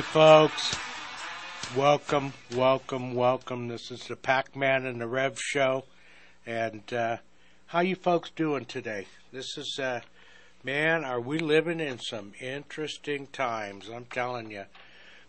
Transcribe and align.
Folks. 0.00 0.76
Welcome, 1.76 2.32
welcome, 2.54 3.14
welcome. 3.14 3.68
This 3.68 3.90
is 3.90 4.06
the 4.06 4.16
Pac-Man 4.16 4.86
and 4.86 5.00
the 5.00 5.06
Rev 5.06 5.38
Show. 5.38 5.84
And 6.46 6.92
uh, 6.92 7.18
how 7.66 7.80
you 7.80 7.94
folks 7.94 8.30
doing 8.30 8.64
today? 8.64 9.06
This 9.32 9.56
is, 9.56 9.78
uh, 9.80 10.00
man, 10.64 11.04
are 11.04 11.20
we 11.20 11.38
living 11.38 11.80
in 11.80 11.98
some 11.98 12.32
interesting 12.40 13.28
times? 13.28 13.88
I'm 13.88 14.06
telling 14.06 14.50
you. 14.50 14.64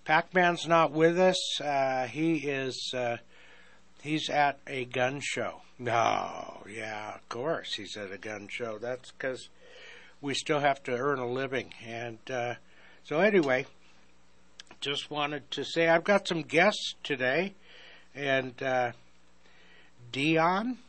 Pac-Man's 0.05 0.67
not 0.67 0.91
with 0.91 1.19
us. 1.19 1.61
Uh, 1.61 2.07
he 2.07 2.37
is, 2.37 2.93
uh, 2.95 3.17
he's 4.01 4.29
at 4.29 4.59
a 4.67 4.85
gun 4.85 5.19
show. 5.21 5.61
No, 5.77 6.63
yeah, 6.69 7.15
of 7.15 7.27
course 7.29 7.75
he's 7.75 7.97
at 7.97 8.11
a 8.11 8.17
gun 8.17 8.47
show. 8.49 8.77
That's 8.77 9.11
because 9.11 9.49
we 10.21 10.33
still 10.33 10.59
have 10.59 10.81
to 10.83 10.95
earn 10.95 11.19
a 11.19 11.27
living. 11.27 11.73
And 11.85 12.19
uh, 12.29 12.55
so 13.03 13.19
anyway, 13.19 13.65
just 14.81 15.11
wanted 15.11 15.49
to 15.51 15.63
say 15.63 15.87
I've 15.87 16.03
got 16.03 16.27
some 16.27 16.41
guests 16.41 16.95
today, 17.03 17.53
and 18.15 18.61
uh, 18.61 18.91
Dion, 20.11 20.79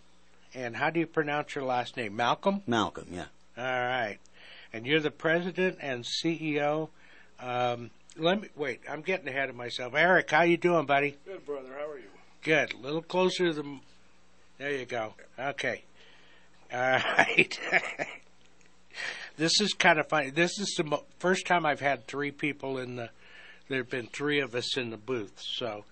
and 0.54 0.74
how 0.76 0.90
do 0.90 0.98
you 0.98 1.06
pronounce 1.06 1.54
your 1.54 1.64
last 1.64 1.96
name? 1.96 2.16
Malcolm. 2.16 2.62
Malcolm, 2.66 3.06
yeah. 3.12 3.26
All 3.56 3.64
right, 3.64 4.18
and 4.72 4.86
you're 4.86 5.00
the 5.00 5.10
president 5.10 5.78
and 5.80 6.04
CEO. 6.04 6.88
Um, 7.38 7.90
let 8.16 8.40
me 8.40 8.48
wait. 8.56 8.80
I'm 8.90 9.02
getting 9.02 9.28
ahead 9.28 9.50
of 9.50 9.56
myself. 9.56 9.94
Eric, 9.94 10.30
how 10.30 10.42
you 10.42 10.56
doing, 10.56 10.86
buddy? 10.86 11.16
Good, 11.26 11.44
brother. 11.44 11.68
How 11.78 11.90
are 11.90 11.98
you? 11.98 12.04
Good. 12.42 12.72
A 12.72 12.78
little 12.78 13.02
closer 13.02 13.48
to 13.48 13.52
the. 13.52 13.78
There 14.58 14.70
you 14.72 14.86
go. 14.86 15.14
Okay. 15.38 15.82
All 16.72 16.80
right. 17.18 17.58
this 19.36 19.60
is 19.60 19.74
kind 19.74 19.98
of 19.98 20.08
funny. 20.08 20.30
This 20.30 20.58
is 20.58 20.74
the 20.76 20.84
mo- 20.84 21.04
first 21.18 21.46
time 21.46 21.66
I've 21.66 21.80
had 21.80 22.06
three 22.06 22.30
people 22.30 22.78
in 22.78 22.96
the 22.96 23.10
there 23.72 23.80
have 23.80 23.90
been 23.90 24.06
three 24.06 24.40
of 24.40 24.54
us 24.54 24.76
in 24.76 24.90
the 24.90 24.96
booth. 24.96 25.40
So 25.40 25.84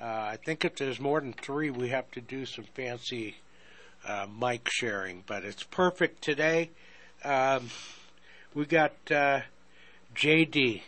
uh, 0.00 0.04
I 0.04 0.38
think 0.44 0.64
if 0.64 0.76
there's 0.76 1.00
more 1.00 1.20
than 1.20 1.32
three, 1.32 1.70
we 1.70 1.88
have 1.88 2.10
to 2.12 2.20
do 2.20 2.44
some 2.44 2.64
fancy 2.74 3.36
uh, 4.06 4.26
mic 4.40 4.68
sharing. 4.70 5.24
But 5.26 5.44
it's 5.44 5.62
perfect 5.62 6.22
today. 6.22 6.70
Um, 7.24 7.70
we 8.54 8.66
got 8.66 8.92
uh, 9.10 9.40
JD, 10.14 10.82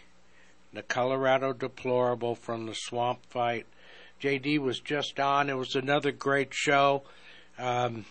the 0.73 0.83
Colorado 0.83 1.53
Deplorable 1.53 2.35
from 2.35 2.67
the 2.67 2.75
Swamp 2.75 3.21
Fight. 3.31 3.67
JD 4.21 4.59
was 4.59 4.81
just 4.81 5.19
on. 5.19 5.49
It 5.49 5.57
was 5.57 5.75
another 5.75 6.13
great 6.13 6.53
show. 6.53 7.05
Um, 7.59 8.05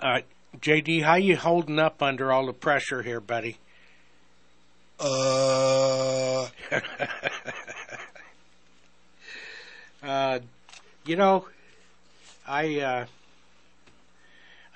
uh, 0.00 0.20
JD, 0.58 1.02
how 1.02 1.16
you 1.16 1.36
holding 1.36 1.78
up 1.78 2.02
under 2.02 2.32
all 2.32 2.46
the 2.46 2.52
pressure 2.52 3.02
here, 3.02 3.20
buddy? 3.20 3.58
Uh, 4.98 6.48
uh, 10.02 10.38
you 11.04 11.16
know, 11.16 11.46
I 12.46 12.80
uh, 12.80 13.06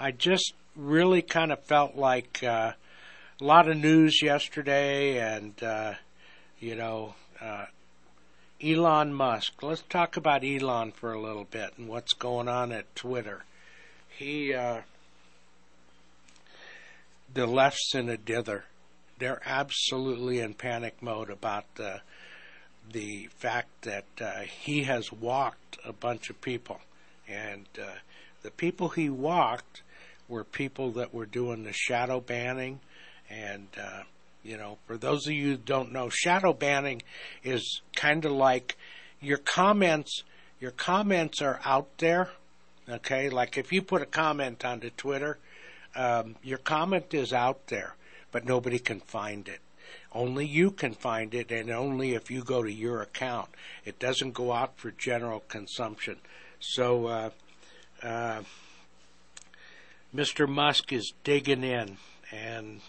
I 0.01 0.11
just 0.11 0.55
really 0.75 1.23
kind 1.23 1.53
of 1.53 1.62
felt 1.65 1.97
like 1.97 2.43
uh, 2.43 2.73
a 3.41 3.45
lot 3.45 3.69
of 3.69 3.77
news 3.77 4.21
yesterday, 4.23 5.19
and 5.19 5.62
uh, 5.62 5.95
you 6.59 6.75
know, 6.75 7.15
uh, 7.41 7.67
Elon 8.62 9.12
Musk. 9.12 9.62
Let's 9.62 9.83
talk 9.83 10.17
about 10.17 10.45
Elon 10.45 10.93
for 10.93 11.12
a 11.12 11.21
little 11.21 11.45
bit 11.45 11.75
and 11.79 11.89
what's 11.89 12.12
going 12.12 12.49
on 12.49 12.73
at 12.73 12.95
Twitter. 12.97 13.45
He 14.09 14.53
uh, 14.53 14.81
the 17.33 17.47
left's 17.47 17.95
in 17.95 18.09
a 18.09 18.17
dither 18.17 18.65
they're 19.19 19.43
absolutely 19.45 20.41
in 20.41 20.55
panic 20.55 21.03
mode 21.03 21.31
about 21.31 21.67
uh, 21.79 21.99
the 22.93 23.29
fact 23.39 23.83
that 23.83 24.06
uh, 24.21 24.41
he 24.41 24.84
has 24.84 25.12
walked 25.12 25.79
a 25.84 25.93
bunch 25.93 26.31
of 26.31 26.41
people, 26.41 26.81
and 27.29 27.67
uh, 27.81 27.87
the 28.43 28.51
people 28.51 28.89
he 28.91 29.11
walked 29.11 29.83
were 30.29 30.45
people 30.45 30.93
that 30.93 31.12
were 31.12 31.27
doing 31.27 31.65
the 31.65 31.73
shadow 31.73 32.21
banning, 32.21 32.81
and 33.29 33.67
uh, 33.81 34.03
you 34.43 34.56
know, 34.56 34.79
for 34.87 34.97
those 34.97 35.27
of 35.27 35.33
you 35.33 35.50
who 35.50 35.56
don't 35.56 35.93
know, 35.93 36.09
shadow 36.09 36.53
banning 36.53 37.03
is 37.43 37.83
kind 37.97 38.25
of 38.25 38.33
like 38.33 38.77
your 39.21 39.39
comments. 39.39 40.23
Your 40.61 40.71
comments 40.73 41.41
are 41.41 41.61
out 41.65 41.99
there, 41.99 42.31
okay? 42.89 43.29
Like 43.31 43.56
if 43.59 43.73
you 43.73 43.81
put 43.81 44.03
a 44.03 44.06
comment 44.06 44.65
onto 44.65 44.91
Twitter, 44.91 45.39
um, 45.95 46.35
your 46.43 46.59
comment 46.59 47.15
is 47.15 47.33
out 47.33 47.69
there 47.69 47.95
but 48.33 48.44
nobody 48.44 48.78
can 48.78 49.00
find 49.00 49.49
it. 49.49 49.61
Only 50.12 50.47
you 50.47 50.71
can 50.71 50.94
find 50.94 51.34
it, 51.34 51.50
and 51.50 51.71
only 51.71 52.15
if 52.15 52.31
you 52.31 52.43
go 52.43 52.62
to 52.62 52.72
your 52.72 53.03
account. 53.03 53.49
It 53.84 53.99
doesn't 53.99 54.33
go 54.33 54.53
out 54.53 54.77
for 54.77 54.91
general 54.91 55.41
consumption. 55.49 56.16
So, 56.61 57.06
uh, 57.06 57.31
uh, 58.03 58.43
Mr. 60.15 60.49
Musk 60.49 60.93
is 60.93 61.12
digging 61.25 61.62
in, 61.62 61.99
and 62.33 62.81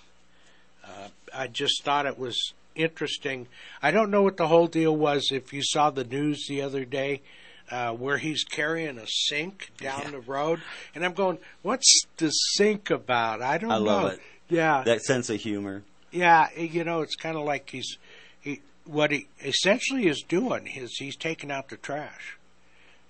uh, 0.86 1.10
I 1.34 1.48
just 1.48 1.84
thought 1.84 2.06
it 2.06 2.18
was 2.18 2.54
interesting. 2.76 3.48
I 3.82 3.92
don't 3.92 4.12
know 4.12 4.24
what 4.24 4.38
the 4.38 4.48
whole 4.48 4.68
deal 4.68 4.96
was. 4.96 5.30
If 5.32 5.54
you 5.54 5.62
saw 5.62 5.90
the 5.90 6.06
news 6.06 6.46
the 6.48 6.62
other 6.62 6.86
day, 6.86 7.22
uh, 7.70 7.94
where 7.94 8.18
he's 8.18 8.44
carrying 8.44 8.98
a 8.98 9.06
sink 9.08 9.72
down 9.78 10.02
yeah. 10.06 10.12
the 10.12 10.22
road, 10.22 10.62
and 10.96 11.06
I'm 11.06 11.14
going, 11.14 11.38
"What's 11.62 12.06
the 12.18 12.30
sink 12.30 12.90
about?" 12.90 13.42
I 13.42 13.58
don't 13.58 13.72
I 13.72 13.80
know. 13.80 14.18
Yeah, 14.50 14.84
that 14.84 15.02
sense 15.02 15.30
of 15.30 15.40
humor. 15.40 15.84
Yeah, 16.12 16.48
you 16.58 16.84
know, 16.84 17.02
it's 17.02 17.16
kind 17.16 17.38
of 17.38 17.46
like 17.46 17.70
he's 17.70 17.98
he 18.42 18.62
what 18.86 19.12
he 19.12 19.28
essentially 19.44 20.08
is 20.08 20.24
doing 20.28 20.68
is 20.68 20.98
he's 20.98 21.16
taking 21.16 21.52
out 21.52 21.70
the 21.70 21.78
trash, 21.78 22.38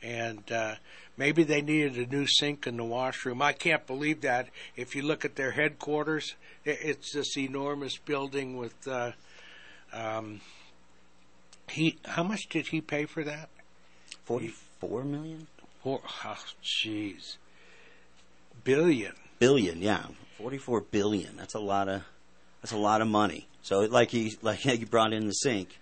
and 0.03 0.51
uh, 0.51 0.75
maybe 1.17 1.43
they 1.43 1.61
needed 1.61 1.95
a 1.97 2.05
new 2.13 2.27
sink 2.27 2.67
in 2.67 2.77
the 2.77 2.83
washroom. 2.83 3.41
I 3.41 3.53
can't 3.53 3.87
believe 3.87 4.21
that. 4.21 4.49
If 4.75 4.95
you 4.95 5.01
look 5.01 5.23
at 5.23 5.35
their 5.35 5.51
headquarters, 5.51 6.35
it's 6.65 7.13
this 7.13 7.37
enormous 7.37 7.97
building 7.97 8.57
with. 8.57 8.87
Uh, 8.87 9.11
um, 9.93 10.41
he 11.69 11.97
how 12.05 12.23
much 12.23 12.47
did 12.49 12.67
he 12.67 12.81
pay 12.81 13.05
for 13.05 13.23
that? 13.23 13.49
Forty-four 14.25 15.03
million. 15.03 15.47
Four, 15.83 16.01
oh, 16.25 16.37
jeez, 16.61 17.37
billion. 18.65 19.13
Billion, 19.39 19.81
yeah. 19.81 20.07
44 20.39 20.81
billion. 20.81 21.35
That's 21.35 21.53
a 21.53 21.59
lot 21.59 21.89
of 21.89 22.03
that's 22.61 22.71
a 22.71 22.77
lot 22.77 23.01
of 23.01 23.07
money. 23.07 23.47
So 23.61 23.81
like 23.81 24.09
he 24.09 24.37
like 24.41 24.59
he 24.59 24.85
brought 24.85 25.13
in 25.13 25.27
the 25.27 25.33
sink. 25.33 25.77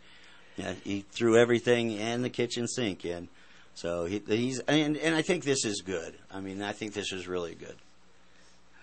Yeah, 0.56 0.74
he 0.84 1.06
threw 1.12 1.38
everything 1.38 1.98
and 2.00 2.24
the 2.24 2.32
kitchen 2.32 2.68
sink 2.68 3.06
in. 3.06 3.30
So 3.76 4.06
he, 4.06 4.22
he's 4.26 4.60
and 4.62 4.98
and 4.98 5.16
I 5.16 5.22
think 5.22 5.44
this 5.44 5.64
is 5.64 5.82
good. 5.82 6.16
I 6.32 6.42
mean, 6.42 6.64
I 6.64 6.72
think 6.72 6.94
this 6.94 7.14
is 7.14 7.28
really 7.28 7.54
good. 7.54 7.76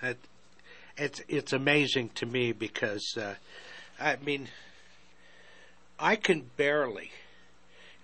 It, 0.01 0.19
it's 0.97 1.21
it's 1.29 1.53
amazing 1.53 2.11
to 2.17 2.27
me 2.27 2.53
because 2.53 3.17
uh, 3.21 3.35
I 3.99 4.17
mean 4.25 4.49
I 5.99 6.15
can 6.15 6.51
barely 6.57 7.11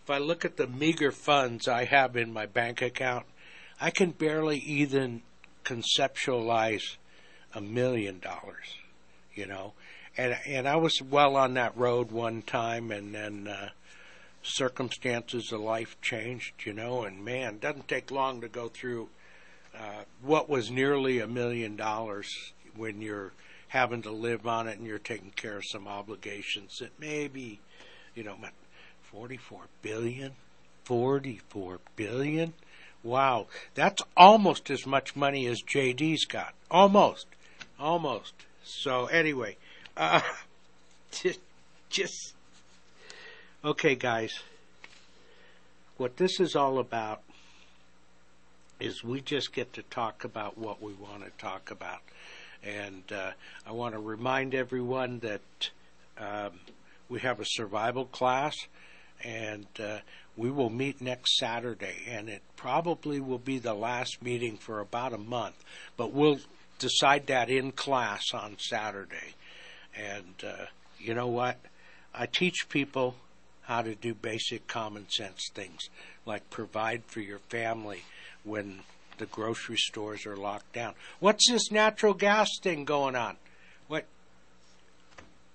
if 0.02 0.10
I 0.10 0.18
look 0.18 0.44
at 0.44 0.56
the 0.56 0.66
meager 0.66 1.12
funds 1.12 1.68
I 1.68 1.84
have 1.84 2.16
in 2.16 2.32
my 2.32 2.46
bank 2.46 2.82
account, 2.82 3.26
I 3.80 3.90
can 3.90 4.10
barely 4.10 4.58
even 4.58 5.22
conceptualize 5.64 6.96
a 7.54 7.60
million 7.60 8.18
dollars, 8.18 8.76
you 9.34 9.46
know. 9.46 9.72
And 10.16 10.36
and 10.46 10.68
I 10.68 10.76
was 10.76 11.00
well 11.00 11.36
on 11.36 11.54
that 11.54 11.76
road 11.76 12.10
one 12.10 12.42
time, 12.42 12.90
and 12.90 13.14
then 13.14 13.48
uh, 13.48 13.70
circumstances 14.42 15.52
of 15.52 15.60
life 15.60 15.96
changed, 16.00 16.54
you 16.64 16.72
know. 16.72 17.04
And 17.04 17.24
man, 17.24 17.58
doesn't 17.58 17.88
take 17.88 18.10
long 18.10 18.40
to 18.40 18.48
go 18.48 18.68
through 18.68 19.08
uh, 19.76 20.04
what 20.22 20.48
was 20.48 20.70
nearly 20.70 21.20
a 21.20 21.26
million 21.26 21.76
dollars 21.76 22.52
when 22.76 23.00
you're 23.00 23.32
having 23.68 24.02
to 24.02 24.10
live 24.10 24.46
on 24.46 24.66
it 24.66 24.78
and 24.78 24.86
you're 24.86 24.98
taking 24.98 25.30
care 25.30 25.58
of 25.58 25.64
some 25.64 25.86
obligations 25.86 26.78
that 26.80 26.90
maybe, 26.98 27.60
you 28.14 28.24
know, 28.24 28.36
44 29.12 29.60
billion? 29.80 30.32
44 30.84 31.78
billion? 31.94 32.52
Wow, 33.02 33.46
that's 33.74 34.02
almost 34.16 34.70
as 34.70 34.86
much 34.86 35.16
money 35.16 35.46
as 35.46 35.62
JD's 35.62 36.26
got. 36.26 36.52
Almost. 36.70 37.26
Almost. 37.80 38.34
So 38.62 39.06
anyway, 39.06 39.56
uh, 39.96 40.20
just, 41.10 41.40
just, 41.88 42.34
okay 43.64 43.94
guys. 43.94 44.32
What 45.96 46.18
this 46.18 46.40
is 46.40 46.54
all 46.54 46.78
about 46.78 47.22
is 48.80 49.02
we 49.02 49.22
just 49.22 49.54
get 49.54 49.72
to 49.74 49.82
talk 49.84 50.24
about 50.24 50.58
what 50.58 50.82
we 50.82 50.92
want 50.92 51.24
to 51.24 51.30
talk 51.38 51.70
about. 51.70 52.00
And 52.62 53.02
uh, 53.10 53.30
I 53.66 53.72
want 53.72 53.94
to 53.94 54.00
remind 54.00 54.54
everyone 54.54 55.20
that 55.20 55.70
um, 56.18 56.60
we 57.08 57.20
have 57.20 57.40
a 57.40 57.44
survival 57.46 58.04
class, 58.04 58.54
and 59.24 59.66
uh, 59.78 59.98
we 60.36 60.50
will 60.50 60.70
meet 60.70 61.00
next 61.00 61.38
Saturday, 61.38 61.96
and 62.06 62.28
it 62.28 62.42
probably 62.56 63.20
will 63.20 63.38
be 63.38 63.58
the 63.58 63.74
last 63.74 64.22
meeting 64.22 64.56
for 64.56 64.80
about 64.80 65.14
a 65.14 65.18
month, 65.18 65.56
but 65.96 66.12
we'll 66.12 66.38
decide 66.80 67.26
that 67.28 67.48
in 67.48 67.70
class 67.70 68.24
on 68.34 68.56
Saturday. 68.58 69.34
And 69.96 70.34
uh, 70.44 70.66
you 70.98 71.14
know 71.14 71.28
what? 71.28 71.58
I 72.12 72.26
teach 72.26 72.68
people 72.68 73.14
how 73.62 73.82
to 73.82 73.94
do 73.94 74.14
basic 74.14 74.66
common 74.66 75.08
sense 75.08 75.48
things, 75.54 75.88
like 76.26 76.50
provide 76.50 77.04
for 77.04 77.20
your 77.20 77.38
family 77.38 78.02
when 78.42 78.80
the 79.18 79.26
grocery 79.26 79.76
stores 79.76 80.26
are 80.26 80.36
locked 80.36 80.72
down. 80.72 80.94
What's 81.20 81.48
this 81.48 81.70
natural 81.70 82.14
gas 82.14 82.48
thing 82.60 82.84
going 82.84 83.14
on? 83.14 83.36
What 83.86 84.06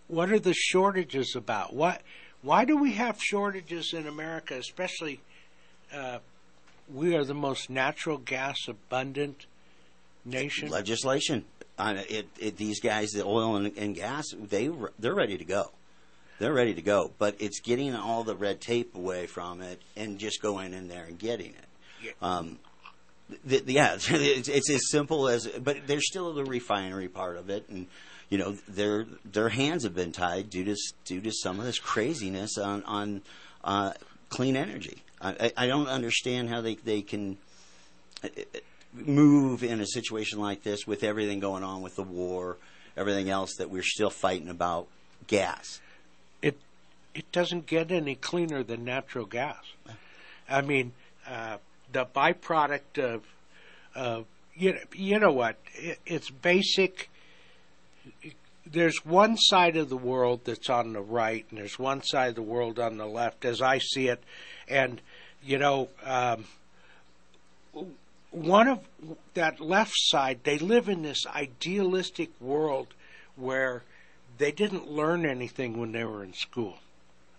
what 0.07 0.31
are 0.31 0.39
the 0.39 0.54
shortages 0.54 1.36
about? 1.36 1.74
What 1.74 2.01
why 2.42 2.63
do 2.63 2.77
we 2.77 2.94
have 2.94 3.19
shortages 3.19 3.94
in 3.94 4.07
America, 4.07 4.56
especially 4.56 5.19
uh, 5.94 6.19
we 6.94 7.16
are 7.16 7.24
the 7.24 7.33
most 7.33 7.69
natural 7.69 8.18
gas 8.18 8.68
abundant 8.68 9.48
nation? 10.25 10.69
Legislation. 10.69 11.45
Uh, 11.77 11.95
it, 12.10 12.27
it, 12.39 12.57
these 12.57 12.80
guys, 12.80 13.12
the 13.12 13.25
oil 13.25 13.57
and, 13.57 13.77
and 13.77 13.95
gas, 13.95 14.25
they 14.33 14.69
they're 14.98 15.13
ready 15.13 15.38
to 15.38 15.45
go. 15.45 15.72
They're 16.39 16.54
ready 16.54 16.74
to 16.74 16.81
go, 16.81 17.12
but 17.18 17.36
it's 17.39 17.62
getting 17.62 17.95
all 17.95 18.24
the 18.24 18.36
red 18.36 18.60
tape 18.60 18.95
away 18.95 19.25
from 19.25 19.62
it 19.62 19.81
and 19.95 20.19
just 20.19 20.42
going 20.42 20.74
in 20.74 20.89
there 20.89 21.06
and 21.06 21.18
getting 21.18 21.51
it. 21.51 21.66
Yeah. 22.04 22.12
Um, 22.22 22.60
the, 23.45 23.63
yeah, 23.68 23.95
it's, 24.10 24.48
it's 24.50 24.69
as 24.69 24.89
simple 24.89 25.27
as, 25.27 25.48
but 25.48 25.88
there's 25.88 26.07
still 26.07 26.33
the 26.33 26.44
refinery 26.44 27.07
part 27.07 27.38
of 27.38 27.50
it, 27.50 27.68
and 27.69 27.88
you 28.30 28.38
know 28.38 28.57
their 28.68 29.06
their 29.24 29.50
hands 29.50 29.83
have 29.83 29.95
been 29.95 30.12
tied 30.12 30.50
due 30.50 30.66
to 30.66 30.75
due 31.06 31.22
to 31.22 31.31
some 31.31 31.60
of 31.60 31.66
this 31.66 31.80
craziness 31.80 32.57
on 32.57 32.83
on 32.83 33.22
uh, 33.63 33.94
clean 34.30 34.56
energy. 34.56 35.04
I, 35.22 35.51
I 35.56 35.68
don't 35.68 35.88
understand 35.88 36.50
how 36.50 36.62
they 36.62 36.75
they 36.75 37.01
can 37.01 37.38
uh, 38.24 38.30
move 38.95 39.63
in 39.63 39.80
a 39.80 39.86
situation 39.86 40.39
like 40.39 40.63
this 40.63 40.88
with 40.88 41.03
everything 41.03 41.39
going 41.39 41.63
on 41.63 41.81
with 41.81 41.95
the 41.95 42.03
war, 42.03 42.57
everything 42.95 43.30
else 43.30 43.56
that 43.56 43.69
we're 43.69 43.83
still 43.83 44.09
fighting 44.09 44.50
about 44.50 44.88
gas. 45.27 45.81
It 46.42 46.57
it 47.13 47.31
doesn't 47.31 47.65
get 47.65 47.92
any 47.92 48.15
cleaner 48.15 48.63
than 48.63 48.86
natural 48.86 49.25
gas. 49.25 49.63
I 50.50 50.62
mean, 50.62 50.94
uh, 51.27 51.57
the 51.92 52.06
byproduct 52.06 52.97
of 52.97 53.24
of 53.95 54.25
you 54.56 54.74
know, 54.74 54.80
you 54.94 55.19
know 55.19 55.31
what? 55.31 55.57
It, 55.74 56.00
it's 56.06 56.30
basic 56.30 57.09
there's 58.65 59.06
one 59.06 59.38
side 59.38 59.77
of 59.77 59.89
the 59.89 59.98
world 59.98 60.41
that's 60.44 60.69
on 60.69 60.94
the 60.94 61.01
right, 61.01 61.45
and 61.50 61.59
there's 61.59 61.77
one 61.77 62.01
side 62.01 62.30
of 62.30 62.36
the 62.36 62.41
world 62.41 62.80
on 62.80 62.98
the 62.98 63.06
left, 63.06 63.45
as 63.45 63.62
I 63.62 63.77
see 63.77 64.07
it. 64.07 64.24
And 64.68 65.01
you 65.44 65.57
know, 65.59 65.89
um, 66.03 66.45
one 68.35 68.67
of 68.67 68.79
that 69.33 69.61
left 69.61 69.93
side, 69.95 70.41
they 70.43 70.57
live 70.57 70.89
in 70.89 71.03
this 71.03 71.25
idealistic 71.25 72.29
world 72.41 72.87
where 73.35 73.83
they 74.37 74.51
didn't 74.51 74.91
learn 74.91 75.25
anything 75.25 75.79
when 75.79 75.93
they 75.93 76.03
were 76.03 76.23
in 76.23 76.33
school. 76.33 76.77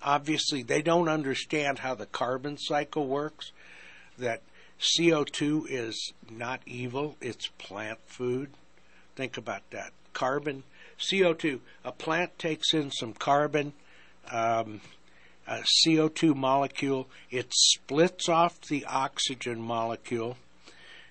Obviously, 0.03 0.63
they 0.63 0.81
don't 0.81 1.09
understand 1.09 1.81
how 1.81 1.95
the 1.95 2.07
carbon 2.07 2.57
cycle 2.59 3.07
works. 3.07 3.53
That 4.19 4.43
CO2 4.81 5.67
is 5.69 6.13
not 6.31 6.61
evil; 6.65 7.17
it's 7.21 7.49
plant 7.59 7.99
food. 8.07 8.51
Think 9.15 9.37
about 9.37 9.69
that 9.71 9.93
carbon, 10.15 10.63
CO2. 10.99 11.61
A 11.85 11.93
plant 11.93 12.39
takes 12.39 12.73
in 12.73 12.91
some 12.91 13.13
carbon, 13.13 13.75
um, 14.31 14.81
a 15.47 15.63
CO2 15.85 16.35
molecule, 16.35 17.09
it 17.31 17.53
splits 17.53 18.29
off 18.29 18.61
the 18.63 18.85
oxygen 18.87 19.61
molecule, 19.61 20.37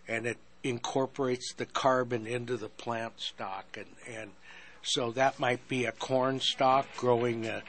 and 0.08 0.26
it 0.26 0.38
incorporates 0.64 1.54
the 1.54 1.66
carbon 1.66 2.26
into 2.28 2.58
the 2.58 2.70
plant 2.70 3.14
stock. 3.18 3.66
And, 3.78 4.18
and 4.18 4.32
so 4.82 5.12
that 5.12 5.40
might 5.40 5.68
be 5.68 5.86
a 5.86 5.92
corn 5.92 6.40
stalk 6.40 6.88
growing 6.98 7.46
a. 7.46 7.64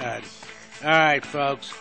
a 0.00 0.22
all 0.84 0.90
right, 0.90 1.24
folks. 1.24 1.72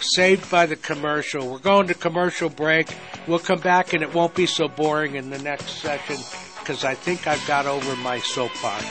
Saved 0.00 0.50
by 0.50 0.66
the 0.66 0.76
commercial. 0.76 1.50
We're 1.50 1.58
going 1.58 1.88
to 1.88 1.94
commercial 1.94 2.48
break. 2.48 2.88
We'll 3.26 3.40
come 3.40 3.60
back 3.60 3.92
and 3.92 4.02
it 4.02 4.14
won't 4.14 4.34
be 4.34 4.46
so 4.46 4.68
boring 4.68 5.16
in 5.16 5.30
the 5.30 5.38
next 5.38 5.80
session 5.80 6.16
because 6.60 6.84
I 6.84 6.94
think 6.94 7.26
I've 7.26 7.44
got 7.46 7.66
over 7.66 7.96
my 7.96 8.20
soapbox. 8.20 8.84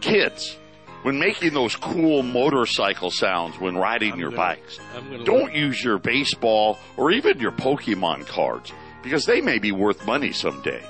Kids, 0.00 0.58
when 1.02 1.18
making 1.18 1.54
those 1.54 1.76
cool 1.76 2.22
motorcycle 2.22 3.10
sounds 3.10 3.58
when 3.58 3.76
riding 3.76 4.12
I'm 4.14 4.18
your 4.20 4.30
gonna- 4.30 4.42
bikes, 4.56 4.78
don't 5.24 5.44
look- 5.44 5.54
use 5.54 5.82
your 5.84 5.98
baseball 5.98 6.78
or 6.96 7.10
even 7.10 7.38
your 7.40 7.52
Pokemon 7.52 8.26
cards 8.26 8.72
because 9.02 9.24
they 9.26 9.40
may 9.40 9.58
be 9.58 9.72
worth 9.72 10.06
money 10.06 10.32
someday. 10.32 10.82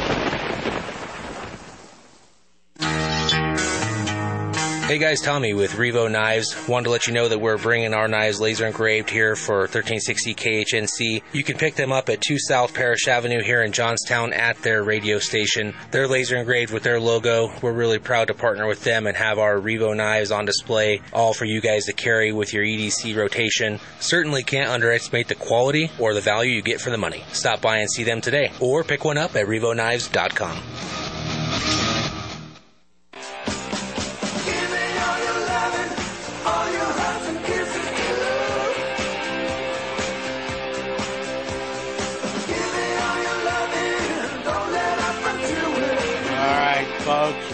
Hey 4.91 4.97
guys, 4.97 5.21
Tommy 5.21 5.53
with 5.53 5.75
Revo 5.75 6.11
Knives. 6.11 6.67
Wanted 6.67 6.83
to 6.83 6.89
let 6.89 7.07
you 7.07 7.13
know 7.13 7.29
that 7.29 7.39
we're 7.39 7.57
bringing 7.57 7.93
our 7.93 8.09
knives 8.09 8.41
laser 8.41 8.67
engraved 8.67 9.09
here 9.09 9.37
for 9.37 9.59
1360 9.59 10.35
KHNC. 10.35 11.21
You 11.31 11.45
can 11.45 11.57
pick 11.57 11.75
them 11.75 11.93
up 11.93 12.09
at 12.09 12.19
2 12.19 12.37
South 12.37 12.73
Parish 12.73 13.07
Avenue 13.07 13.41
here 13.41 13.63
in 13.63 13.71
Johnstown 13.71 14.33
at 14.33 14.61
their 14.63 14.83
radio 14.83 15.17
station. 15.17 15.73
They're 15.91 16.09
laser 16.09 16.35
engraved 16.35 16.73
with 16.73 16.83
their 16.83 16.99
logo. 16.99 17.53
We're 17.61 17.71
really 17.71 17.99
proud 17.99 18.27
to 18.27 18.33
partner 18.33 18.67
with 18.67 18.83
them 18.83 19.07
and 19.07 19.15
have 19.15 19.39
our 19.39 19.59
Revo 19.59 19.95
knives 19.95 20.29
on 20.29 20.43
display, 20.43 20.99
all 21.13 21.33
for 21.33 21.45
you 21.45 21.61
guys 21.61 21.85
to 21.85 21.93
carry 21.93 22.33
with 22.33 22.53
your 22.53 22.65
EDC 22.65 23.15
rotation. 23.15 23.79
Certainly 24.01 24.43
can't 24.43 24.69
underestimate 24.69 25.29
the 25.29 25.35
quality 25.35 25.89
or 25.99 26.13
the 26.13 26.19
value 26.19 26.51
you 26.51 26.61
get 26.61 26.81
for 26.81 26.89
the 26.89 26.97
money. 26.97 27.23
Stop 27.31 27.61
by 27.61 27.77
and 27.77 27.89
see 27.89 28.03
them 28.03 28.19
today, 28.19 28.51
or 28.59 28.83
pick 28.83 29.05
one 29.05 29.17
up 29.17 29.37
at 29.37 29.47
RevoKnives.com. 29.47 31.90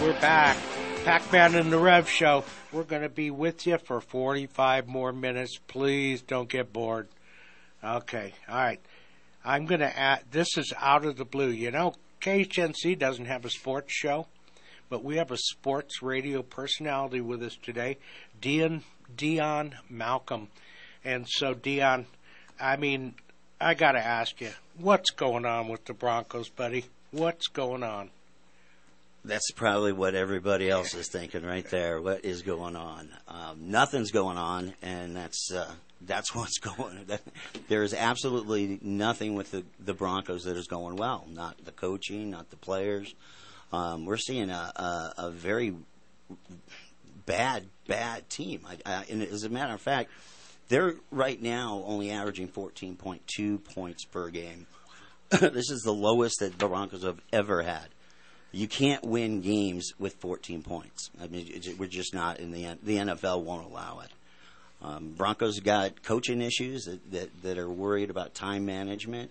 We're 0.08 0.20
back. 0.22 0.56
Pac 1.04 1.30
Man 1.30 1.54
and 1.54 1.70
the 1.70 1.78
Rev 1.78 2.08
Show. 2.08 2.42
We're 2.72 2.84
going 2.84 3.02
to 3.02 3.10
be 3.10 3.30
with 3.30 3.66
you 3.66 3.76
for 3.76 4.00
45 4.00 4.88
more 4.88 5.12
minutes. 5.12 5.58
Please 5.66 6.22
don't 6.22 6.48
get 6.48 6.72
bored. 6.72 7.08
Okay, 7.84 8.32
all 8.48 8.56
right. 8.56 8.80
I'm 9.44 9.66
going 9.66 9.82
to 9.82 9.98
add, 9.98 10.22
this 10.30 10.56
is 10.56 10.72
out 10.80 11.04
of 11.04 11.18
the 11.18 11.26
blue. 11.26 11.50
You 11.50 11.70
know, 11.70 11.92
KHNC 12.22 12.98
doesn't 12.98 13.26
have 13.26 13.44
a 13.44 13.50
sports 13.50 13.92
show, 13.92 14.28
but 14.88 15.04
we 15.04 15.16
have 15.16 15.30
a 15.30 15.36
sports 15.36 16.02
radio 16.02 16.40
personality 16.40 17.20
with 17.20 17.42
us 17.42 17.58
today, 17.62 17.98
Dion, 18.40 18.84
Dion 19.14 19.74
Malcolm. 19.90 20.48
And 21.04 21.26
so, 21.28 21.52
Dion, 21.52 22.06
I 22.58 22.76
mean, 22.76 23.14
I 23.60 23.74
got 23.74 23.92
to 23.92 24.00
ask 24.00 24.40
you, 24.40 24.52
what's 24.78 25.10
going 25.10 25.44
on 25.44 25.68
with 25.68 25.84
the 25.84 25.92
Broncos, 25.92 26.48
buddy? 26.48 26.86
What's 27.10 27.48
going 27.48 27.82
on? 27.82 28.08
That's 29.28 29.50
probably 29.50 29.92
what 29.92 30.14
everybody 30.14 30.70
else 30.70 30.94
is 30.94 31.08
thinking 31.08 31.44
right 31.44 31.68
there. 31.68 32.00
What 32.00 32.24
is 32.24 32.40
going 32.40 32.74
on? 32.76 33.10
Um, 33.28 33.70
nothing's 33.70 34.10
going 34.10 34.38
on, 34.38 34.72
and 34.80 35.14
that's 35.14 35.52
uh, 35.52 35.70
that's 36.00 36.34
what's 36.34 36.56
going. 36.56 37.04
That, 37.08 37.20
there 37.68 37.82
is 37.82 37.92
absolutely 37.92 38.78
nothing 38.80 39.34
with 39.34 39.50
the, 39.50 39.64
the 39.80 39.92
Broncos 39.92 40.44
that 40.44 40.56
is 40.56 40.66
going 40.66 40.96
well. 40.96 41.26
Not 41.28 41.62
the 41.62 41.72
coaching, 41.72 42.30
not 42.30 42.48
the 42.48 42.56
players. 42.56 43.14
Um, 43.70 44.06
we're 44.06 44.16
seeing 44.16 44.48
a, 44.48 44.72
a, 44.74 45.12
a 45.18 45.30
very 45.30 45.74
bad, 47.26 47.64
bad 47.86 48.30
team. 48.30 48.62
I, 48.66 48.78
I, 48.86 49.04
and 49.10 49.22
as 49.22 49.44
a 49.44 49.50
matter 49.50 49.74
of 49.74 49.80
fact, 49.82 50.10
they're 50.70 50.94
right 51.10 51.40
now 51.40 51.82
only 51.84 52.10
averaging 52.10 52.48
14.2 52.48 53.62
points 53.62 54.06
per 54.06 54.30
game. 54.30 54.66
this 55.30 55.70
is 55.70 55.82
the 55.82 55.92
lowest 55.92 56.40
that 56.40 56.58
the 56.58 56.66
Broncos 56.66 57.02
have 57.02 57.20
ever 57.30 57.60
had. 57.60 57.88
You 58.50 58.66
can't 58.66 59.04
win 59.04 59.42
games 59.42 59.92
with 59.98 60.14
14 60.14 60.62
points. 60.62 61.10
I 61.22 61.26
mean, 61.26 61.76
we're 61.78 61.88
just 61.88 62.14
not 62.14 62.38
in 62.40 62.50
the 62.50 62.78
the 62.82 62.96
NFL 62.96 63.42
won't 63.42 63.66
allow 63.66 64.00
it. 64.00 64.10
Um, 64.80 65.12
Broncos 65.16 65.60
got 65.60 66.02
coaching 66.02 66.40
issues 66.40 66.84
that, 66.84 67.10
that, 67.10 67.42
that 67.42 67.58
are 67.58 67.68
worried 67.68 68.10
about 68.10 68.34
time 68.34 68.64
management. 68.64 69.30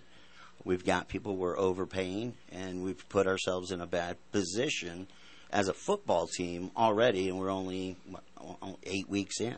We've 0.64 0.84
got 0.84 1.08
people 1.08 1.36
we're 1.36 1.58
overpaying, 1.58 2.34
and 2.52 2.84
we've 2.84 3.08
put 3.08 3.26
ourselves 3.26 3.70
in 3.70 3.80
a 3.80 3.86
bad 3.86 4.18
position 4.32 5.06
as 5.50 5.68
a 5.68 5.72
football 5.72 6.26
team 6.26 6.70
already, 6.76 7.28
and 7.28 7.38
we're 7.38 7.50
only 7.50 7.96
what, 8.06 8.22
eight 8.82 9.08
weeks 9.08 9.40
in. 9.40 9.56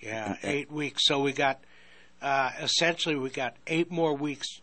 Yeah, 0.00 0.36
eight 0.42 0.70
weeks. 0.70 1.06
So 1.06 1.20
we 1.20 1.32
got 1.32 1.60
uh, 2.20 2.50
essentially 2.60 3.16
we 3.16 3.30
got 3.30 3.56
eight 3.66 3.90
more 3.90 4.14
weeks, 4.14 4.60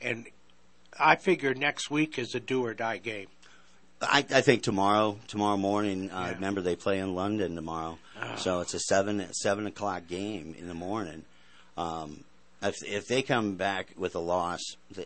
and 0.00 0.26
I 0.98 1.16
figure 1.16 1.54
next 1.54 1.90
week 1.90 2.18
is 2.18 2.34
a 2.34 2.40
do 2.40 2.64
or 2.64 2.74
die 2.74 2.98
game. 2.98 3.26
I, 4.02 4.24
I 4.32 4.40
think 4.40 4.62
tomorrow, 4.62 5.18
tomorrow 5.28 5.56
morning. 5.56 6.10
Uh, 6.10 6.32
Remember, 6.34 6.60
they 6.60 6.76
play 6.76 6.98
in 6.98 7.14
London 7.14 7.54
tomorrow, 7.54 7.98
Oh. 8.22 8.36
so 8.36 8.60
it's 8.60 8.74
a 8.74 8.80
seven 8.80 9.26
seven 9.32 9.66
o'clock 9.66 10.06
game 10.08 10.54
in 10.58 10.68
the 10.68 10.74
morning. 10.74 11.24
Um, 11.76 12.24
if, 12.62 12.82
if 12.84 13.06
they 13.08 13.22
come 13.22 13.54
back 13.56 13.94
with 13.96 14.14
a 14.14 14.18
loss, 14.20 14.60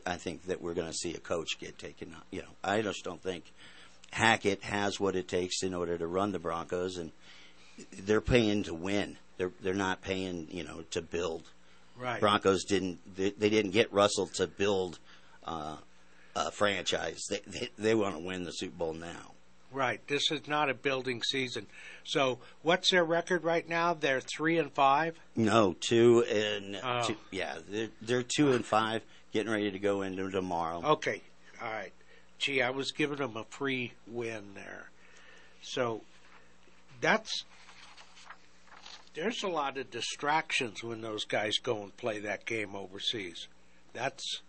I 0.04 0.16
think 0.16 0.46
that 0.46 0.60
we're 0.60 0.74
going 0.74 0.88
to 0.88 0.94
see 0.96 1.14
a 1.14 1.18
coach 1.20 1.58
get 1.60 1.78
taken 1.78 2.12
out. 2.16 2.24
You 2.32 2.40
know, 2.42 2.48
I 2.64 2.82
just 2.82 3.04
don't 3.04 3.22
think 3.22 3.44
Hackett 4.10 4.62
has 4.64 4.98
what 4.98 5.14
it 5.16 5.28
takes 5.28 5.62
in 5.62 5.74
order 5.74 5.96
to 5.96 6.06
run 6.06 6.32
the 6.32 6.38
Broncos, 6.40 6.96
and 6.96 7.12
they're 8.04 8.20
paying 8.20 8.64
to 8.64 8.74
win. 8.74 9.16
They're 9.38 9.52
they're 9.60 9.74
not 9.74 10.02
paying, 10.02 10.48
you 10.50 10.64
know, 10.64 10.84
to 10.92 11.02
build. 11.02 11.42
Right. 11.96 12.20
Broncos 12.20 12.64
didn't 12.64 12.98
they, 13.16 13.30
they 13.30 13.50
didn't 13.50 13.70
get 13.72 13.92
Russell 13.92 14.26
to 14.34 14.46
build 14.48 14.98
uh, 15.46 15.76
a 16.36 16.50
franchise. 16.50 17.22
They 17.30 17.40
they, 17.46 17.68
they 17.78 17.94
want 17.94 18.16
to 18.16 18.22
win 18.24 18.44
the 18.44 18.52
Super 18.52 18.76
Bowl 18.76 18.92
now. 18.94 19.32
Right. 19.72 20.00
This 20.06 20.30
is 20.30 20.46
not 20.46 20.70
a 20.70 20.74
building 20.74 21.20
season. 21.22 21.66
So 22.04 22.38
what's 22.62 22.90
their 22.92 23.04
record 23.04 23.42
right 23.42 23.68
now? 23.68 23.92
They're 23.94 24.20
three 24.20 24.56
and 24.58 24.70
five. 24.72 25.16
No, 25.34 25.74
two 25.80 26.22
and 26.30 26.78
Oh. 26.82 27.02
two, 27.08 27.16
yeah, 27.32 27.56
they're, 27.68 27.88
they're 28.00 28.22
two 28.22 28.52
and 28.52 28.64
five, 28.64 29.02
getting 29.32 29.50
ready 29.50 29.72
to 29.72 29.78
go 29.80 30.02
into 30.02 30.30
tomorrow. 30.30 30.80
Okay. 30.84 31.22
All 31.60 31.70
right. 31.72 31.92
Gee, 32.38 32.62
I 32.62 32.70
was 32.70 32.92
giving 32.92 33.16
them 33.18 33.36
a 33.36 33.44
free 33.44 33.92
win 34.06 34.54
there. 34.54 34.90
So 35.62 36.02
that's 37.00 37.44
there's 39.14 39.42
a 39.42 39.48
lot 39.48 39.76
of 39.78 39.90
distractions 39.90 40.82
when 40.84 41.00
those 41.00 41.24
guys 41.24 41.58
go 41.62 41.82
and 41.82 41.96
play 41.96 42.18
that 42.20 42.44
game 42.46 42.74
overseas. 42.76 43.48
That's 43.92 44.42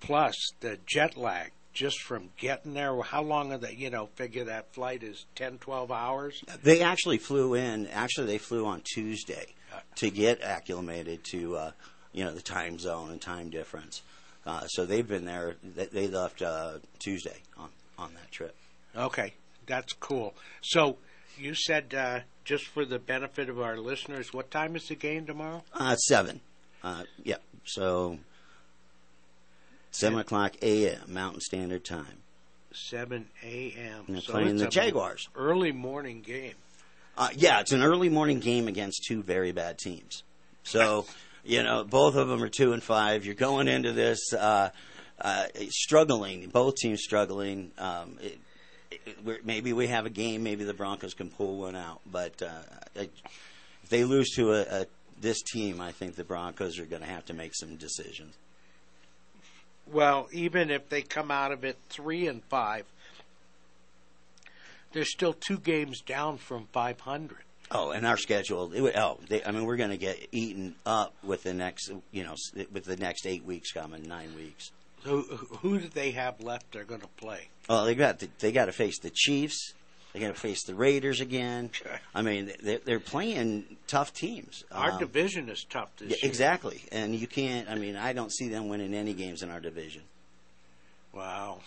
plus 0.00 0.34
the 0.60 0.78
jet 0.86 1.16
lag 1.16 1.52
just 1.72 2.00
from 2.02 2.30
getting 2.36 2.74
there. 2.74 3.00
How 3.02 3.22
long 3.22 3.52
are 3.52 3.58
they? 3.58 3.72
You 3.72 3.90
know, 3.90 4.06
figure 4.06 4.44
that 4.44 4.74
flight 4.74 5.02
is 5.02 5.26
10, 5.36 5.58
12 5.58 5.92
hours. 5.92 6.42
They 6.62 6.80
actually 6.80 7.18
flew 7.18 7.54
in. 7.54 7.86
Actually, 7.86 8.26
they 8.26 8.38
flew 8.38 8.66
on 8.66 8.82
Tuesday 8.82 9.54
to 9.96 10.10
get 10.10 10.42
acclimated 10.42 11.24
to 11.24 11.56
uh, 11.56 11.70
you 12.12 12.24
know 12.24 12.32
the 12.32 12.42
time 12.42 12.78
zone 12.78 13.10
and 13.10 13.20
time 13.20 13.50
difference. 13.50 14.02
Uh, 14.46 14.66
so 14.66 14.86
they've 14.86 15.06
been 15.06 15.24
there. 15.24 15.56
They, 15.62 15.86
they 15.86 16.08
left 16.08 16.42
uh, 16.42 16.78
Tuesday 16.98 17.42
on 17.56 17.68
on 17.98 18.14
that 18.14 18.30
trip. 18.32 18.56
Okay, 18.96 19.34
that's 19.66 19.92
cool. 19.92 20.34
So 20.62 20.98
you 21.36 21.54
said 21.54 21.94
uh, 21.94 22.20
just 22.44 22.66
for 22.66 22.84
the 22.84 22.98
benefit 22.98 23.48
of 23.48 23.60
our 23.60 23.76
listeners, 23.76 24.32
what 24.32 24.50
time 24.50 24.74
is 24.74 24.88
the 24.88 24.94
game 24.94 25.26
tomorrow? 25.26 25.62
Uh, 25.72 25.96
seven. 25.96 26.40
Uh, 26.82 27.04
yep. 27.22 27.42
So 27.64 28.18
seven 29.90 30.18
o'clock 30.18 30.56
a.m. 30.62 31.00
Mountain 31.12 31.40
Standard 31.40 31.84
Time. 31.84 32.18
7 32.72 33.26
a.m. 33.42 34.04
And 34.06 34.16
they're 34.16 34.22
So 34.22 34.32
playing 34.32 34.48
it's 34.50 34.62
the 34.62 34.68
Jaguars. 34.68 35.28
Early 35.34 35.72
morning 35.72 36.20
game. 36.20 36.54
Uh, 37.16 37.30
yeah, 37.34 37.60
it's 37.60 37.72
an 37.72 37.82
early 37.82 38.08
morning 38.08 38.38
game 38.38 38.68
against 38.68 39.04
two 39.08 39.22
very 39.22 39.52
bad 39.52 39.78
teams. 39.78 40.22
So, 40.62 41.06
you 41.44 41.62
know, 41.62 41.84
both 41.84 42.14
of 42.14 42.28
them 42.28 42.42
are 42.42 42.48
two 42.48 42.72
and 42.72 42.82
five. 42.82 43.24
You're 43.24 43.34
going 43.34 43.68
into 43.68 43.92
this 43.92 44.32
uh, 44.32 44.70
uh, 45.20 45.46
struggling. 45.70 46.48
Both 46.48 46.76
teams 46.76 47.02
struggling. 47.02 47.72
Um, 47.78 48.18
it, 48.20 48.38
it, 48.90 49.24
we're, 49.24 49.40
maybe 49.44 49.72
we 49.72 49.88
have 49.88 50.06
a 50.06 50.10
game. 50.10 50.42
Maybe 50.42 50.64
the 50.64 50.74
Broncos 50.74 51.14
can 51.14 51.30
pull 51.30 51.58
one 51.58 51.74
out. 51.74 52.00
But 52.10 52.40
uh, 52.42 52.62
if 52.94 53.88
they 53.88 54.04
lose 54.04 54.30
to 54.36 54.52
a, 54.52 54.82
a 54.82 54.86
this 55.20 55.42
team, 55.42 55.80
I 55.80 55.90
think 55.90 56.14
the 56.14 56.24
Broncos 56.24 56.78
are 56.78 56.86
going 56.86 57.02
to 57.02 57.08
have 57.08 57.24
to 57.26 57.34
make 57.34 57.54
some 57.54 57.76
decisions. 57.76 58.34
Well, 59.92 60.28
even 60.32 60.70
if 60.70 60.88
they 60.88 61.02
come 61.02 61.30
out 61.30 61.52
of 61.52 61.64
it 61.64 61.76
three 61.88 62.26
and 62.26 62.42
five, 62.44 62.84
they're 64.92 65.04
still 65.04 65.32
two 65.32 65.58
games 65.58 66.00
down 66.00 66.38
from 66.38 66.66
500. 66.72 67.38
Oh, 67.70 67.90
and 67.90 68.06
our 68.06 68.16
schedule. 68.16 68.72
It, 68.72 68.96
oh, 68.96 69.18
they, 69.28 69.44
I 69.44 69.50
mean, 69.50 69.64
we're 69.64 69.76
going 69.76 69.90
to 69.90 69.98
get 69.98 70.28
eaten 70.32 70.74
up 70.86 71.14
with 71.22 71.42
the 71.42 71.52
next, 71.52 71.90
you 72.12 72.24
know, 72.24 72.34
with 72.72 72.84
the 72.84 72.96
next 72.96 73.26
eight 73.26 73.44
weeks 73.44 73.72
coming, 73.72 74.08
nine 74.08 74.34
weeks. 74.34 74.70
So 75.04 75.20
who 75.22 75.78
do 75.78 75.88
they 75.88 76.12
have 76.12 76.40
left? 76.40 76.72
They're 76.72 76.84
going 76.84 77.02
to 77.02 77.08
play. 77.08 77.48
Well, 77.68 77.84
they 77.84 77.94
got 77.94 78.20
to, 78.20 78.28
they 78.38 78.52
got 78.52 78.66
to 78.66 78.72
face 78.72 78.98
the 78.98 79.10
Chiefs. 79.10 79.74
They 80.12 80.20
got 80.20 80.28
to 80.28 80.34
face 80.40 80.64
the 80.64 80.74
Raiders 80.74 81.20
again. 81.20 81.70
I 82.14 82.22
mean, 82.22 82.50
they're, 82.62 82.78
they're 82.78 83.00
playing 83.00 83.76
tough 83.86 84.14
teams. 84.14 84.64
Our 84.72 84.92
Um, 84.92 84.98
division 84.98 85.48
is 85.50 85.64
tough 85.64 85.90
this 85.98 86.10
yeah, 86.10 86.16
year. 86.22 86.30
exactly, 86.30 86.82
and 86.90 87.14
you 87.14 87.26
can't. 87.26 87.68
I 87.68 87.74
mean, 87.74 87.94
I 87.94 88.12
don't 88.14 88.32
see 88.32 88.48
them 88.48 88.68
winning 88.68 88.94
any 88.94 89.12
games 89.12 89.42
in 89.42 89.50
our 89.50 89.60
division. 89.60 90.02
Wow. 91.12 91.60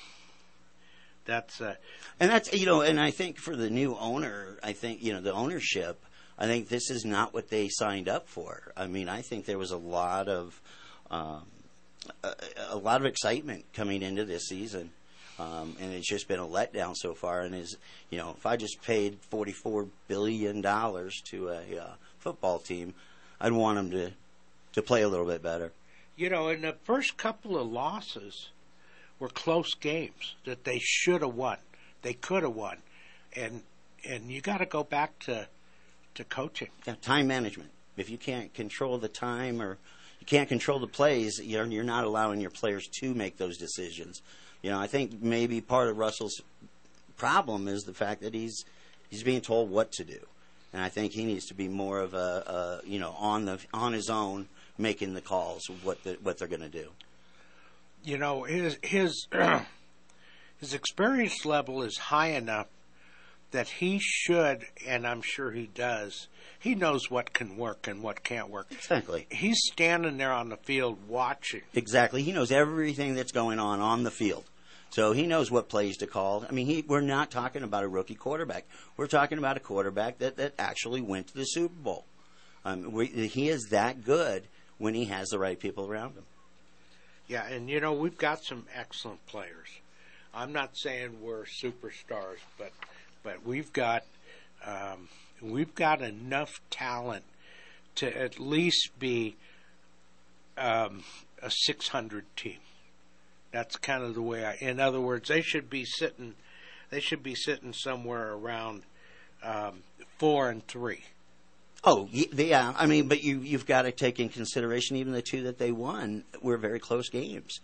That's 1.26 1.62
uh, 1.62 1.76
And 2.20 2.32
that's 2.32 2.52
you 2.52 2.66
know, 2.66 2.82
and 2.82 3.00
I 3.00 3.12
think 3.12 3.38
for 3.38 3.56
the 3.56 3.70
new 3.70 3.96
owner, 3.96 4.58
I 4.64 4.74
think 4.74 5.04
you 5.04 5.14
know 5.14 5.22
the 5.22 5.34
ownership. 5.34 6.04
I 6.38 6.48
think 6.48 6.68
this 6.68 6.90
is 6.90 7.06
not 7.06 7.34
what 7.36 7.50
they 7.50 7.70
signed 7.70 8.10
up 8.10 8.28
for. 8.28 8.74
I 8.76 8.88
mean, 8.88 9.08
I 9.08 9.22
think 9.22 9.46
there 9.46 9.60
was 9.60 9.70
a 9.70 9.78
lot 9.78 10.28
of 10.28 10.60
um, 11.12 11.44
a, 12.24 12.34
a 12.70 12.78
lot 12.78 13.00
of 13.02 13.06
excitement 13.06 13.66
coming 13.74 14.02
into 14.02 14.26
this 14.26 14.48
season, 14.48 14.90
um, 15.42 15.68
and 15.82 15.94
it's 15.94 16.08
just 16.08 16.28
been 16.28 16.40
a 16.40 16.46
letdown 16.58 16.94
so 16.96 17.14
far. 17.14 17.42
And 17.42 17.54
is 17.56 17.78
you 18.12 18.18
know, 18.20 18.36
if 18.38 18.46
I 18.46 18.56
just 18.58 18.78
paid 18.84 19.18
forty 19.30 19.52
four 19.64 19.88
billion 20.08 20.62
dollars 20.62 21.22
to 21.32 21.38
a 21.50 21.64
uh, 21.86 21.94
football 22.20 22.60
team, 22.60 22.94
I'd 23.40 23.54
want 23.54 23.76
them 23.78 23.92
to 23.92 24.12
to 24.74 24.82
play 24.82 25.02
a 25.04 25.10
little 25.10 25.26
bit 25.34 25.42
better. 25.42 25.72
you 26.16 26.30
know, 26.30 26.50
in 26.50 26.62
the 26.62 26.76
first 26.84 27.18
couple 27.18 27.58
of 27.58 27.68
losses 27.68 28.50
were 29.20 29.30
close 29.30 29.74
games 29.76 30.36
that 30.46 30.64
they 30.64 30.80
should 30.80 31.22
have 31.22 31.36
won. 31.36 31.58
They 32.02 32.14
could 32.14 32.44
have 32.44 32.56
won, 32.56 32.78
and 33.36 33.62
and 34.10 34.32
you 34.32 34.42
got 34.42 34.60
to 34.60 34.66
go 34.66 34.84
back 34.84 35.18
to 35.28 35.48
to 36.16 36.24
coaching. 36.24 36.70
Yeah, 36.86 36.96
time 37.02 37.28
management. 37.28 37.70
If 37.98 38.10
you 38.10 38.18
can't 38.18 38.54
control 38.54 38.98
the 38.98 39.08
time 39.10 39.62
or 39.62 39.78
you 40.20 40.26
can't 40.26 40.50
control 40.50 40.80
the 40.80 40.88
plays, 40.88 41.40
you're, 41.44 41.66
you're 41.66 41.84
not 41.84 42.04
allowing 42.06 42.42
your 42.42 42.50
players 42.52 42.88
to 43.00 43.14
make 43.14 43.38
those 43.38 43.58
decisions. 43.58 44.22
You 44.62 44.72
know, 44.72 44.80
I 44.80 44.88
think 44.88 45.22
maybe 45.22 45.62
part 45.62 45.90
of 45.90 45.98
Russell's 45.98 46.42
problem 47.18 47.68
is 47.68 47.84
the 47.84 47.94
fact 47.94 48.22
that 48.22 48.34
he's 48.34 48.66
he's 49.10 49.24
being 49.24 49.42
told 49.42 49.70
what 49.70 49.92
to 49.94 50.04
do, 50.04 50.20
and 50.74 50.82
I 50.82 50.90
think 50.90 51.14
he 51.14 51.26
needs 51.26 51.48
to 51.48 51.54
be 51.54 51.68
more 51.68 52.00
of 52.00 52.14
a, 52.14 52.82
a 52.84 52.88
you 52.88 53.00
know 53.00 53.12
on 53.18 53.46
the 53.46 53.60
on 53.74 53.94
his 53.94 54.10
own 54.10 54.48
making 54.78 55.14
the 55.14 55.22
calls 55.22 55.70
of 55.70 55.86
what 55.86 56.04
the, 56.04 56.18
what 56.24 56.38
they're 56.38 56.48
going 56.48 56.62
to 56.62 56.70
do. 56.70 56.90
You 58.04 58.18
know, 58.18 58.44
his 58.44 58.78
his 58.82 59.28
his 60.60 60.74
experience 60.74 61.46
level 61.46 61.84
is 61.84 61.98
high 61.98 62.30
enough 62.30 62.68
that 63.52 63.68
he 63.68 64.00
should, 64.02 64.66
and 64.88 65.06
I'm 65.06 65.22
sure 65.22 65.52
he 65.52 65.68
does. 65.68 66.28
He 66.60 66.76
knows 66.76 67.10
what 67.10 67.34
can 67.34 67.58
work 67.58 67.88
and 67.88 68.02
what 68.02 68.24
can't 68.24 68.50
work. 68.50 68.68
Exactly. 68.72 69.28
He's 69.30 69.60
standing 69.72 70.18
there 70.18 70.32
on 70.32 70.50
the 70.50 70.58
field 70.58 70.98
watching. 71.08 71.62
Exactly. 71.74 72.24
He 72.24 72.32
knows 72.32 72.52
everything 72.52 73.16
that's 73.16 73.32
going 73.32 73.60
on 73.60 73.80
on 73.80 74.04
the 74.04 74.12
field. 74.12 74.46
So 74.92 75.14
he 75.14 75.26
knows 75.26 75.50
what 75.50 75.70
plays 75.70 75.98
to 75.98 76.08
call. 76.08 76.46
I 76.48 76.52
mean, 76.52 76.66
he, 76.66 76.84
we're 76.86 77.00
not 77.00 77.32
talking 77.32 77.64
about 77.64 77.86
a 77.86 77.88
rookie 77.88 78.16
quarterback. 78.16 78.66
We're 78.98 79.08
talking 79.08 79.38
about 79.38 79.56
a 79.56 79.62
quarterback 79.62 80.20
that, 80.20 80.36
that 80.36 80.54
actually 80.60 81.02
went 81.02 81.28
to 81.28 81.34
the 81.34 81.46
Super 81.46 81.74
Bowl. 81.74 82.06
Um, 82.66 82.92
we, 82.92 83.08
he 83.08 83.48
is 83.48 83.70
that 83.72 84.04
good 84.04 84.44
when 84.78 84.94
he 84.94 85.06
has 85.06 85.30
the 85.30 85.40
right 85.40 85.58
people 85.58 85.88
around 85.88 86.16
him. 86.16 86.26
Yeah, 87.28 87.48
and 87.48 87.70
you 87.70 87.80
know 87.80 87.94
we've 87.94 88.18
got 88.18 88.44
some 88.44 88.66
excellent 88.76 89.26
players. 89.26 89.70
I'm 90.34 90.52
not 90.52 90.78
saying 90.78 91.22
we're 91.22 91.46
superstars, 91.46 92.40
but 92.58 92.72
but 93.24 93.46
we've 93.46 93.72
got 93.72 94.04
um, 94.66 95.08
we've 95.42 95.74
got 95.74 96.02
enough 96.02 96.60
talent 96.70 97.24
to 97.96 98.18
at 98.18 98.40
least 98.40 98.90
be 99.00 99.36
um, 100.58 101.04
a 101.42 101.50
600 101.50 102.26
team. 102.36 102.58
That's 103.52 103.76
kind 103.78 104.04
of 104.04 104.16
the 104.16 104.22
way 104.22 104.46
I. 104.46 104.56
In 104.60 104.80
other 104.80 105.02
words, 105.02 105.28
they 105.30 105.42
should 105.42 105.70
be 105.70 105.86
sitting, 105.86 106.36
they 106.90 107.00
should 107.00 107.24
be 107.24 107.36
sitting 107.36 107.74
somewhere 107.74 108.34
around 108.34 108.84
um, 109.44 109.84
four 110.18 110.50
and 110.50 110.66
three. 110.68 111.04
Oh, 111.84 112.08
yeah. 112.12 112.74
I 112.78 112.86
mean, 112.86 113.08
but 113.08 113.24
you 113.24 113.40
you've 113.40 113.66
got 113.66 113.84
to 113.84 113.92
take 113.92 114.20
in 114.20 114.30
consideration 114.30 114.98
even 114.98 115.14
the 115.14 115.22
two 115.22 115.44
that 115.44 115.58
they 115.58 115.72
won 115.72 116.24
were 116.42 116.58
very 116.58 116.80
close 116.80 117.10
games. 117.10 117.60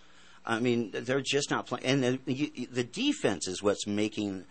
I 0.46 0.60
mean, 0.60 0.92
they're 0.94 1.22
just 1.22 1.52
not 1.52 1.68
playing, 1.68 1.86
and 1.86 2.20
the, 2.26 2.68
the 2.72 2.84
defense 2.84 3.48
is 3.48 3.62
what's 3.62 3.86
making 3.86 4.46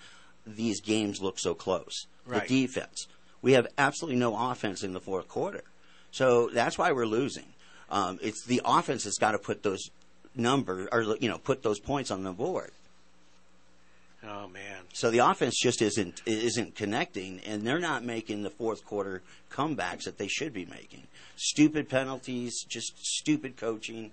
these 0.46 0.80
games 0.82 1.22
look 1.22 1.38
so 1.38 1.54
close. 1.54 2.06
Right. 2.26 2.46
The 2.46 2.66
defense. 2.66 3.08
We 3.40 3.52
have 3.52 3.66
absolutely 3.78 4.18
no 4.18 4.36
offense 4.50 4.82
in 4.82 4.92
the 4.92 5.00
fourth 5.00 5.26
quarter, 5.28 5.64
so 6.10 6.50
that's 6.52 6.76
why 6.76 6.92
we're 6.92 7.06
losing. 7.06 7.46
Um, 7.90 8.18
it's 8.20 8.44
the 8.44 8.60
offense 8.64 9.04
that's 9.04 9.18
got 9.18 9.32
to 9.32 9.38
put 9.38 9.62
those 9.62 9.88
numbers, 10.36 10.88
or 10.92 11.02
you 11.20 11.28
know, 11.28 11.38
put 11.38 11.62
those 11.62 11.78
points 11.78 12.10
on 12.10 12.22
the 12.22 12.32
board. 12.32 12.70
Oh 14.24 14.48
man! 14.48 14.78
So 14.92 15.10
the 15.10 15.18
offense 15.18 15.56
just 15.60 15.82
isn't 15.82 16.22
isn't 16.26 16.74
connecting, 16.74 17.40
and 17.46 17.66
they're 17.66 17.78
not 17.78 18.04
making 18.04 18.42
the 18.42 18.50
fourth 18.50 18.84
quarter 18.84 19.22
comebacks 19.50 20.04
that 20.04 20.18
they 20.18 20.26
should 20.26 20.52
be 20.52 20.64
making. 20.64 21.04
Stupid 21.36 21.88
penalties, 21.88 22.64
just 22.68 22.98
stupid 22.98 23.56
coaching. 23.56 24.12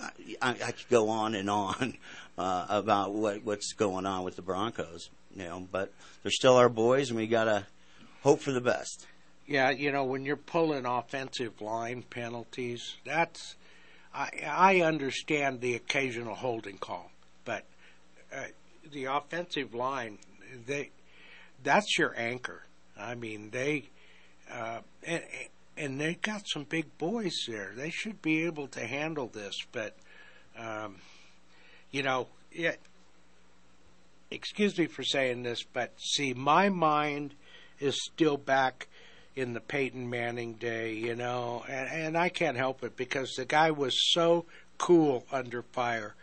I, 0.00 0.10
I, 0.40 0.50
I 0.50 0.72
could 0.72 0.88
go 0.88 1.08
on 1.10 1.34
and 1.34 1.50
on 1.50 1.98
uh, 2.38 2.66
about 2.68 3.12
what 3.12 3.44
what's 3.44 3.72
going 3.72 4.06
on 4.06 4.24
with 4.24 4.36
the 4.36 4.42
Broncos, 4.42 5.10
you 5.36 5.44
know, 5.44 5.66
but 5.70 5.92
they're 6.22 6.32
still 6.32 6.56
our 6.56 6.70
boys, 6.70 7.10
and 7.10 7.18
we 7.18 7.26
gotta 7.26 7.66
hope 8.22 8.40
for 8.40 8.52
the 8.52 8.60
best. 8.60 9.06
Yeah, 9.46 9.70
you 9.70 9.92
know, 9.92 10.04
when 10.04 10.24
you're 10.24 10.36
pulling 10.36 10.86
offensive 10.86 11.60
line 11.60 12.04
penalties, 12.08 12.94
that's 13.04 13.56
I 14.14 14.30
I 14.46 14.80
understand 14.80 15.60
the 15.60 15.74
occasional 15.74 16.34
holding 16.34 16.78
call, 16.78 17.10
but 17.44 17.64
uh, 18.34 18.44
the 18.92 19.06
offensive 19.06 19.74
line, 19.74 20.18
they 20.66 20.90
that's 21.62 21.98
your 21.98 22.14
anchor. 22.16 22.64
I 22.98 23.14
mean, 23.14 23.50
they 23.50 23.90
uh, 24.50 24.80
and 25.04 25.22
and 25.76 26.00
they 26.00 26.14
got 26.14 26.42
some 26.46 26.64
big 26.64 26.98
boys 26.98 27.34
there. 27.48 27.72
They 27.74 27.90
should 27.90 28.20
be 28.20 28.44
able 28.44 28.68
to 28.68 28.80
handle 28.80 29.28
this, 29.28 29.56
but 29.72 29.96
um, 30.58 30.96
you 31.90 32.02
know, 32.02 32.28
it. 32.50 32.80
Excuse 34.30 34.78
me 34.78 34.86
for 34.86 35.02
saying 35.02 35.42
this, 35.42 35.62
but 35.62 35.92
see, 35.98 36.32
my 36.32 36.70
mind 36.70 37.34
is 37.78 38.02
still 38.02 38.38
back 38.38 38.88
in 39.34 39.54
the 39.54 39.60
Peyton 39.60 40.08
Manning 40.10 40.54
day, 40.54 40.94
you 40.94 41.14
know, 41.14 41.64
and, 41.68 41.88
and 41.88 42.18
I 42.18 42.28
can't 42.28 42.56
help 42.56 42.82
it 42.84 42.96
because 42.96 43.34
the 43.36 43.44
guy 43.44 43.70
was 43.70 44.12
so 44.12 44.44
cool 44.78 45.24
under 45.32 45.62
fire. 45.62 46.14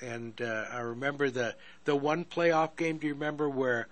And 0.00 0.40
uh, 0.40 0.64
I 0.72 0.80
remember 0.80 1.28
the 1.28 1.54
the 1.84 1.94
one 1.94 2.24
playoff 2.24 2.76
game. 2.76 2.96
Do 2.96 3.06
you 3.06 3.12
remember 3.12 3.50
where 3.50 3.88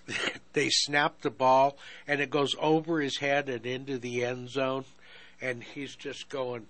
they 0.52 0.68
snapped 0.70 1.22
the 1.22 1.30
ball 1.30 1.76
and 2.08 2.20
it 2.20 2.30
goes 2.30 2.54
over 2.58 3.00
his 3.00 3.18
head 3.18 3.48
and 3.48 3.64
into 3.64 3.98
the 3.98 4.24
end 4.24 4.50
zone, 4.50 4.84
and 5.40 5.62
he's 5.62 5.94
just 5.94 6.28
going. 6.28 6.66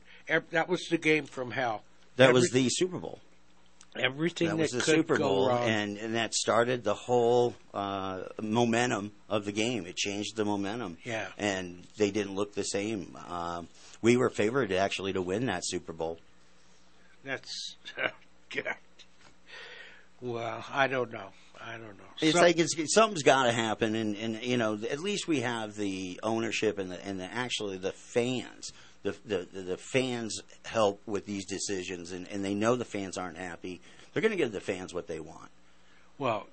That 0.51 0.69
was 0.69 0.87
the 0.91 0.99
game 0.99 1.25
from 1.25 1.53
hell. 1.53 1.83
That 2.17 2.29
Every, 2.29 2.41
was 2.41 2.51
the 2.51 2.69
Super 2.69 2.99
Bowl. 2.99 3.19
Everything 3.95 4.49
that, 4.49 4.57
that 4.57 4.63
was 4.63 4.71
the 4.73 4.79
could 4.81 4.95
Super 4.95 5.19
go 5.19 5.29
Bowl, 5.29 5.49
wrong. 5.49 5.69
and 5.69 5.99
and 5.99 6.15
that 6.15 6.33
started 6.35 6.83
the 6.83 6.95
whole 6.95 7.55
uh, 7.75 8.23
momentum 8.41 9.13
of 9.29 9.45
the 9.45 9.53
game. 9.53 9.87
It 9.87 9.97
changed 9.97 10.35
the 10.37 10.45
momentum. 10.47 10.97
Yeah. 11.05 11.27
and 11.37 11.85
they 11.99 12.11
didn't 12.11 12.35
look 12.35 12.55
the 12.55 12.65
same. 12.65 13.17
Um, 13.29 13.69
we 14.01 14.17
were 14.17 14.31
favored 14.31 14.73
actually 14.73 15.13
to 15.13 15.21
win 15.23 15.47
that 15.47 15.61
Super 15.65 15.93
Bowl. 15.93 16.19
That's 17.25 17.77
good. 18.51 18.67
Well, 20.21 20.65
I 20.73 20.87
don't 20.87 21.13
know. 21.13 21.29
I 21.61 21.73
don't 21.73 21.83
know. 21.99 22.05
It's 22.21 22.37
So- 22.37 22.43
like 22.43 22.59
it's, 22.59 22.75
something's 22.95 23.23
got 23.23 23.45
to 23.45 23.53
happen, 23.53 23.95
and, 23.95 24.17
and 24.17 24.43
you 24.43 24.57
know 24.57 24.79
at 24.91 25.01
least 25.01 25.29
we 25.29 25.41
have 25.41 25.77
the 25.77 26.19
ownership 26.23 26.79
and 26.79 26.91
the 26.91 27.05
and 27.07 27.21
the, 27.21 27.25
actually 27.25 27.77
the 27.79 27.93
fans. 27.93 28.73
The, 29.03 29.17
the 29.25 29.49
the 29.61 29.77
fans 29.77 30.41
help 30.65 31.01
with 31.07 31.27
these 31.27 31.45
decisions, 31.45 32.13
and, 32.13 32.29
and 32.29 32.45
they 32.45 32.55
know 32.55 32.77
the 32.77 32.85
fans 32.85 33.19
aren't 33.19 33.37
happy. 33.39 33.81
They're 34.13 34.23
going 34.23 34.31
to 34.31 34.37
give 34.39 34.53
the 34.53 34.61
fans 34.61 34.95
what 34.95 35.09
they 35.09 35.19
want. 35.19 35.51
Well, 36.19 36.47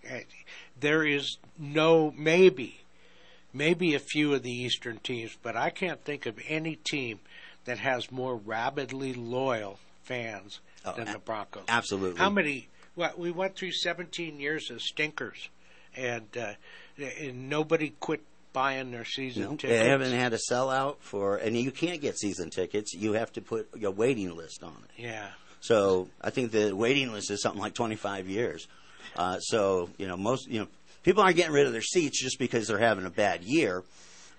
there 0.79 1.05
is 1.05 1.37
no 1.59 2.11
maybe, 2.17 2.79
maybe 3.53 3.93
a 3.93 3.99
few 3.99 4.33
of 4.33 4.41
the 4.41 4.49
Eastern 4.51 4.97
teams, 4.97 5.37
but 5.43 5.55
I 5.55 5.69
can't 5.69 6.03
think 6.03 6.25
of 6.25 6.39
any 6.47 6.75
team 6.77 7.19
that 7.65 7.77
has 7.79 8.11
more 8.11 8.35
rabidly 8.35 9.13
loyal 9.13 9.77
fans 10.03 10.59
Oh, 10.85 10.93
than 10.95 11.07
a- 11.09 11.13
the 11.13 11.19
Broncos. 11.19 11.65
Absolutely. 11.67 12.17
How 12.19 12.29
many? 12.31 12.67
Well, 12.95 13.13
we 13.15 13.29
went 13.31 13.55
through 13.55 13.73
17 13.73 14.39
years 14.39 14.71
of 14.71 14.81
stinkers, 14.81 15.49
and 15.95 16.25
uh, 16.35 16.53
and 16.97 17.47
nobody 17.49 17.93
quit 17.99 18.21
buying 18.53 18.91
their 18.91 19.05
season 19.05 19.43
No, 19.43 19.49
tickets. 19.51 19.79
they 19.79 19.89
haven't 19.89 20.11
had 20.11 20.33
a 20.33 20.39
sellout 20.49 20.97
for, 20.99 21.37
and 21.37 21.55
you 21.57 21.71
can't 21.71 22.01
get 22.01 22.17
season 22.17 22.49
tickets. 22.49 22.93
You 22.93 23.13
have 23.13 23.31
to 23.33 23.41
put 23.41 23.69
your 23.77 23.91
waiting 23.91 24.35
list 24.35 24.63
on 24.63 24.75
it. 24.85 25.01
yeah. 25.01 25.27
So 25.61 26.07
I 26.21 26.29
think 26.29 26.51
the 26.51 26.73
waiting 26.73 27.11
list 27.11 27.29
is 27.31 27.41
something 27.41 27.61
like 27.61 27.73
25 27.73 28.27
years. 28.29 28.67
Uh, 29.15 29.39
so 29.39 29.89
you 29.97 30.07
know, 30.07 30.15
most 30.15 30.47
you 30.47 30.59
know, 30.61 30.67
people 31.03 31.21
aren't 31.21 31.35
getting 31.35 31.51
rid 31.53 31.67
of 31.67 31.73
their 31.73 31.81
seats 31.81 32.21
just 32.21 32.39
because 32.39 32.67
they're 32.67 32.77
having 32.79 33.05
a 33.05 33.09
bad 33.09 33.43
year. 33.43 33.83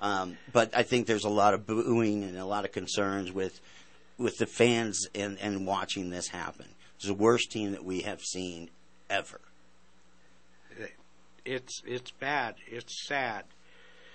Um, 0.01 0.39
but 0.53 0.75
I 0.75 0.83
think 0.83 1.07
there's 1.07 1.25
a 1.25 1.29
lot 1.29 1.53
of 1.53 1.67
booing 1.67 2.23
and 2.25 2.39
a 2.39 2.47
lot 2.47 2.65
of 2.65 2.73
concerns 2.73 3.31
with 3.33 3.61
with 4.17 4.39
the 4.39 4.47
fans 4.47 5.07
and, 5.15 5.39
and 5.41 5.67
watching 5.67 6.09
this 6.11 6.29
happen. 6.29 6.67
It's 6.97 7.07
the 7.07 7.13
worst 7.15 7.51
team 7.53 7.73
that 7.73 7.85
we 7.85 8.01
have 8.03 8.21
seen 8.23 8.71
ever. 9.11 9.41
It's 11.45 11.83
it's 11.87 12.11
bad. 12.11 12.57
It's 12.67 13.07
sad. 13.07 13.45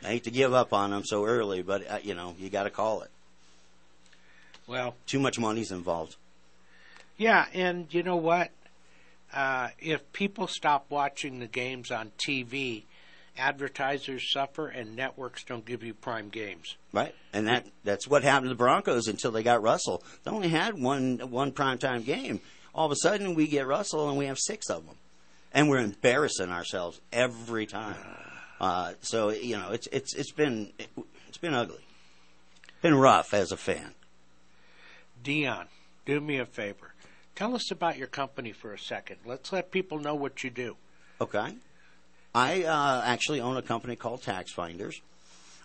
I 0.05 0.09
hate 0.09 0.25
to 0.25 0.31
give 0.31 0.53
up 0.53 0.71
on 0.71 0.91
them 0.91 1.03
so 1.03 1.25
early, 1.25 1.63
but 1.63 1.89
uh, 1.89 1.97
you 2.03 2.13
know, 2.13 2.35
you 2.37 2.49
got 2.49 2.63
to 2.63 2.69
call 2.69 3.01
it. 3.01 3.09
Well, 4.67 4.95
Too 5.07 5.19
much 5.19 5.39
money's 5.39 5.71
involved. 5.71 6.15
Yeah, 7.17 7.45
and 7.53 7.91
you 7.93 8.03
know 8.03 8.15
what? 8.15 8.51
Uh, 9.33 9.69
if 9.79 10.11
people 10.13 10.47
stop 10.47 10.85
watching 10.89 11.39
the 11.39 11.47
games 11.47 11.89
on 11.89 12.11
TV, 12.17 12.83
advertisers 13.37 14.31
suffer 14.31 14.67
and 14.67 14.95
networks 14.95 15.43
don't 15.43 15.65
give 15.65 15.83
you 15.83 15.93
prime 15.93 16.29
games. 16.29 16.75
Right, 16.93 17.15
and 17.33 17.47
that 17.47 17.65
that's 17.83 18.07
what 18.07 18.23
happened 18.23 18.45
to 18.45 18.49
the 18.49 18.55
Broncos 18.55 19.07
until 19.07 19.31
they 19.31 19.43
got 19.43 19.63
Russell. 19.63 20.03
They 20.23 20.31
only 20.31 20.49
had 20.49 20.79
one 20.79 21.17
one 21.31 21.51
primetime 21.51 22.05
game. 22.05 22.41
All 22.75 22.85
of 22.85 22.91
a 22.91 22.97
sudden, 22.97 23.33
we 23.33 23.47
get 23.47 23.65
Russell, 23.65 24.07
and 24.09 24.17
we 24.17 24.25
have 24.25 24.37
six 24.37 24.69
of 24.69 24.85
them, 24.85 24.97
and 25.51 25.67
we're 25.69 25.79
embarrassing 25.79 26.51
ourselves 26.51 27.01
every 27.11 27.65
time. 27.65 27.95
Uh, 28.59 28.93
so 29.01 29.29
you 29.29 29.57
know, 29.57 29.71
it's 29.71 29.87
it's 29.87 30.13
it's 30.13 30.31
been 30.31 30.71
it's 31.27 31.37
been 31.37 31.53
ugly, 31.53 31.85
been 32.81 32.95
rough 32.95 33.33
as 33.33 33.51
a 33.51 33.57
fan. 33.57 33.93
Dion, 35.23 35.67
do 36.05 36.21
me 36.21 36.37
a 36.37 36.45
favor. 36.45 36.93
Tell 37.35 37.53
us 37.55 37.69
about 37.69 37.97
your 37.97 38.07
company 38.07 38.53
for 38.53 38.73
a 38.73 38.79
second. 38.79 39.17
Let's 39.25 39.51
let 39.51 39.71
people 39.71 39.99
know 39.99 40.15
what 40.15 40.43
you 40.43 40.49
do. 40.49 40.77
Okay. 41.19 41.55
I 42.33 42.63
uh, 42.63 43.01
actually 43.05 43.41
own 43.41 43.57
a 43.57 43.61
company 43.61 43.95
called 43.95 44.21
Tax 44.21 44.51
Finders. 44.51 45.01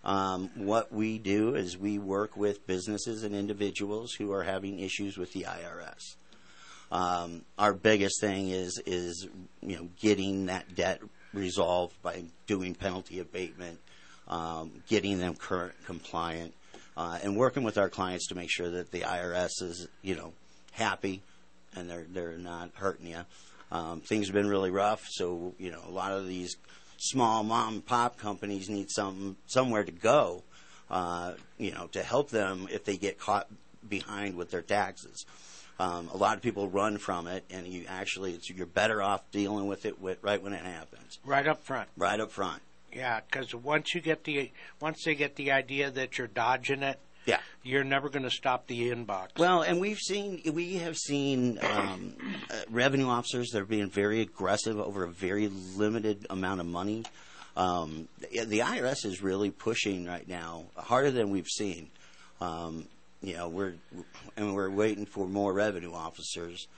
Um, 0.03 0.51
what 0.55 0.93
we 0.93 1.19
do 1.19 1.55
is 1.55 1.77
we 1.77 1.99
work 1.99 2.37
with 2.37 2.67
businesses 2.67 3.23
and 3.23 3.35
individuals 3.35 4.13
who 4.13 4.33
are 4.33 4.45
having 4.45 4.79
issues 4.79 5.19
with 5.19 5.33
the 5.33 5.43
IRS. 5.43 6.17
Um, 6.91 7.43
our 7.59 7.73
biggest 7.73 8.21
thing 8.21 8.49
is 8.49 8.81
is 8.85 9.29
you 9.61 9.77
know 9.77 9.89
getting 10.01 10.47
that 10.47 10.75
debt 10.75 11.01
resolved 11.33 12.01
by 12.03 12.25
doing 12.47 12.75
penalty 12.75 13.19
abatement, 13.19 13.79
um, 14.29 14.83
getting 14.89 15.19
them 15.19 15.35
current 15.35 15.75
compliant, 15.87 16.55
uh, 16.97 17.19
and 17.23 17.37
working 17.37 17.63
with 17.63 17.79
our 17.79 17.89
clients 17.89 18.29
to 18.29 18.35
make 18.35 18.51
sure 18.51 18.71
that 18.71 18.91
the 18.91 19.01
IRS 19.01 19.63
is 19.63 19.89
you 20.03 20.15
know 20.15 20.33
happy 20.73 21.23
and 21.77 21.89
they're 21.89 22.07
they're 22.11 22.39
not 22.39 22.71
hurting 22.75 23.07
you. 23.07 23.25
Um, 23.73 24.01
things 24.01 24.27
have 24.27 24.35
been 24.35 24.49
really 24.49 24.71
rough, 24.71 25.07
so 25.09 25.55
you 25.59 25.71
know 25.71 25.83
a 25.87 25.91
lot 25.91 26.13
of 26.13 26.27
these 26.27 26.57
small 26.99 27.43
mom 27.43 27.75
and 27.75 27.87
pop 27.87 28.19
companies 28.19 28.69
need 28.69 28.91
some 28.91 29.37
somewhere 29.47 29.85
to 29.85 29.93
go, 29.93 30.43
uh, 30.91 31.35
you 31.59 31.73
know, 31.73 31.87
to 31.89 32.03
help 32.03 32.31
them 32.31 32.69
if 32.71 32.85
they 32.85 32.97
get 32.97 33.19
caught 33.19 33.47
behind 33.89 34.37
with 34.37 34.51
their 34.51 34.63
taxes. 34.63 35.25
Um, 35.81 36.11
a 36.13 36.17
lot 36.17 36.37
of 36.37 36.43
people 36.43 36.69
run 36.69 36.99
from 36.99 37.27
it, 37.27 37.43
and 37.51 37.67
you 37.67 37.87
actually 37.89 38.35
it's, 38.35 38.51
you're 38.51 38.67
better 38.67 39.01
off 39.01 39.23
dealing 39.33 39.67
with 39.67 39.87
it 39.87 40.01
with, 40.01 40.23
right 40.23 40.43
when 40.43 40.53
it 40.53 40.63
happens, 40.63 41.19
Right 41.25 41.47
up 41.47 41.65
front. 41.65 41.89
right 41.97 42.21
up 42.21 42.31
front. 42.31 42.61
Yeah, 42.93 43.21
because 43.21 43.55
once 43.55 43.95
you 43.95 44.01
get 44.03 44.25
the 44.25 44.51
once 44.81 45.05
they 45.05 45.15
get 45.15 45.37
the 45.37 45.53
idea 45.53 45.91
that 45.91 46.19
you're 46.19 46.27
dodging 46.27 46.83
it, 46.83 46.99
Yeah. 47.25 47.39
you're 47.63 47.85
never 47.85 48.09
going 48.11 48.25
to 48.25 48.31
stop 48.31 48.67
the 48.67 48.91
inbox. 48.91 49.39
Well, 49.39 49.63
and 49.63 49.81
we've 49.81 49.99
seen 49.99 50.43
we 50.53 50.75
have 50.79 50.97
seen 50.99 51.59
um, 51.63 52.15
uh, 52.51 52.57
revenue 52.69 53.07
officers 53.09 53.51
that 53.53 53.63
are 53.63 53.65
being 53.65 53.89
very 53.89 54.21
aggressive 54.21 54.79
over 54.79 55.05
a 55.05 55.09
very 55.11 55.49
limited 55.49 56.27
amount 56.29 56.61
of 56.61 56.67
money. 56.67 57.05
Um, 57.57 58.09
the, 58.21 58.45
the 58.45 58.59
IRS 58.61 59.07
is 59.07 59.23
really 59.23 59.51
pushing 59.51 60.05
right 60.07 60.29
now 60.29 60.65
harder 60.77 61.11
than 61.11 61.31
we've 61.31 61.49
seen. 61.49 61.91
Um, 62.41 62.87
you 63.23 63.37
know, 63.37 63.49
we're 63.49 63.75
and 64.37 64.55
we're 64.55 64.71
waiting 64.71 65.07
for 65.07 65.27
more 65.27 65.53
revenue 65.53 65.93
officers 65.93 66.69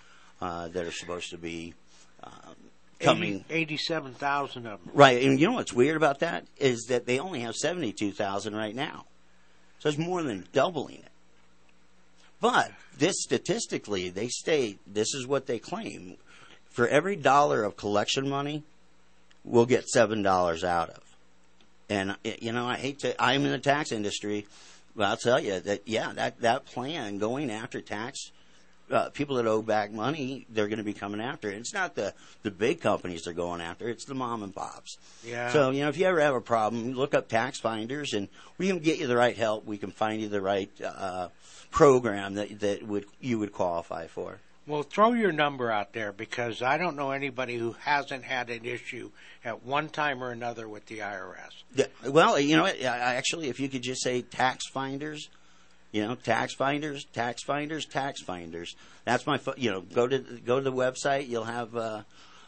uh, 0.40 0.68
that 0.68 0.86
are 0.86 0.92
supposed 0.92 1.30
to 1.30 1.38
be 1.38 1.74
um, 2.22 2.56
coming. 2.98 3.44
eighty-seven 3.50 4.14
thousand 4.14 4.66
of 4.66 4.84
them. 4.84 4.90
Right, 4.94 5.22
and 5.22 5.38
you 5.38 5.46
know 5.46 5.54
what's 5.54 5.72
weird 5.72 5.96
about 5.96 6.20
that 6.20 6.46
is 6.58 6.86
that 6.88 7.06
they 7.06 7.18
only 7.18 7.40
have 7.40 7.54
seventy-two 7.54 8.12
thousand 8.12 8.56
right 8.56 8.74
now, 8.74 9.06
so 9.78 9.88
it's 9.88 9.98
more 9.98 10.22
than 10.22 10.46
doubling 10.52 10.96
it. 10.96 11.08
But 12.40 12.72
this 12.98 13.22
statistically, 13.22 14.08
they 14.08 14.28
state 14.28 14.80
this 14.86 15.14
is 15.14 15.26
what 15.26 15.46
they 15.46 15.60
claim: 15.60 16.16
for 16.64 16.88
every 16.88 17.14
dollar 17.14 17.62
of 17.62 17.76
collection 17.76 18.28
money, 18.28 18.64
we'll 19.44 19.66
get 19.66 19.88
seven 19.88 20.22
dollars 20.22 20.64
out 20.64 20.90
of. 20.90 21.02
And 21.88 22.16
you 22.24 22.52
know, 22.52 22.66
I 22.66 22.76
hate 22.76 23.00
to. 23.00 23.22
I'm 23.22 23.44
in 23.44 23.52
the 23.52 23.58
tax 23.58 23.92
industry, 23.92 24.46
but 24.94 25.04
I'll 25.04 25.16
tell 25.16 25.40
you 25.40 25.60
that 25.60 25.86
yeah, 25.86 26.12
that 26.14 26.40
that 26.40 26.66
plan 26.66 27.18
going 27.18 27.50
after 27.50 27.80
tax 27.80 28.32
uh, 28.92 29.08
people 29.10 29.36
that 29.36 29.46
owe 29.46 29.62
back 29.62 29.92
money, 29.92 30.46
they're 30.50 30.68
going 30.68 30.78
to 30.78 30.84
be 30.84 30.92
coming 30.92 31.20
after 31.20 31.50
it. 31.50 31.56
It's 31.56 31.72
not 31.72 31.94
the 31.94 32.14
the 32.42 32.50
big 32.50 32.80
companies 32.80 33.22
they're 33.22 33.32
going 33.32 33.60
after; 33.60 33.88
it's 33.88 34.04
the 34.04 34.14
mom 34.14 34.42
and 34.42 34.54
pops. 34.54 34.98
Yeah. 35.24 35.50
So 35.50 35.70
you 35.70 35.82
know, 35.82 35.88
if 35.88 35.96
you 35.96 36.06
ever 36.06 36.20
have 36.20 36.34
a 36.34 36.40
problem, 36.40 36.92
look 36.92 37.14
up 37.14 37.28
tax 37.28 37.58
finders, 37.58 38.12
and 38.12 38.28
we 38.58 38.68
can 38.68 38.78
get 38.78 38.98
you 38.98 39.06
the 39.06 39.16
right 39.16 39.36
help. 39.36 39.64
We 39.64 39.78
can 39.78 39.90
find 39.90 40.20
you 40.20 40.28
the 40.28 40.42
right 40.42 40.70
uh, 40.82 41.28
program 41.70 42.34
that 42.34 42.60
that 42.60 42.82
would 42.82 43.06
you 43.20 43.38
would 43.38 43.52
qualify 43.52 44.06
for. 44.06 44.38
Well, 44.66 44.84
throw 44.84 45.12
your 45.12 45.32
number 45.32 45.70
out 45.72 45.92
there 45.92 46.12
because 46.12 46.62
I 46.62 46.78
don't 46.78 46.94
know 46.96 47.10
anybody 47.10 47.56
who 47.56 47.72
hasn't 47.80 48.22
had 48.24 48.48
an 48.48 48.64
issue 48.64 49.10
at 49.44 49.64
one 49.64 49.88
time 49.88 50.22
or 50.22 50.30
another 50.30 50.68
with 50.68 50.86
the 50.86 51.00
IRS. 51.00 51.50
Yeah, 51.74 51.86
well, 52.06 52.38
you 52.38 52.56
know, 52.56 52.62
what, 52.62 52.80
I- 52.80 52.86
I 52.86 53.14
actually, 53.14 53.48
if 53.48 53.58
you 53.58 53.68
could 53.68 53.82
just 53.82 54.02
say 54.04 54.22
tax 54.22 54.68
finders, 54.68 55.28
you 55.90 56.06
know, 56.06 56.14
tax 56.14 56.54
finders, 56.54 57.04
tax 57.12 57.42
finders, 57.42 57.84
tax 57.86 58.22
finders. 58.22 58.76
That's 59.04 59.26
my, 59.26 59.40
you 59.56 59.70
know, 59.72 59.80
go 59.80 60.06
to 60.06 60.18
go 60.18 60.58
to 60.58 60.62
the 60.64 60.72
website. 60.72 61.28
You'll 61.28 61.44
have 61.44 61.76
uh, 61.76 62.02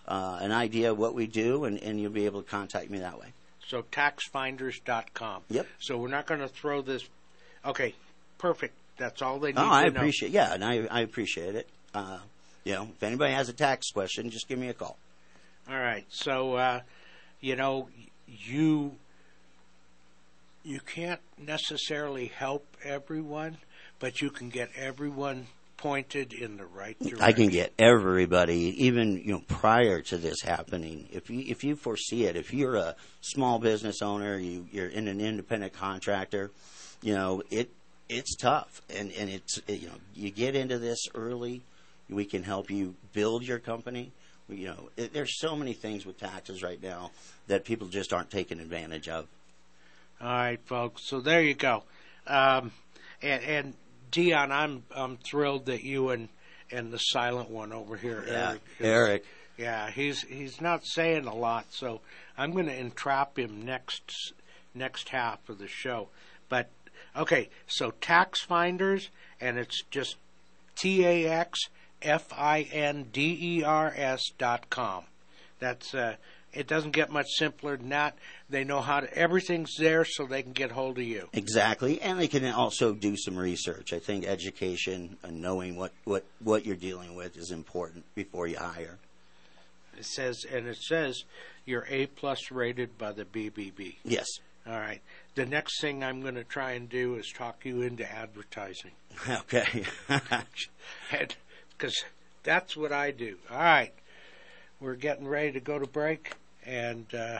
uh, 0.07 0.39
an 0.41 0.53
idea 0.53 0.93
of 0.93 0.99
what 0.99 1.15
we 1.15 1.27
do, 1.27 1.65
and, 1.65 1.79
and 1.83 2.01
you'll 2.01 2.13
be 2.13 2.27
able 2.27 2.43
to 2.43 2.49
contact 2.49 2.91
me 2.91 3.01
that 3.01 3.19
way. 3.19 3.33
So 3.67 3.83
taxfinders.com. 3.83 5.43
Yep. 5.51 5.67
So 5.81 5.99
we're 5.99 6.09
not 6.09 6.27
going 6.27 6.41
to 6.41 6.49
throw 6.49 6.81
this. 6.81 7.03
Okay, 7.67 7.95
perfect. 8.39 8.75
That's 8.97 9.21
all 9.21 9.39
they 9.41 9.49
need 9.49 9.59
Oh, 9.59 9.69
I 9.69 9.89
know. 9.89 9.97
appreciate. 9.97 10.31
Yeah, 10.33 10.55
and 10.55 10.65
I 10.65 10.87
I 10.91 11.01
appreciate 11.01 11.55
it. 11.57 11.69
Uh, 11.95 12.19
you 12.65 12.73
know, 12.73 12.89
if 12.95 13.03
anybody 13.03 13.33
has 13.33 13.49
a 13.49 13.53
tax 13.53 13.91
question, 13.91 14.31
just 14.31 14.49
give 14.49 14.59
me 14.59 14.69
a 14.69 14.75
call. 14.75 14.97
All 15.69 15.79
right. 15.79 16.05
So, 16.09 16.55
uh, 16.55 16.81
you 17.41 17.57
know, 17.57 17.89
you 18.27 18.97
you 20.65 20.81
can't 20.81 21.21
necessarily 21.39 22.27
help 22.27 22.67
everyone, 22.83 23.59
but 23.99 24.23
you 24.23 24.31
can 24.31 24.49
get 24.49 24.71
everyone 24.77 25.47
pointed 25.77 26.33
in 26.33 26.57
the 26.57 26.65
right 26.65 26.99
direction. 26.99 27.21
I 27.21 27.33
can 27.33 27.49
get 27.49 27.75
everybody, 27.79 28.87
even 28.87 29.19
you 29.19 29.33
know, 29.33 29.43
prior 29.47 30.01
to 30.01 30.17
this 30.17 30.41
happening. 30.41 31.07
If 31.13 31.29
you 31.29 31.45
if 31.47 31.63
you 31.63 31.77
foresee 31.77 32.25
it, 32.25 32.37
if 32.37 32.55
you're 32.55 32.77
a 32.77 32.97
small 33.21 33.59
business 33.59 34.01
owner, 34.01 34.39
you 34.39 34.67
you're 34.73 34.89
in 34.89 35.09
an 35.09 35.21
independent 35.21 35.75
contractor, 35.75 36.51
you 37.03 37.15
know 37.15 37.43
it 37.51 37.71
it's 38.09 38.35
tough, 38.37 38.81
and 38.89 39.13
and 39.13 39.29
it's 39.29 39.59
it, 39.69 39.81
you 39.81 39.89
know 39.89 39.95
you 40.15 40.31
get 40.31 40.57
into 40.57 40.79
this 40.79 41.07
early, 41.15 41.61
we 42.09 42.25
can 42.25 42.43
help 42.43 42.71
you 42.71 42.95
build 43.13 43.45
your 43.45 43.59
company. 43.59 44.13
You 44.49 44.67
know, 44.67 44.91
it, 44.97 45.13
there's 45.13 45.39
so 45.39 45.57
many 45.57 45.73
things 45.73 46.05
with 46.05 46.19
taxes 46.19 46.63
right 46.63 46.83
now 46.83 47.11
that 47.47 47.65
people 47.65 47.89
just 47.89 48.13
aren't 48.13 48.31
taking 48.31 48.61
advantage 48.61 49.09
of. 49.09 49.27
All 50.21 50.29
right, 50.29 50.61
folks. 50.67 51.09
So 51.09 51.21
there 51.21 51.43
you 51.43 51.55
go. 51.55 51.83
Um, 52.27 52.73
and, 53.23 53.43
and 53.43 53.75
Dion, 54.11 54.53
I'm 54.53 54.85
I'm 54.95 55.17
thrilled 55.17 55.67
that 55.67 55.83
you 55.83 56.11
and 56.11 56.29
and 56.71 56.93
the 56.93 56.99
silent 56.99 57.51
one 57.51 57.73
over 57.73 57.97
here, 57.97 58.25
Yeah, 58.27 58.49
Eric. 58.49 58.63
Eric. 58.81 59.25
Yeah, 59.57 59.91
he's 59.91 60.23
he's 60.23 60.61
not 60.61 60.85
saying 60.85 61.27
a 61.27 61.35
lot, 61.35 61.67
so 61.71 62.01
I'm 62.37 62.53
going 62.53 62.67
to 62.67 62.77
entrap 62.77 63.39
him 63.39 63.65
next 63.65 64.33
next 64.75 65.09
half 65.09 65.49
of 65.49 65.59
the 65.59 65.69
show. 65.69 66.09
But 66.49 66.71
okay, 67.17 67.49
so 67.67 67.93
tax 68.01 68.41
finders, 68.41 69.11
and 69.41 69.59
it's 69.59 69.83
just 69.91 70.17
T 70.77 71.05
A 71.05 71.29
X 71.29 71.61
F 72.05 72.33
I 72.33 72.63
N 72.73 73.07
D 73.13 73.39
E 73.41 73.65
R 73.65 73.93
S 73.97 74.23
dot 74.39 74.71
com. 74.71 75.05
That's 75.59 75.95
uh, 75.95 76.17
it. 76.53 76.67
Doesn't 76.67 76.93
get 76.93 77.11
much 77.11 77.27
simpler 77.37 77.77
than 77.77 77.89
that. 77.91 78.17
They 78.51 78.65
know 78.65 78.81
how 78.81 79.01
to. 79.01 79.13
Everything's 79.17 79.75
there, 79.79 80.05
so 80.05 80.27
they 80.27 80.43
can 80.43 80.53
get 80.53 80.71
hold 80.71 80.99
of 80.99 81.05
you. 81.05 81.29
Exactly, 81.33 82.01
and 82.01 82.19
they 82.19 82.29
can 82.29 82.45
also 82.47 82.93
do 82.93 83.17
some 83.17 83.37
research. 83.37 83.93
I 83.93 83.99
think 83.99 84.27
education 84.27 85.17
and 85.23 85.41
knowing 85.41 85.77
what, 85.77 85.93
what, 86.05 86.25
what 86.41 86.67
you're 86.67 86.77
dealing 86.77 87.15
with 87.15 87.37
is 87.37 87.51
important 87.51 88.05
before 88.15 88.47
you 88.47 88.59
hire. 88.59 88.99
It 89.97 90.05
says, 90.05 90.45
and 90.53 90.67
it 90.67 90.77
says 90.77 91.25
you're 91.65 91.87
A 91.89 92.07
plus 92.07 92.51
rated 92.51 92.99
by 92.99 93.13
the 93.13 93.25
BBB. 93.25 93.97
Yes. 94.05 94.27
All 94.67 94.79
right. 94.79 95.01
The 95.35 95.45
next 95.47 95.81
thing 95.81 96.03
I'm 96.03 96.23
going 96.23 96.37
to 96.37 96.45
try 96.45 96.73
and 96.73 96.89
do 96.89 97.17
is 97.17 97.31
talk 97.31 97.65
you 97.65 97.83
into 97.83 98.11
advertising. 98.11 98.93
Okay. 99.29 99.85
Because 101.77 102.05
that's 102.43 102.77
what 102.77 102.93
I 102.93 103.11
do. 103.11 103.37
All 103.51 103.59
right. 103.59 103.93
We're 104.81 104.97
getting 104.97 105.27
ready 105.27 105.53
to 105.53 105.61
go 105.61 105.79
to 105.79 105.87
break, 105.87 106.33
and 106.67 107.07
uh, 107.15 107.39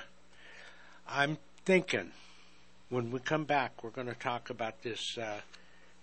I'm 1.09 1.39
thinking 1.65 2.13
when 2.89 3.11
we 3.11 3.21
come 3.21 3.45
back, 3.45 3.83
we're 3.83 3.91
going 3.91 4.07
to 4.07 4.15
talk 4.15 4.51
about 4.51 4.83
this 4.83 5.19
uh, 5.19 5.41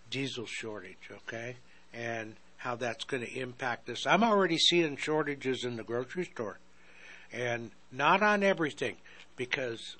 diesel 0.10 0.46
shortage, 0.46 1.10
okay? 1.12 1.56
And 1.94 2.36
how 2.58 2.76
that's 2.76 3.06
going 3.06 3.24
to 3.24 3.40
impact 3.40 3.90
us. 3.90 4.06
I'm 4.06 4.24
already 4.24 4.58
seeing 4.58 4.98
shortages 4.98 5.64
in 5.64 5.78
the 5.78 5.84
grocery 5.84 6.26
store, 6.26 6.60
and 7.32 7.72
not 7.92 8.22
on 8.22 8.44
everything, 8.44 8.98
because 9.36 9.96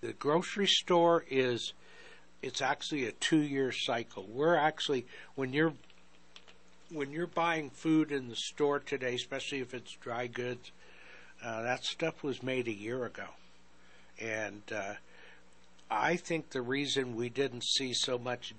the 0.00 0.12
grocery 0.12 0.66
store 0.66 1.24
is 1.28 1.72
it's 2.42 2.60
actually 2.60 3.06
a 3.06 3.12
two 3.12 3.40
year 3.40 3.72
cycle. 3.72 4.26
We're 4.28 4.56
actually 4.56 5.06
when 5.34 5.52
you're 5.52 5.72
when 6.92 7.10
you're 7.10 7.26
buying 7.26 7.70
food 7.70 8.12
in 8.12 8.28
the 8.28 8.36
store 8.36 8.78
today, 8.78 9.14
especially 9.14 9.60
if 9.60 9.74
it's 9.74 9.92
dry 9.96 10.26
goods, 10.26 10.70
uh, 11.42 11.62
that 11.62 11.84
stuff 11.84 12.22
was 12.22 12.42
made 12.42 12.68
a 12.68 12.72
year 12.72 13.04
ago, 13.04 13.26
and 14.20 14.62
uh, 14.74 14.94
I 15.90 16.16
think 16.16 16.50
the 16.50 16.62
reason 16.62 17.16
we 17.16 17.28
didn't 17.28 17.64
see 17.64 17.92
so 17.94 18.18
much 18.18 18.54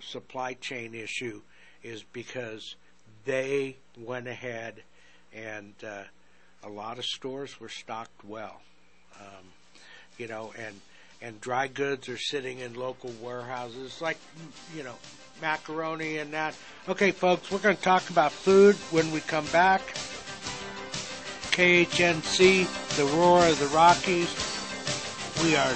supply 0.00 0.54
chain 0.54 0.94
issue 0.94 1.42
is 1.82 2.04
because 2.12 2.76
they 3.24 3.76
went 3.98 4.28
ahead 4.28 4.82
and 5.32 5.74
uh, 5.84 6.02
a 6.62 6.68
lot 6.68 6.98
of 6.98 7.04
stores 7.04 7.60
were 7.60 7.68
stocked 7.68 8.24
well, 8.24 8.60
um, 9.20 9.44
you 10.18 10.28
know, 10.28 10.52
and 10.58 10.80
and 11.20 11.40
dry 11.40 11.68
goods 11.68 12.08
are 12.08 12.18
sitting 12.18 12.58
in 12.58 12.74
local 12.74 13.10
warehouses 13.22 14.00
like 14.00 14.18
you 14.76 14.82
know 14.82 14.96
macaroni 15.40 16.18
and 16.18 16.32
that. 16.32 16.54
Okay, 16.88 17.12
folks, 17.12 17.50
we're 17.50 17.58
going 17.58 17.76
to 17.76 17.82
talk 17.82 18.10
about 18.10 18.32
food 18.32 18.76
when 18.90 19.10
we 19.12 19.20
come 19.20 19.46
back. 19.46 19.80
KHNC, 21.52 22.96
the 22.96 23.04
roar 23.16 23.46
of 23.46 23.58
the 23.58 23.66
Rockies. 23.68 24.34
We 25.42 25.56
are 25.56 25.74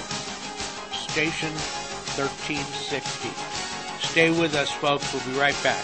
station 0.91 1.51
1360. 2.17 3.29
Stay 4.07 4.31
with 4.31 4.55
us, 4.55 4.71
folks. 4.71 5.13
We'll 5.13 5.23
be 5.25 5.39
right 5.39 5.55
back. 5.63 5.83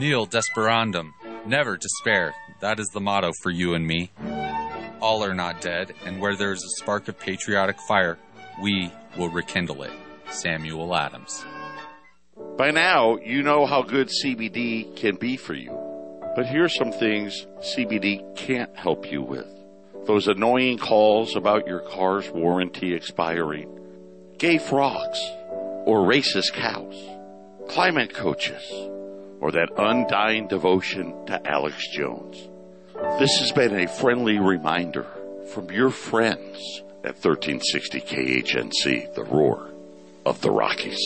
Nil 0.00 0.26
desperandum, 0.26 1.12
never 1.44 1.76
despair. 1.76 2.32
That 2.60 2.78
is 2.78 2.88
the 2.88 3.00
motto 3.00 3.32
for 3.42 3.50
you 3.50 3.74
and 3.74 3.86
me. 3.86 4.10
All 5.00 5.24
are 5.24 5.34
not 5.34 5.62
dead, 5.62 5.94
and 6.04 6.20
where 6.20 6.36
there 6.36 6.52
is 6.52 6.62
a 6.62 6.82
spark 6.82 7.08
of 7.08 7.18
patriotic 7.18 7.76
fire, 7.88 8.18
we 8.62 8.92
will 9.16 9.30
rekindle 9.30 9.82
it. 9.82 9.92
Samuel 10.30 10.94
Adams. 10.94 11.44
By 12.58 12.70
now, 12.70 13.16
you 13.16 13.42
know 13.42 13.64
how 13.64 13.82
good 13.82 14.08
CBD 14.08 14.94
can 14.94 15.16
be 15.16 15.38
for 15.38 15.54
you. 15.54 15.76
But 16.36 16.46
here's 16.46 16.76
some 16.76 16.92
things 16.92 17.46
CBD 17.60 18.36
can't 18.36 18.76
help 18.76 19.10
you 19.10 19.22
with. 19.22 19.46
Those 20.06 20.28
annoying 20.28 20.76
calls 20.76 21.36
about 21.36 21.66
your 21.66 21.80
car's 21.80 22.30
warranty 22.30 22.94
expiring, 22.94 23.78
gay 24.38 24.58
frogs, 24.58 25.18
or 25.86 26.06
racist 26.06 26.52
cows, 26.52 26.94
climate 27.68 28.12
coaches, 28.14 28.62
or 29.40 29.50
that 29.52 29.70
undying 29.78 30.46
devotion 30.46 31.26
to 31.26 31.40
Alex 31.50 31.88
Jones. 31.96 32.49
This 33.00 33.38
has 33.38 33.52
been 33.52 33.80
a 33.80 33.88
friendly 33.88 34.38
reminder 34.38 35.06
from 35.54 35.70
your 35.70 35.90
friends 35.90 36.82
at 37.02 37.14
1360 37.16 38.00
KHNC, 38.00 39.14
the 39.14 39.24
roar 39.24 39.70
of 40.26 40.40
the 40.42 40.50
Rockies. 40.50 41.00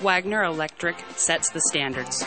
Wagner 0.00 0.42
Electric 0.44 0.96
sets 1.16 1.48
the 1.50 1.60
standards. 1.60 2.24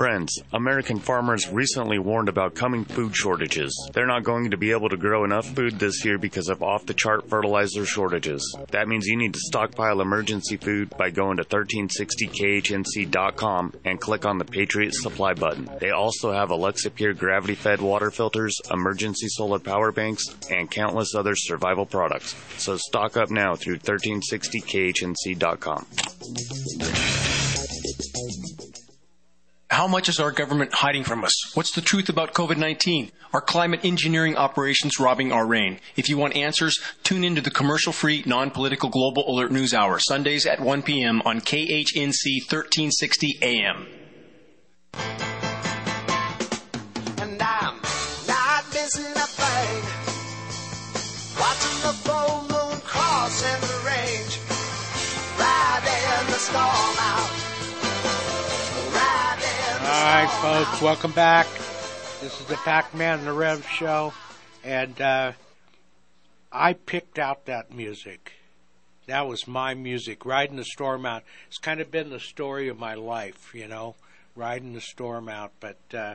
Friends, 0.00 0.32
American 0.54 0.98
farmers 0.98 1.46
recently 1.50 1.98
warned 1.98 2.30
about 2.30 2.54
coming 2.54 2.86
food 2.86 3.14
shortages. 3.14 3.70
They're 3.92 4.06
not 4.06 4.24
going 4.24 4.50
to 4.50 4.56
be 4.56 4.70
able 4.70 4.88
to 4.88 4.96
grow 4.96 5.24
enough 5.24 5.54
food 5.54 5.78
this 5.78 6.06
year 6.06 6.16
because 6.16 6.48
of 6.48 6.62
off 6.62 6.86
the 6.86 6.94
chart 6.94 7.28
fertilizer 7.28 7.84
shortages. 7.84 8.42
That 8.70 8.88
means 8.88 9.06
you 9.06 9.18
need 9.18 9.34
to 9.34 9.40
stockpile 9.40 10.00
emergency 10.00 10.56
food 10.56 10.88
by 10.96 11.10
going 11.10 11.36
to 11.36 11.44
1360khnc.com 11.44 13.74
and 13.84 14.00
click 14.00 14.24
on 14.24 14.38
the 14.38 14.46
Patriot 14.46 14.94
Supply 14.94 15.34
button. 15.34 15.68
They 15.80 15.90
also 15.90 16.32
have 16.32 16.48
Alexa 16.48 16.92
Pure 16.92 17.12
gravity 17.12 17.54
fed 17.54 17.82
water 17.82 18.10
filters, 18.10 18.56
emergency 18.70 19.28
solar 19.28 19.58
power 19.58 19.92
banks, 19.92 20.24
and 20.50 20.70
countless 20.70 21.14
other 21.14 21.36
survival 21.36 21.84
products. 21.84 22.34
So 22.56 22.78
stock 22.78 23.18
up 23.18 23.30
now 23.30 23.54
through 23.54 23.80
1360khnc.com. 23.80 25.86
How 29.70 29.86
much 29.86 30.08
is 30.08 30.18
our 30.18 30.32
government 30.32 30.74
hiding 30.74 31.04
from 31.04 31.22
us? 31.22 31.54
What's 31.54 31.70
the 31.70 31.80
truth 31.80 32.08
about 32.08 32.34
COVID 32.34 32.56
19? 32.56 33.12
Are 33.32 33.40
climate 33.40 33.84
engineering 33.84 34.36
operations 34.36 34.98
robbing 34.98 35.30
our 35.30 35.46
rain? 35.46 35.78
If 35.94 36.08
you 36.08 36.18
want 36.18 36.34
answers, 36.34 36.80
tune 37.04 37.22
into 37.22 37.40
the 37.40 37.52
commercial 37.52 37.92
free, 37.92 38.24
non 38.26 38.50
political 38.50 38.88
Global 38.88 39.30
Alert 39.30 39.52
News 39.52 39.72
Hour, 39.72 40.00
Sundays 40.00 40.44
at 40.44 40.58
1 40.58 40.82
p.m. 40.82 41.22
on 41.24 41.40
KHNC 41.40 42.50
1360 42.50 43.38
AM. 43.42 43.86
And 47.18 47.40
I'm 47.40 47.76
not 48.26 48.64
missing 48.74 49.19
folks, 60.38 60.80
welcome 60.80 61.12
back. 61.12 61.46
This 62.20 62.40
is 62.40 62.46
the 62.46 62.56
Pac-Man 62.56 63.18
and 63.18 63.26
the 63.26 63.32
Rev 63.32 63.66
Show, 63.68 64.12
and 64.64 65.00
uh, 65.00 65.32
I 66.50 66.72
picked 66.74 67.18
out 67.18 67.46
that 67.46 67.72
music. 67.72 68.32
That 69.06 69.26
was 69.26 69.46
my 69.46 69.74
music. 69.74 70.24
Riding 70.24 70.56
the 70.56 70.64
storm 70.64 71.04
out. 71.04 71.24
It's 71.48 71.58
kind 71.58 71.80
of 71.80 71.90
been 71.90 72.10
the 72.10 72.20
story 72.20 72.68
of 72.68 72.78
my 72.78 72.94
life, 72.94 73.54
you 73.54 73.68
know, 73.68 73.96
riding 74.34 74.72
the 74.72 74.80
storm 74.80 75.28
out. 75.28 75.52
But 75.60 75.78
uh, 75.92 76.14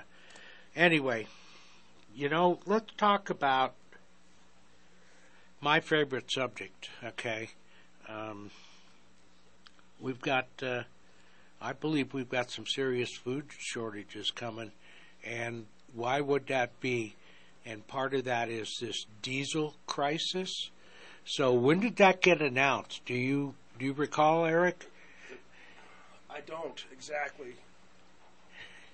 anyway, 0.75 1.27
you 2.15 2.29
know, 2.29 2.59
let's 2.65 2.93
talk 2.97 3.29
about 3.29 3.75
my 5.61 5.79
favorite 5.79 6.31
subject. 6.31 6.89
Okay, 7.03 7.49
um, 8.07 8.49
we've 9.99 10.21
got. 10.21 10.47
Uh, 10.61 10.83
I 11.65 11.73
believe 11.73 12.13
we've 12.13 12.29
got 12.29 12.51
some 12.51 12.67
serious 12.67 13.11
food 13.15 13.45
shortages 13.57 14.29
coming, 14.29 14.71
and 15.23 15.65
why 15.95 16.21
would 16.21 16.45
that 16.45 16.79
be? 16.79 17.15
And 17.65 17.87
part 17.87 18.13
of 18.13 18.25
that 18.25 18.49
is 18.49 18.77
this 18.79 19.07
diesel 19.23 19.73
crisis. 19.87 20.69
So 21.25 21.53
when 21.53 21.79
did 21.79 21.95
that 21.95 22.21
get 22.21 22.39
announced? 22.39 23.03
Do 23.05 23.15
you 23.15 23.55
do 23.79 23.85
you 23.85 23.93
recall, 23.93 24.45
Eric? 24.45 24.85
I 26.29 26.41
don't 26.41 26.85
exactly. 26.91 27.55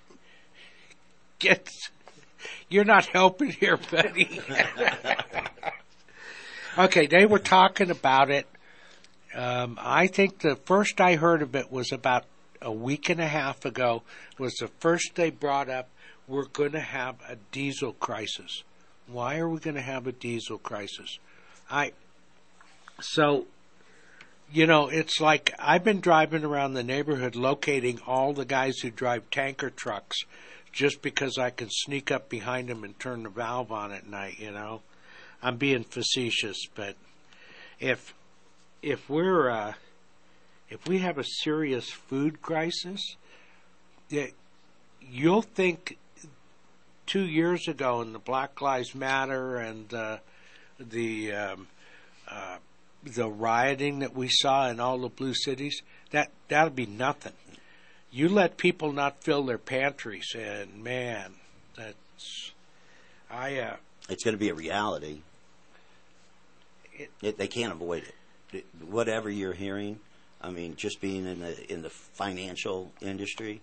Get, 1.40 1.68
you're 2.70 2.84
not 2.84 3.04
helping 3.04 3.50
here, 3.50 3.76
buddy. 3.76 4.40
okay, 6.78 7.06
they 7.06 7.26
were 7.26 7.38
talking 7.38 7.90
about 7.90 8.30
it. 8.30 8.46
Um, 9.34 9.78
I 9.78 10.06
think 10.06 10.38
the 10.38 10.56
first 10.56 11.02
I 11.02 11.16
heard 11.16 11.42
of 11.42 11.54
it 11.54 11.70
was 11.70 11.92
about 11.92 12.24
a 12.62 12.72
week 12.72 13.08
and 13.08 13.20
a 13.20 13.28
half 13.28 13.64
ago 13.64 14.02
was 14.38 14.54
the 14.54 14.68
first 14.68 15.14
they 15.14 15.30
brought 15.30 15.68
up 15.68 15.88
we're 16.28 16.46
going 16.46 16.72
to 16.72 16.80
have 16.80 17.16
a 17.28 17.36
diesel 17.50 17.92
crisis. 17.94 18.62
Why 19.06 19.38
are 19.38 19.48
we 19.48 19.58
going 19.58 19.76
to 19.76 19.82
have 19.82 20.06
a 20.06 20.12
diesel 20.12 20.58
crisis? 20.58 21.18
I 21.70 21.92
so 23.00 23.46
you 24.52 24.66
know, 24.66 24.88
it's 24.88 25.20
like 25.20 25.52
I've 25.58 25.82
been 25.82 26.00
driving 26.00 26.44
around 26.44 26.74
the 26.74 26.82
neighborhood 26.82 27.34
locating 27.34 28.00
all 28.06 28.34
the 28.34 28.44
guys 28.44 28.78
who 28.78 28.90
drive 28.90 29.30
tanker 29.30 29.70
trucks 29.70 30.18
just 30.72 31.02
because 31.02 31.38
I 31.38 31.50
can 31.50 31.68
sneak 31.70 32.10
up 32.10 32.28
behind 32.28 32.68
them 32.68 32.84
and 32.84 32.98
turn 32.98 33.22
the 33.22 33.30
valve 33.30 33.72
on 33.72 33.92
at 33.92 34.06
night, 34.06 34.38
you 34.38 34.50
know. 34.50 34.82
I'm 35.42 35.56
being 35.56 35.84
facetious, 35.84 36.66
but 36.74 36.96
if 37.80 38.14
if 38.82 39.08
we're 39.08 39.50
uh 39.50 39.74
if 40.72 40.88
we 40.88 40.98
have 40.98 41.18
a 41.18 41.24
serious 41.24 41.90
food 41.90 42.40
crisis, 42.40 43.16
you'll 45.00 45.42
think 45.42 45.98
two 47.04 47.26
years 47.26 47.68
ago 47.68 48.00
in 48.00 48.14
the 48.14 48.18
Black 48.18 48.60
Lives 48.62 48.94
Matter 48.94 49.56
and 49.56 49.92
uh, 49.92 50.16
the 50.80 51.32
um, 51.32 51.66
uh, 52.26 52.56
the 53.04 53.28
rioting 53.28 53.98
that 53.98 54.14
we 54.14 54.28
saw 54.28 54.68
in 54.68 54.80
all 54.80 54.98
the 54.98 55.08
blue 55.08 55.34
cities, 55.34 55.82
that 56.10 56.30
that'll 56.48 56.70
be 56.70 56.86
nothing. 56.86 57.32
You 58.10 58.30
let 58.30 58.56
people 58.56 58.92
not 58.92 59.22
fill 59.22 59.44
their 59.44 59.58
pantries, 59.58 60.34
and 60.34 60.82
man, 60.82 61.34
that's 61.76 62.52
I. 63.30 63.58
Uh, 63.58 63.76
it's 64.08 64.24
going 64.24 64.34
to 64.34 64.40
be 64.40 64.48
a 64.48 64.54
reality. 64.54 65.20
It, 66.94 67.10
it, 67.20 67.38
they 67.38 67.48
can't 67.48 67.72
avoid 67.72 68.04
it. 68.04 68.14
th- 68.52 68.64
whatever 68.86 69.28
you're 69.28 69.52
hearing, 69.54 69.98
I 70.42 70.50
mean, 70.50 70.76
just 70.76 71.00
being 71.00 71.26
in 71.26 71.40
the 71.40 71.72
in 71.72 71.82
the 71.82 71.90
financial 71.90 72.92
industry, 73.00 73.60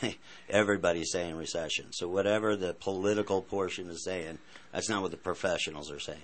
everybody's 0.50 1.12
saying 1.12 1.36
recession. 1.36 1.92
So 1.92 2.08
whatever 2.08 2.56
the 2.56 2.74
political 2.74 3.42
portion 3.42 3.88
is 3.88 4.04
saying, 4.04 4.38
that's 4.72 4.88
not 4.88 5.02
what 5.02 5.10
the 5.10 5.16
professionals 5.16 5.90
are 5.90 6.00
saying. 6.00 6.18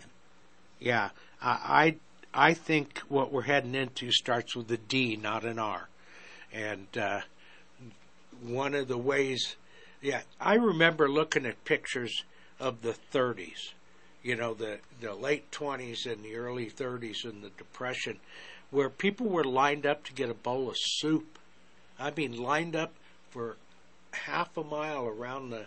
Yeah, 0.81 1.11
I 1.41 1.97
I, 2.33 2.55
think 2.55 2.99
what 3.09 3.33
we're 3.33 3.43
heading 3.43 3.75
into 3.75 4.11
starts 4.11 4.57
with 4.57 4.71
a 4.73 4.77
D, 4.77 5.17
not 5.17 5.45
an 5.45 5.59
R, 5.59 5.89
and 6.53 6.87
uh, 6.99 7.21
one 8.43 8.75
of 8.75 8.89
the 8.89 8.99
ways, 8.99 9.57
yeah, 10.03 10.23
I 10.41 10.55
remember 10.55 11.09
looking 11.09 11.47
at 11.47 11.65
pictures 11.65 12.25
of 12.59 12.83
the 12.83 12.95
30s, 13.13 13.73
you 14.23 14.37
know, 14.37 14.55
the 14.55 14.79
the 15.01 15.15
late 15.15 15.51
20s 15.51 16.11
and 16.11 16.25
the 16.25 16.37
early 16.37 16.71
30s 16.71 17.25
and 17.25 17.43
the 17.43 17.51
depression, 17.51 18.19
where 18.75 18.91
people 18.91 19.29
were 19.29 19.45
lined 19.45 19.87
up 19.87 20.03
to 20.05 20.13
get 20.13 20.29
a 20.29 20.35
bowl 20.35 20.69
of 20.69 20.77
soup. 20.77 21.39
I 21.97 22.11
mean, 22.11 22.37
lined 22.37 22.75
up 22.75 22.93
for 23.31 23.57
half 24.11 24.57
a 24.57 24.65
mile 24.65 25.07
around 25.07 25.51
the 25.51 25.67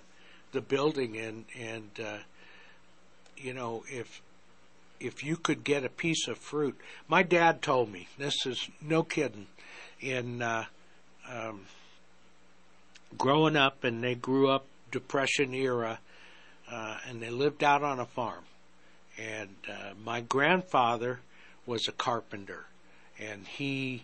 the 0.52 0.60
building, 0.60 1.18
and 1.18 1.46
and 1.58 1.90
uh, 2.04 2.18
you 3.38 3.54
know 3.54 3.86
if 3.90 4.22
if 5.00 5.24
you 5.24 5.38
could 5.38 5.64
get 5.64 5.86
a 5.86 5.90
piece 5.90 6.28
of 6.28 6.38
fruit. 6.38 6.78
My 7.08 7.24
dad 7.24 7.62
told 7.62 7.92
me 7.92 8.10
this 8.18 8.46
is 8.46 8.70
no 8.82 9.04
kidding. 9.04 9.48
In 10.02 10.42
uh, 10.42 10.66
um, 11.32 11.62
growing 13.18 13.56
up, 13.56 13.86
and 13.86 14.04
they 14.04 14.16
grew 14.16 14.50
up 14.50 14.66
Depression 14.92 15.54
era, 15.54 16.00
uh, 16.70 16.98
and 17.08 17.22
they 17.22 17.30
lived 17.30 17.64
out 17.64 17.84
on 17.84 18.02
a 18.02 18.06
farm. 18.06 18.44
And 19.18 19.56
uh, 19.68 19.94
my 20.04 20.20
grandfather 20.22 21.22
was 21.66 21.88
a 21.88 21.92
carpenter, 21.92 22.66
and 23.20 23.48
he 23.48 24.04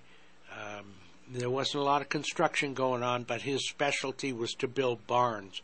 um, 0.52 0.86
there 1.32 1.49
wasn't 1.49 1.82
a 1.82 1.86
lot 1.86 2.02
of 2.02 2.10
construction 2.10 2.73
going 2.73 3.04
on, 3.04 3.23
but 3.23 3.41
his 3.41 3.67
specialty 3.67 4.34
was 4.34 4.54
to 4.54 4.67
build 4.67 5.06
barns, 5.08 5.62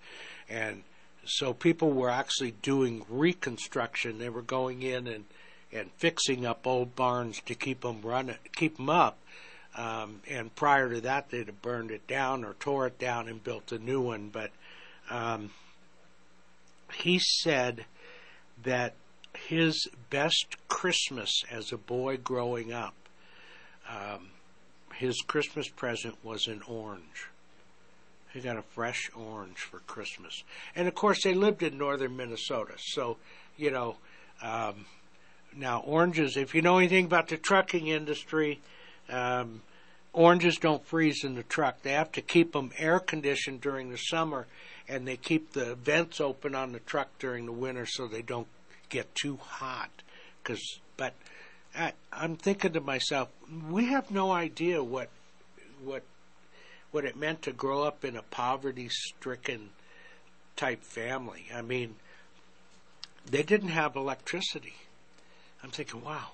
and 0.50 0.84
so 1.26 1.54
people 1.54 1.92
were 1.92 2.10
actually 2.10 2.52
doing 2.62 3.06
reconstruction. 3.10 4.18
They 4.18 4.30
were 4.30 4.42
going 4.42 4.82
in 4.82 5.08
and 5.08 5.26
and 5.72 5.92
fixing 5.98 6.46
up 6.46 6.66
old 6.66 6.96
barns 6.96 7.42
to 7.46 7.54
keep 7.54 7.82
them 7.82 8.02
running, 8.02 8.38
keep 8.56 8.78
them 8.78 8.90
up. 8.90 9.18
Um, 9.76 10.22
and 10.28 10.54
prior 10.56 10.90
to 10.90 11.02
that, 11.02 11.30
they'd 11.30 11.46
have 11.46 11.62
burned 11.62 11.92
it 11.92 12.08
down 12.08 12.44
or 12.44 12.54
tore 12.54 12.88
it 12.88 12.98
down 12.98 13.28
and 13.28 13.44
built 13.44 13.72
a 13.72 13.78
new 13.78 14.02
one. 14.02 14.30
But 14.30 14.52
um, 15.10 15.52
he 16.94 17.20
said 17.20 17.86
that 18.64 18.96
his 19.48 19.88
best 20.10 20.58
Christmas 20.68 21.44
as 21.52 21.72
a 21.72 21.78
boy 21.78 22.18
growing 22.18 22.74
up, 22.74 22.94
um, 23.90 24.30
his 24.96 25.22
Christmas 25.22 25.68
present 25.68 26.16
was 26.24 26.48
an 26.48 26.62
orange. 26.68 27.28
He 28.34 28.42
got 28.42 28.58
a 28.58 28.62
fresh 28.62 29.10
orange 29.16 29.58
for 29.58 29.80
Christmas. 29.80 30.44
And 30.76 30.88
of 30.88 30.94
course, 30.94 31.24
they 31.24 31.34
lived 31.34 31.64
in 31.64 31.78
northern 31.78 32.16
Minnesota. 32.16 32.74
So, 32.78 33.18
you 33.58 33.72
know, 33.72 33.96
um, 34.44 34.86
now 35.56 35.80
oranges, 35.80 36.38
if 36.38 36.54
you 36.54 36.62
know 36.62 36.78
anything 36.78 37.06
about 37.06 37.30
the 37.30 37.38
trucking 37.38 37.88
industry, 37.88 38.60
um, 39.10 39.62
oranges 40.14 40.58
don't 40.58 40.86
freeze 40.86 41.24
in 41.24 41.36
the 41.36 41.44
truck. 41.44 41.82
They 41.82 41.94
have 41.94 42.12
to 42.14 42.22
keep 42.22 42.54
them 42.54 42.72
air 42.78 43.00
conditioned 43.00 43.62
during 43.62 43.90
the 43.90 43.98
summer, 43.98 44.46
and 44.88 45.08
they 45.08 45.18
keep 45.18 45.54
the 45.54 45.76
vents 45.76 46.22
open 46.22 46.54
on 46.54 46.72
the 46.72 46.80
truck 46.80 47.10
during 47.18 47.46
the 47.48 47.52
winter 47.52 47.86
so 47.88 48.08
they 48.08 48.22
don't 48.22 48.48
get 48.90 49.14
too 49.16 49.38
hot. 49.38 49.90
Cause, 50.44 50.80
but 50.98 51.14
I, 51.78 51.94
I'm 52.12 52.36
thinking 52.36 52.74
to 52.74 52.82
myself, 52.82 53.30
we 53.70 53.86
have 53.86 54.12
no 54.12 54.32
idea 54.32 54.84
what 54.84 55.10
what 55.84 56.04
what 56.92 57.06
it 57.06 57.16
meant 57.16 57.44
to 57.44 57.52
grow 57.52 57.84
up 57.84 58.04
in 58.04 58.16
a 58.16 58.22
poverty-stricken 58.24 59.70
type 60.56 60.84
family. 60.84 61.46
I 61.54 61.62
mean, 61.62 61.96
they 63.30 63.44
didn't 63.44 63.70
have 63.70 63.96
electricity. 63.96 64.74
I'm 65.64 65.70
thinking, 65.70 66.04
wow, 66.04 66.32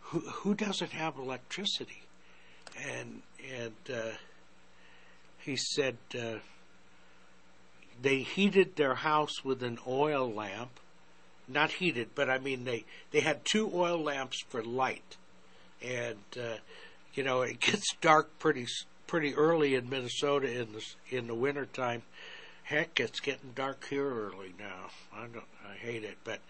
who 0.00 0.20
who 0.20 0.54
doesn't 0.54 0.92
have 0.92 1.16
electricity? 1.18 2.02
And 2.78 3.22
and 3.54 3.74
uh, 3.92 4.12
he 5.38 5.56
said 5.56 5.96
uh, 6.18 6.38
they 8.00 8.18
heated 8.20 8.76
their 8.76 8.94
house 8.94 9.44
with 9.44 9.62
an 9.62 9.78
oil 9.86 10.32
lamp, 10.32 10.80
not 11.48 11.72
heated, 11.72 12.10
but 12.14 12.28
I 12.28 12.38
mean 12.38 12.64
they 12.64 12.84
they 13.10 13.20
had 13.20 13.44
two 13.44 13.70
oil 13.72 14.02
lamps 14.02 14.42
for 14.48 14.62
light, 14.62 15.16
and 15.82 16.18
uh, 16.36 16.56
you 17.14 17.22
know 17.22 17.42
it 17.42 17.60
gets 17.60 17.94
dark 18.00 18.38
pretty 18.38 18.66
pretty 19.06 19.34
early 19.34 19.74
in 19.74 19.88
Minnesota 19.88 20.50
in 20.50 20.72
the 20.72 20.84
in 21.16 21.26
the 21.26 21.34
winter 21.34 21.66
time. 21.66 22.02
Heck, 22.64 22.98
it's 22.98 23.20
getting 23.20 23.52
dark 23.54 23.86
here 23.88 24.08
early 24.08 24.52
now. 24.58 24.90
I 25.14 25.26
don't 25.26 25.44
I 25.68 25.74
hate 25.76 26.02
it, 26.02 26.18
but 26.24 26.40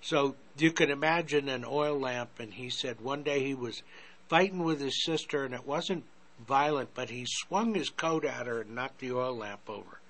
so 0.00 0.36
you 0.58 0.70
can 0.70 0.90
imagine 0.90 1.48
an 1.48 1.64
oil 1.66 1.98
lamp. 1.98 2.38
And 2.38 2.54
he 2.54 2.70
said 2.70 3.00
one 3.00 3.22
day 3.22 3.42
he 3.44 3.54
was 3.54 3.82
fighting 4.28 4.62
with 4.62 4.80
his 4.80 5.04
sister, 5.04 5.44
and 5.44 5.54
it 5.54 5.66
wasn't 5.66 6.04
violent, 6.46 6.90
but 6.94 7.10
he 7.10 7.24
swung 7.26 7.74
his 7.74 7.90
coat 7.90 8.24
at 8.24 8.46
her 8.46 8.60
and 8.60 8.74
knocked 8.74 8.98
the 8.98 9.12
oil 9.12 9.36
lamp 9.36 9.68
over. 9.68 10.00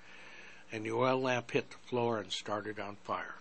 And 0.71 0.85
the 0.85 0.91
oil 0.91 1.21
lamp 1.21 1.51
hit 1.51 1.69
the 1.69 1.77
floor 1.87 2.19
and 2.19 2.31
started 2.31 2.79
on 2.79 2.97
fire. 3.03 3.35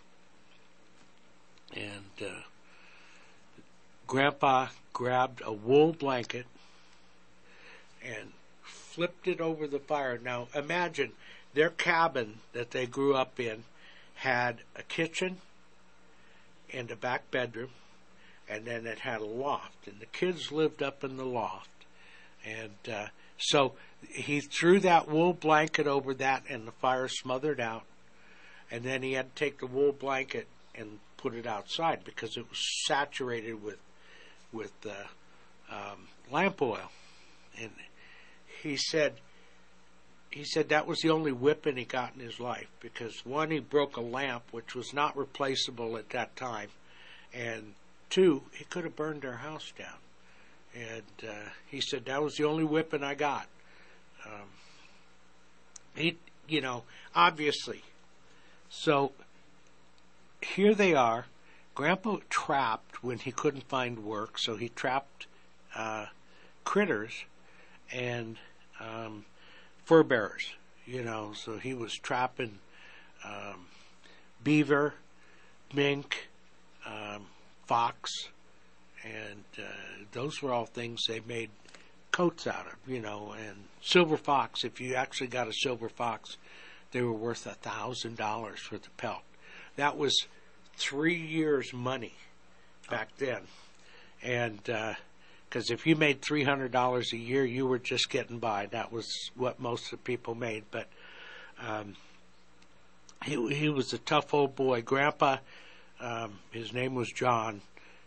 And 1.73 2.29
uh, 2.29 2.43
Grandpa 4.07 4.69
grabbed 4.93 5.43
a 5.45 5.53
wool 5.53 5.93
blanket 5.93 6.47
and 8.05 8.33
flipped 8.63 9.27
it 9.27 9.41
over 9.41 9.67
the 9.67 9.79
fire. 9.79 10.19
Now 10.19 10.49
imagine 10.55 11.13
their 11.55 11.71
cabin 11.71 12.41
that 12.53 12.71
they 12.71 12.87
grew 12.87 13.15
up 13.15 13.41
in 13.41 13.65
had 14.17 14.61
a 14.77 14.83
kitchen 14.83 15.39
and 16.73 16.91
a 16.91 16.97
back 16.97 17.31
bedroom, 17.31 17.71
and 18.49 18.65
then 18.65 18.87
it 18.87 19.01
had 19.01 19.21
a 19.21 19.27
loft, 19.27 19.87
and 19.87 20.01
the 20.01 20.07
kids 20.07 20.51
lived 20.51 20.83
up 20.83 21.05
in 21.05 21.17
the 21.17 21.25
loft. 21.25 21.69
And 22.45 22.93
uh, 22.93 23.07
so 23.39 23.75
he 24.09 24.41
threw 24.41 24.81
that 24.81 25.09
wool 25.09 25.33
blanket 25.33 25.87
over 25.87 26.15
that, 26.15 26.45
and 26.49 26.67
the 26.67 26.73
fire 26.73 27.09
smothered 27.09 27.61
out. 27.61 27.85
And 28.71 28.83
then 28.83 29.03
he 29.03 29.13
had 29.13 29.35
to 29.35 29.45
take 29.45 29.59
the 29.59 29.67
wool 29.67 29.93
blanket 29.93 30.49
and 30.75 30.99
put 31.25 31.35
it 31.35 31.47
outside 31.47 32.05
because 32.05 32.37
it 32.37 32.45
was 32.51 32.85
saturated 32.85 33.63
with 33.63 33.79
with 34.53 34.75
uh, 34.87 35.75
um, 35.75 36.07
lamp 36.31 36.61
oil. 36.61 36.91
And 37.59 37.71
he 38.63 38.77
said 38.77 39.15
he 40.31 40.45
said 40.45 40.69
that 40.69 40.87
was 40.87 41.01
the 41.01 41.09
only 41.09 41.33
whipping 41.33 41.79
he 41.79 41.85
got 41.85 42.13
in 42.15 42.21
his 42.21 42.39
life 42.39 42.69
because 42.79 43.25
one 43.25 43.51
he 43.51 43.59
broke 43.59 43.97
a 43.97 44.03
lamp 44.03 44.43
which 44.51 44.75
was 44.75 44.93
not 44.93 45.17
replaceable 45.17 45.97
at 45.97 46.11
that 46.11 46.37
time, 46.37 46.69
and 47.33 47.73
two 48.11 48.43
he 48.53 48.65
could 48.65 48.85
have 48.85 48.95
burned 48.95 49.23
their 49.23 49.39
house 49.39 49.73
down. 49.79 49.97
And 50.75 51.31
uh, 51.31 51.49
he 51.71 51.81
said 51.81 52.05
that 52.05 52.23
was 52.23 52.35
the 52.35 52.45
only 52.45 52.65
whipping 52.65 53.03
I 53.03 53.15
got. 53.15 53.47
Um, 54.27 54.49
he, 55.95 56.19
you 56.49 56.61
know, 56.61 56.83
obviously. 57.15 57.83
So 58.69 59.13
here 60.45 60.75
they 60.75 60.95
are. 60.95 61.27
Grandpa 61.75 62.19
trapped 62.29 63.03
when 63.03 63.19
he 63.19 63.33
couldn't 63.33 63.69
find 63.69 64.05
work, 64.05 64.39
so 64.39 64.57
he 64.57 64.69
trapped 64.69 65.27
uh, 65.75 66.07
critters 66.63 67.25
and 67.93 68.37
um, 68.81 69.25
fur 69.85 70.03
bearers. 70.03 70.55
You 70.87 71.03
know, 71.03 71.33
so 71.35 71.57
he 71.57 71.75
was 71.75 71.95
trapping 71.95 72.59
um, 73.25 73.67
beaver, 74.43 74.95
mink, 75.73 76.29
um, 76.87 77.27
fox, 77.67 78.29
and 79.03 79.45
uh, 79.59 80.05
those 80.13 80.43
were 80.43 80.53
all 80.53 80.67
things 80.67 81.01
they 81.09 81.21
made 81.21 81.51
coats 82.13 82.47
out 82.47 82.67
of. 82.67 82.75
You 82.87 83.01
know, 83.01 83.35
and 83.37 83.65
silver 83.83 84.17
fox. 84.17 84.63
If 84.63 84.81
you 84.81 84.95
actually 84.95 85.29
got 85.29 85.49
a 85.49 85.53
silver 85.53 85.89
fox, 85.89 86.37
they 86.93 87.03
were 87.03 87.13
worth 87.13 87.47
a 87.47 87.55
thousand 87.55 88.17
dollars 88.17 88.61
for 88.61 88.79
the 88.79 88.91
pelt. 88.97 89.23
That 89.77 89.97
was 89.97 90.27
three 90.77 91.17
years' 91.17 91.73
money 91.73 92.15
back 92.91 93.09
then, 93.19 93.43
and 94.23 94.61
because 95.55 95.71
if 95.71 95.87
you 95.87 95.95
made 95.95 96.21
three 96.21 96.43
hundred 96.43 96.73
dollars 96.73 97.13
a 97.13 97.17
year, 97.17 97.45
you 97.45 97.67
were 97.67 97.79
just 97.79 98.11
getting 98.11 98.39
by. 98.39 98.67
That 98.67 98.91
was 98.91 99.31
what 99.37 99.61
most 99.61 99.85
of 99.85 99.91
the 99.91 99.97
people 99.99 100.35
made. 100.35 100.65
But 100.71 100.89
um, 101.65 101.95
he 103.25 103.55
he 103.55 103.69
was 103.69 103.93
a 103.93 103.99
tough 103.99 104.35
old 104.35 104.57
boy. 104.57 104.83
Grandpa, 104.83 105.39
um, 106.01 106.41
his 106.51 106.73
name 106.73 106.95
was 106.95 107.11
John. 107.13 107.61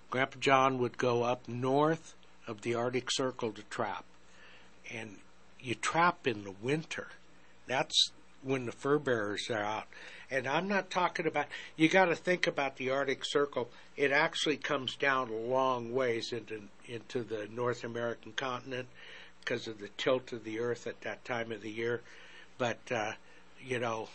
Grandpa 0.10 0.40
John 0.40 0.78
would 0.80 0.98
go 0.98 1.24
up 1.24 1.48
north 1.48 2.16
of 2.48 2.62
the 2.62 2.76
Arctic 2.76 3.10
Circle 3.12 3.54
to 3.54 3.64
trap, 3.64 4.04
and 4.92 5.18
you 5.60 5.76
trap 5.76 6.28
in 6.28 6.44
the 6.44 6.54
winter. 6.62 7.08
That's 7.66 8.12
when 8.44 8.66
the 8.66 8.72
fur 8.72 9.00
bearers 9.00 9.50
are 9.50 9.64
out. 9.64 9.88
And 10.30 10.48
I'm 10.48 10.68
not 10.68 10.90
talking 10.90 11.26
about, 11.26 11.46
you 11.78 11.88
got 11.88 12.06
to 12.06 12.16
think 12.16 12.48
about 12.48 12.76
the 12.76 12.90
Arctic 12.90 13.24
Circle. 13.24 13.70
It 13.96 14.12
actually 14.12 14.58
comes 14.58 14.96
down 14.96 15.30
a 15.30 15.36
long 15.36 15.94
ways 15.94 16.34
into, 16.34 16.64
into 16.86 17.24
the 17.24 17.48
North 17.50 17.84
American 17.84 18.34
continent 18.34 18.88
because 19.40 19.68
of 19.68 19.80
the 19.80 19.90
tilt 19.98 20.34
of 20.34 20.44
the 20.44 20.60
earth 20.60 20.86
at 20.86 21.02
that 21.02 21.24
time 21.24 21.52
of 21.52 21.62
the 21.62 21.72
year. 21.72 22.02
But, 22.58 22.80
uh, 22.92 23.14
you 23.64 23.80
know, 23.80 24.10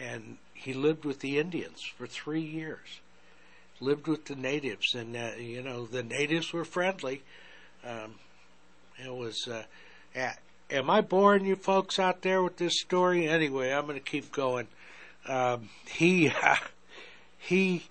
and 0.00 0.38
he 0.54 0.72
lived 0.72 1.04
with 1.04 1.20
the 1.20 1.38
Indians 1.38 1.82
for 1.96 2.06
three 2.06 2.40
years. 2.40 3.00
Lived 3.80 4.06
with 4.06 4.26
the 4.26 4.36
natives, 4.36 4.94
and 4.94 5.16
uh, 5.16 5.30
you 5.36 5.60
know 5.60 5.86
the 5.86 6.04
natives 6.04 6.52
were 6.52 6.64
friendly. 6.64 7.22
Um, 7.84 8.14
it 9.04 9.12
was. 9.12 9.48
Uh, 9.48 9.64
at, 10.14 10.38
am 10.70 10.88
I 10.88 11.00
boring 11.00 11.44
you 11.44 11.56
folks 11.56 11.98
out 11.98 12.22
there 12.22 12.42
with 12.44 12.58
this 12.58 12.80
story? 12.80 13.26
Anyway, 13.26 13.72
I'm 13.72 13.86
going 13.86 13.98
to 13.98 14.00
keep 14.00 14.30
going. 14.30 14.68
Um, 15.26 15.68
he 15.86 16.32
he 17.38 17.84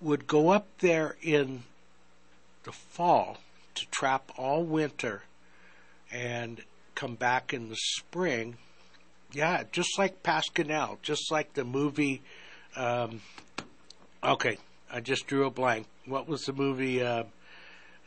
would 0.00 0.26
go 0.26 0.50
up 0.50 0.66
there 0.78 1.16
in 1.22 1.64
the 2.64 2.72
fall 2.72 3.38
to 3.74 3.86
trap 3.86 4.30
all 4.36 4.62
winter 4.64 5.22
and 6.12 6.62
come 6.94 7.14
back 7.14 7.52
in 7.52 7.68
the 7.68 7.76
spring. 7.76 8.56
Yeah, 9.32 9.64
just 9.72 9.98
like 9.98 10.22
Pasquinel, 10.22 10.98
just 11.02 11.30
like 11.30 11.54
the 11.54 11.64
movie. 11.64 12.22
Um, 12.76 13.20
okay, 14.22 14.58
I 14.92 15.00
just 15.00 15.26
drew 15.26 15.46
a 15.46 15.50
blank. 15.50 15.86
What 16.06 16.28
was 16.28 16.42
the 16.42 16.52
movie? 16.52 17.02
Uh, 17.02 17.24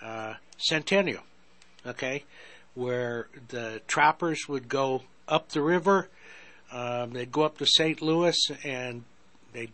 uh, 0.02 0.36
Centennial. 0.58 1.24
Okay, 1.86 2.24
where 2.76 3.28
the 3.50 3.82
trappers 3.88 4.48
would 4.48 4.70
go 4.70 5.04
up 5.28 5.50
the 5.50 5.62
river. 5.62 6.10
Um, 6.72 7.12
they'd 7.12 7.32
go 7.32 7.44
up 7.44 7.58
to 7.60 7.66
St. 7.66 8.02
Louis 8.02 8.38
and 8.64 9.04
they'd 9.54 9.72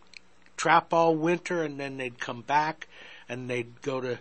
trap 0.57 0.93
all 0.93 1.15
winter, 1.15 1.63
and 1.63 1.79
then 1.79 1.97
they'd 1.97 2.19
come 2.19 2.41
back 2.41 2.87
and 3.27 3.49
they'd 3.49 3.81
go 3.81 4.01
to. 4.01 4.19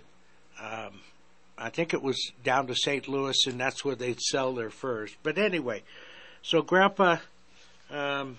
Um, 0.60 1.00
I 1.58 1.70
think 1.70 1.92
it 1.94 2.02
was 2.02 2.32
down 2.42 2.66
to 2.68 2.74
St. 2.74 3.06
Louis, 3.08 3.36
and 3.46 3.60
that's 3.60 3.84
where 3.84 3.94
they'd 3.94 4.20
sell 4.20 4.54
their 4.54 4.70
furs. 4.70 5.14
But 5.22 5.38
anyway, 5.38 5.82
so 6.42 6.62
Grandpa, 6.62 7.18
um, 7.90 8.38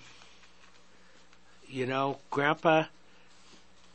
you 1.68 1.86
know, 1.86 2.18
Grandpa 2.30 2.84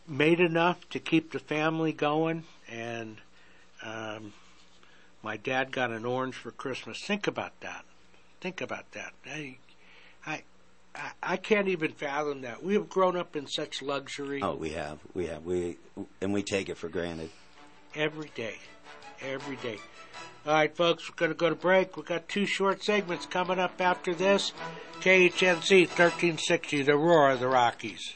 made 0.08 0.40
enough 0.40 0.90
to 0.90 1.00
keep 1.00 1.32
the 1.32 1.40
family 1.40 1.92
going, 1.92 2.44
and 2.68 3.18
um, 3.84 4.34
my 5.22 5.38
dad 5.38 5.72
got 5.72 5.92
an 5.92 6.06
orange 6.06 6.36
for 6.36 6.52
Christmas. 6.52 7.00
Think 7.02 7.28
about 7.28 7.60
that. 7.60 7.86
Think 8.42 8.62
about 8.62 8.92
that. 8.94 9.14
I, 9.26 9.58
I, 10.30 10.44
I- 10.96 11.12
I 11.24 11.38
can't 11.38 11.68
even 11.68 11.92
fathom 11.94 12.42
that. 12.42 12.64
We 12.64 12.74
have 12.74 12.90
grown 12.90 13.16
up 13.18 13.36
in 13.36 13.48
such 13.48 13.82
luxury 13.82 14.42
Oh, 14.42 14.56
we 14.56 14.72
have, 14.72 15.00
we 15.14 15.28
have, 15.28 15.44
we, 15.46 15.78
and 16.22 16.34
we 16.34 16.44
take 16.44 16.70
it 16.70 16.78
for 16.78 16.90
granted. 16.90 17.30
every 17.96 18.32
day, 18.36 18.56
every 19.22 19.56
day. 19.58 19.78
All 20.46 20.54
right, 20.54 20.76
folks, 20.76 21.10
we're 21.10 21.16
going 21.16 21.32
to 21.32 21.38
go 21.38 21.50
to 21.50 21.56
break. 21.56 21.96
We've 21.98 22.06
got 22.06 22.28
two 22.30 22.46
short 22.46 22.84
segments 22.84 23.26
coming 23.26 23.60
up 23.60 23.80
after 23.82 24.14
this. 24.16 24.52
KHNC 25.02 25.88
1360, 25.88 26.84
the 26.84 26.96
roar 26.98 27.32
of 27.32 27.40
the 27.40 27.48
Rockies. 27.48 28.14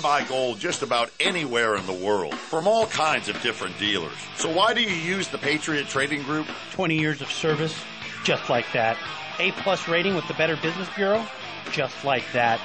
Can 0.00 0.10
buy 0.10 0.24
gold 0.28 0.58
just 0.58 0.82
about 0.82 1.10
anywhere 1.20 1.76
in 1.76 1.86
the 1.86 1.92
world 1.92 2.34
from 2.34 2.66
all 2.66 2.86
kinds 2.86 3.28
of 3.28 3.40
different 3.42 3.78
dealers. 3.78 4.16
So 4.36 4.50
why 4.50 4.74
do 4.74 4.82
you 4.82 4.90
use 4.90 5.28
the 5.28 5.38
Patriot 5.38 5.86
Trading 5.88 6.22
Group? 6.22 6.48
20 6.72 6.98
years 6.98 7.20
of 7.20 7.30
service, 7.30 7.78
just 8.24 8.48
like 8.48 8.66
that. 8.72 8.96
A 9.38 9.52
plus 9.52 9.86
rating 9.88 10.14
with 10.14 10.26
the 10.28 10.34
Better 10.34 10.56
Business 10.56 10.88
Bureau, 10.96 11.26
just 11.72 12.04
like 12.04 12.24
that. 12.32 12.60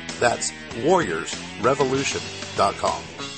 That's 0.21 0.51
warriorsrevolution.com. 0.85 3.30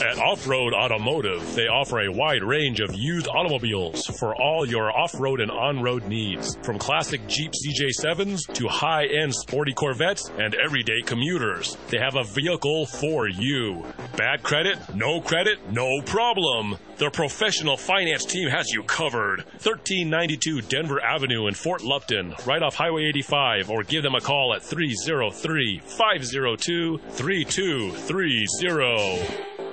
At 0.00 0.18
Off 0.18 0.46
Road 0.46 0.74
Automotive, 0.74 1.56
they 1.56 1.66
offer 1.66 1.98
a 2.00 2.12
wide 2.12 2.44
range 2.44 2.78
of 2.78 2.94
used 2.94 3.26
automobiles 3.26 4.06
for 4.06 4.32
all 4.40 4.64
your 4.64 4.96
off 4.96 5.18
road 5.18 5.40
and 5.40 5.50
on 5.50 5.82
road 5.82 6.06
needs. 6.06 6.56
From 6.62 6.78
classic 6.78 7.26
Jeep 7.26 7.50
CJ7s 7.50 8.54
to 8.54 8.68
high 8.68 9.06
end 9.06 9.34
sporty 9.34 9.72
Corvettes 9.72 10.30
and 10.38 10.54
everyday 10.54 11.02
commuters. 11.04 11.76
They 11.88 11.98
have 11.98 12.14
a 12.14 12.22
vehicle 12.22 12.86
for 12.86 13.28
you. 13.28 13.84
Bad 14.16 14.44
credit? 14.44 14.78
No 14.94 15.20
credit? 15.20 15.68
No 15.72 16.00
problem. 16.02 16.76
Their 16.98 17.10
professional 17.10 17.76
finance 17.76 18.24
team 18.24 18.48
has 18.48 18.70
you 18.70 18.84
covered. 18.84 19.40
1392 19.62 20.62
Denver 20.62 21.02
Avenue 21.02 21.48
in 21.48 21.54
Fort 21.54 21.82
Lupton, 21.82 22.36
right 22.46 22.62
off 22.62 22.76
Highway 22.76 23.06
85, 23.06 23.70
or 23.70 23.82
give 23.82 24.04
them 24.04 24.14
a 24.14 24.20
call 24.20 24.54
at 24.54 24.62
303 24.62 25.80
502 25.84 26.98
3230. 26.98 29.67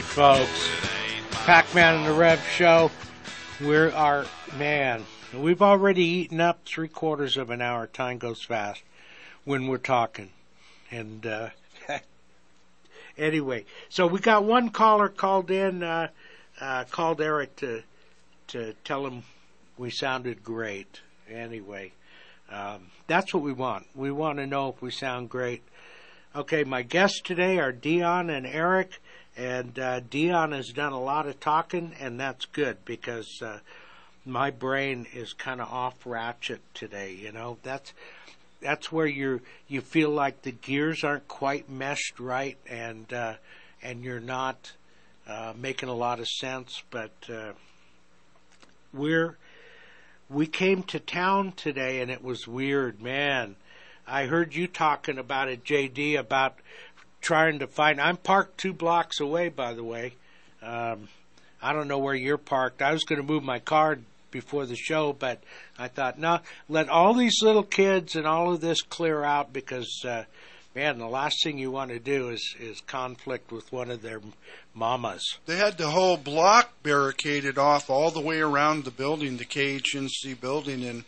Right, 0.00 0.46
folks. 0.46 0.70
Pac-Man 1.44 1.96
and 1.96 2.06
the 2.06 2.12
Rev 2.12 2.42
Show. 2.48 2.90
We're 3.60 3.90
our 3.90 4.24
man. 4.56 5.04
We've 5.34 5.60
already 5.60 6.04
eaten 6.04 6.40
up 6.40 6.60
three 6.64 6.88
quarters 6.88 7.36
of 7.36 7.50
an 7.50 7.60
hour. 7.60 7.86
Time 7.86 8.16
goes 8.16 8.42
fast 8.42 8.82
when 9.44 9.66
we're 9.66 9.76
talking. 9.76 10.30
And 10.90 11.26
uh, 11.26 11.50
anyway, 13.18 13.66
so 13.90 14.06
we 14.06 14.20
got 14.20 14.44
one 14.44 14.70
caller 14.70 15.10
called 15.10 15.50
in, 15.50 15.82
uh, 15.82 16.08
uh, 16.60 16.84
called 16.84 17.20
Eric 17.20 17.56
to 17.56 17.82
to 18.48 18.74
tell 18.84 19.06
him 19.06 19.24
we 19.76 19.90
sounded 19.90 20.42
great. 20.42 21.00
Anyway, 21.28 21.92
um, 22.50 22.86
that's 23.06 23.34
what 23.34 23.42
we 23.42 23.52
want. 23.52 23.86
We 23.94 24.10
want 24.10 24.38
to 24.38 24.46
know 24.46 24.70
if 24.70 24.80
we 24.80 24.90
sound 24.90 25.28
great. 25.28 25.62
Okay, 26.34 26.64
my 26.64 26.82
guests 26.82 27.20
today 27.20 27.58
are 27.58 27.72
Dion 27.72 28.30
and 28.30 28.46
Eric, 28.46 29.00
and 29.36 29.78
uh, 29.78 30.00
Dion 30.00 30.52
has 30.52 30.68
done 30.68 30.92
a 30.92 31.00
lot 31.00 31.26
of 31.26 31.40
talking, 31.40 31.92
and 31.98 32.18
that's 32.18 32.44
good 32.46 32.84
because 32.84 33.40
uh, 33.42 33.60
my 34.24 34.50
brain 34.50 35.06
is 35.12 35.32
kind 35.32 35.60
of 35.60 35.68
off 35.68 35.94
ratchet 36.04 36.60
today. 36.74 37.14
You 37.14 37.32
know, 37.32 37.58
that's 37.62 37.92
that's 38.60 38.92
where 38.92 39.06
you 39.06 39.40
you 39.68 39.80
feel 39.80 40.10
like 40.10 40.42
the 40.42 40.52
gears 40.52 41.04
aren't 41.04 41.28
quite 41.28 41.70
meshed 41.70 42.20
right, 42.20 42.58
and 42.66 43.12
uh, 43.12 43.34
and 43.82 44.04
you're 44.04 44.20
not 44.20 44.72
uh, 45.26 45.52
making 45.56 45.88
a 45.88 45.94
lot 45.94 46.20
of 46.20 46.28
sense. 46.28 46.82
But 46.90 47.12
uh, 47.32 47.52
we're 48.92 49.36
we 50.28 50.46
came 50.46 50.82
to 50.84 51.00
town 51.00 51.52
today, 51.52 52.00
and 52.00 52.10
it 52.10 52.22
was 52.22 52.46
weird, 52.46 53.00
man. 53.00 53.56
I 54.06 54.26
heard 54.26 54.54
you 54.54 54.66
talking 54.66 55.18
about 55.18 55.48
it, 55.48 55.64
JD, 55.64 56.18
about 56.18 56.56
trying 57.20 57.58
to 57.60 57.66
find. 57.66 58.00
I'm 58.00 58.16
parked 58.16 58.58
two 58.58 58.72
blocks 58.72 59.20
away, 59.20 59.48
by 59.48 59.74
the 59.74 59.84
way. 59.84 60.14
Um, 60.62 61.08
I 61.62 61.72
don't 61.72 61.88
know 61.88 61.98
where 61.98 62.14
you're 62.14 62.38
parked. 62.38 62.82
I 62.82 62.92
was 62.92 63.04
going 63.04 63.20
to 63.20 63.26
move 63.26 63.42
my 63.42 63.58
car 63.58 63.98
before 64.30 64.66
the 64.66 64.76
show, 64.76 65.12
but 65.12 65.42
I 65.78 65.88
thought, 65.88 66.18
no, 66.18 66.40
let 66.68 66.88
all 66.88 67.14
these 67.14 67.42
little 67.42 67.62
kids 67.62 68.16
and 68.16 68.26
all 68.26 68.52
of 68.52 68.60
this 68.60 68.82
clear 68.82 69.24
out 69.24 69.52
because, 69.52 70.04
uh, 70.06 70.24
man, 70.74 70.98
the 70.98 71.08
last 71.08 71.42
thing 71.42 71.58
you 71.58 71.70
want 71.70 71.90
to 71.90 71.98
do 71.98 72.28
is 72.30 72.54
is 72.58 72.80
conflict 72.82 73.52
with 73.52 73.72
one 73.72 73.90
of 73.90 74.02
their 74.02 74.20
mamas. 74.74 75.38
They 75.46 75.56
had 75.56 75.78
the 75.78 75.90
whole 75.90 76.16
block 76.16 76.82
barricaded 76.82 77.58
off 77.58 77.90
all 77.90 78.10
the 78.10 78.20
way 78.20 78.40
around 78.40 78.84
the 78.84 78.90
building, 78.90 79.36
the 79.36 79.44
KHNC 79.44 80.40
building, 80.40 80.84
and 80.84 81.04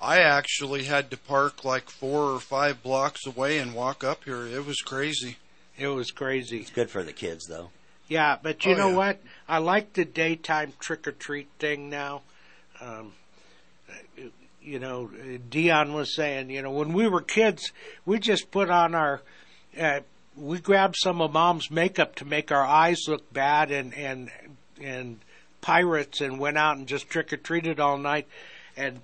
I 0.00 0.20
actually 0.20 0.84
had 0.84 1.10
to 1.10 1.16
park 1.16 1.64
like 1.64 1.90
four 1.90 2.30
or 2.32 2.40
five 2.40 2.82
blocks 2.82 3.26
away 3.26 3.58
and 3.58 3.74
walk 3.74 4.02
up 4.02 4.24
here. 4.24 4.46
It 4.46 4.64
was 4.64 4.78
crazy. 4.80 5.36
It 5.76 5.88
was 5.88 6.10
crazy. 6.10 6.58
It's 6.60 6.70
good 6.70 6.90
for 6.90 7.02
the 7.02 7.12
kids, 7.12 7.46
though. 7.46 7.70
Yeah, 8.08 8.38
but 8.42 8.64
you 8.64 8.72
Oh, 8.72 8.76
know 8.78 8.88
yeah. 8.90 8.96
what? 8.96 9.20
I 9.48 9.58
like 9.58 9.92
the 9.92 10.04
daytime 10.04 10.72
trick 10.80 11.06
or 11.06 11.12
treat 11.12 11.48
thing 11.58 11.90
now. 11.90 12.22
Um, 12.80 13.12
you 14.62 14.78
know, 14.78 15.10
Dion 15.48 15.92
was 15.94 16.14
saying, 16.14 16.50
you 16.50 16.62
know, 16.62 16.70
when 16.70 16.92
we 16.92 17.08
were 17.08 17.20
kids, 17.22 17.72
we 18.04 18.18
just 18.18 18.50
put 18.50 18.70
on 18.70 18.94
our, 18.94 19.22
uh, 19.78 20.00
we 20.36 20.58
grabbed 20.60 20.96
some 20.98 21.20
of 21.20 21.32
mom's 21.32 21.70
makeup 21.70 22.14
to 22.16 22.24
make 22.24 22.50
our 22.52 22.64
eyes 22.64 23.00
look 23.08 23.32
bad 23.32 23.70
and, 23.70 23.94
and, 23.94 24.30
and 24.82 25.20
pirates 25.60 26.20
and 26.20 26.38
went 26.38 26.58
out 26.58 26.76
and 26.76 26.86
just 26.86 27.08
trick 27.08 27.32
or 27.32 27.36
treated 27.36 27.80
all 27.80 27.96
night. 27.98 28.26
And 28.76 29.00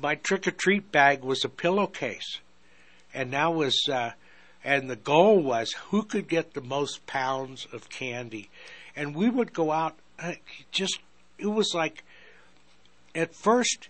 my 0.00 0.14
trick 0.16 0.46
or 0.46 0.50
treat 0.50 0.90
bag 0.92 1.22
was 1.22 1.44
a 1.44 1.48
pillowcase. 1.48 2.40
And 3.14 3.32
that 3.32 3.54
was, 3.54 3.88
uh, 3.90 4.12
and 4.64 4.90
the 4.90 4.96
goal 4.96 5.40
was 5.42 5.72
who 5.72 6.02
could 6.02 6.28
get 6.28 6.54
the 6.54 6.60
most 6.60 7.06
pounds 7.06 7.66
of 7.72 7.88
candy. 7.88 8.50
And 8.94 9.14
we 9.14 9.28
would 9.28 9.52
go 9.52 9.72
out, 9.72 9.96
uh, 10.18 10.32
just, 10.70 10.98
it 11.38 11.46
was 11.46 11.72
like, 11.74 12.04
at 13.14 13.34
first, 13.34 13.88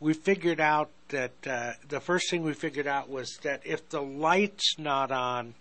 we 0.00 0.14
figured 0.14 0.60
out 0.60 0.90
that 1.08 1.46
uh, 1.46 1.72
the 1.88 2.00
first 2.00 2.30
thing 2.30 2.42
we 2.42 2.54
figured 2.54 2.86
out 2.86 3.08
was 3.08 3.38
that 3.42 3.62
if 3.64 3.88
the 3.90 4.02
light's 4.02 4.78
not 4.78 5.12
on, 5.12 5.54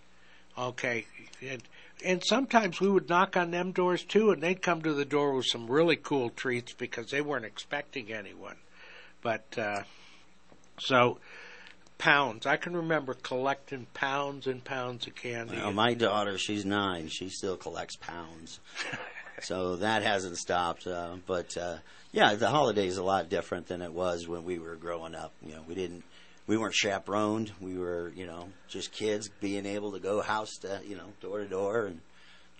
okay, 0.58 1.06
and, 1.48 1.62
and 2.04 2.24
sometimes 2.26 2.80
we 2.80 2.90
would 2.90 3.10
knock 3.10 3.38
on 3.38 3.52
them 3.52 3.72
doors 3.72 4.04
too, 4.04 4.32
and 4.32 4.42
they'd 4.42 4.62
come 4.62 4.82
to 4.82 4.94
the 4.94 5.06
door 5.06 5.36
with 5.36 5.46
some 5.46 5.70
really 5.70 5.96
cool 5.96 6.30
treats 6.30 6.74
because 6.74 7.12
they 7.12 7.22
weren't 7.22 7.46
expecting 7.46 8.12
anyone. 8.12 8.56
But 9.22 9.46
uh, 9.58 9.84
so 10.80 11.20
pounds, 11.98 12.46
I 12.46 12.58
can 12.58 12.76
remember 12.76 13.14
collecting 13.14 13.86
pounds 13.94 14.48
and 14.48 14.64
pounds 14.64 15.06
of 15.08 15.16
candy. 15.16 15.58
Well, 15.58 15.72
my 15.72 15.94
daughter, 15.94 16.38
she's 16.38 16.66
nine. 16.66 17.08
She 17.10 17.30
still 17.30 17.56
collects 17.58 17.96
pounds, 17.96 18.60
so 19.42 19.76
that 19.78 20.02
hasn't 20.04 20.38
stopped. 20.38 20.88
Uh, 20.88 21.18
but 21.28 21.56
uh, 21.58 21.78
yeah, 22.12 22.34
the 22.36 22.50
holiday's 22.50 22.98
a 22.98 23.04
lot 23.04 23.30
different 23.30 23.68
than 23.68 23.82
it 23.82 23.94
was 23.94 24.28
when 24.28 24.44
we 24.44 24.58
were 24.58 24.76
growing 24.76 25.14
up. 25.14 25.32
You 25.46 25.54
know, 25.54 25.64
we 25.68 25.76
didn't, 25.76 26.04
we 26.48 26.58
weren't 26.58 26.74
chaperoned. 26.74 27.52
We 27.62 27.78
were, 27.78 28.12
you 28.16 28.26
know, 28.26 28.50
just 28.68 28.92
kids 28.92 29.30
being 29.40 29.68
able 29.68 29.92
to 29.92 30.00
go 30.00 30.22
house 30.22 30.58
to, 30.62 30.82
you 30.86 30.96
know, 30.96 31.14
door 31.22 31.40
to 31.40 31.46
door. 31.48 31.86
And 31.86 32.02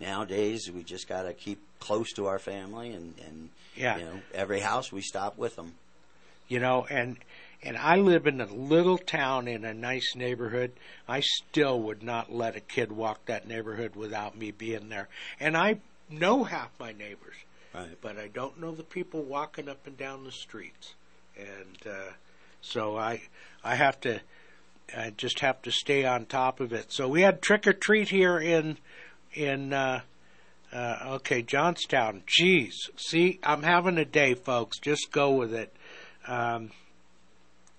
nowadays, 0.00 0.70
we 0.72 0.84
just 0.84 1.08
got 1.08 1.22
to 1.22 1.32
keep 1.34 1.60
close 1.80 2.12
to 2.12 2.26
our 2.26 2.38
family, 2.38 2.92
and 2.92 3.14
and 3.26 3.48
Yeah. 3.74 3.98
you 3.98 4.04
know, 4.04 4.20
every 4.32 4.60
house 4.60 4.92
we 4.92 5.02
stop 5.02 5.36
with 5.36 5.56
them. 5.56 5.74
You 6.52 6.60
know 6.60 6.86
and 6.90 7.16
and 7.62 7.78
I 7.78 7.96
live 7.96 8.26
in 8.26 8.40
a 8.40 8.46
little 8.46 8.98
town 8.98 9.48
in 9.48 9.64
a 9.64 9.72
nice 9.72 10.14
neighborhood 10.14 10.72
I 11.08 11.20
still 11.20 11.80
would 11.80 12.02
not 12.02 12.30
let 12.30 12.56
a 12.56 12.60
kid 12.60 12.92
walk 12.92 13.24
that 13.24 13.48
neighborhood 13.48 13.96
without 13.96 14.36
me 14.36 14.50
being 14.50 14.90
there 14.90 15.08
and 15.40 15.56
I 15.56 15.78
know 16.10 16.44
half 16.44 16.68
my 16.78 16.92
neighbors 16.92 17.36
right 17.74 17.96
but 18.02 18.18
I 18.18 18.28
don't 18.28 18.60
know 18.60 18.72
the 18.72 18.82
people 18.82 19.22
walking 19.22 19.66
up 19.66 19.86
and 19.86 19.96
down 19.96 20.24
the 20.24 20.32
streets 20.32 20.94
and 21.38 21.78
uh 21.86 22.12
so 22.60 22.98
I 22.98 23.22
I 23.64 23.76
have 23.76 23.98
to 24.02 24.20
I 24.94 25.08
just 25.08 25.40
have 25.40 25.62
to 25.62 25.72
stay 25.72 26.04
on 26.04 26.26
top 26.26 26.60
of 26.60 26.74
it 26.74 26.92
so 26.92 27.08
we 27.08 27.22
had 27.22 27.40
trick 27.40 27.66
or 27.66 27.72
treat 27.72 28.10
here 28.10 28.38
in 28.38 28.76
in 29.32 29.72
uh 29.72 30.02
uh, 30.72 30.96
okay, 31.16 31.42
Johnstown. 31.42 32.22
Jeez, 32.26 32.72
see, 32.96 33.38
I'm 33.42 33.62
having 33.62 33.98
a 33.98 34.06
day, 34.06 34.32
folks. 34.32 34.78
Just 34.78 35.12
go 35.12 35.32
with 35.32 35.52
it. 35.52 35.70
Um, 36.26 36.70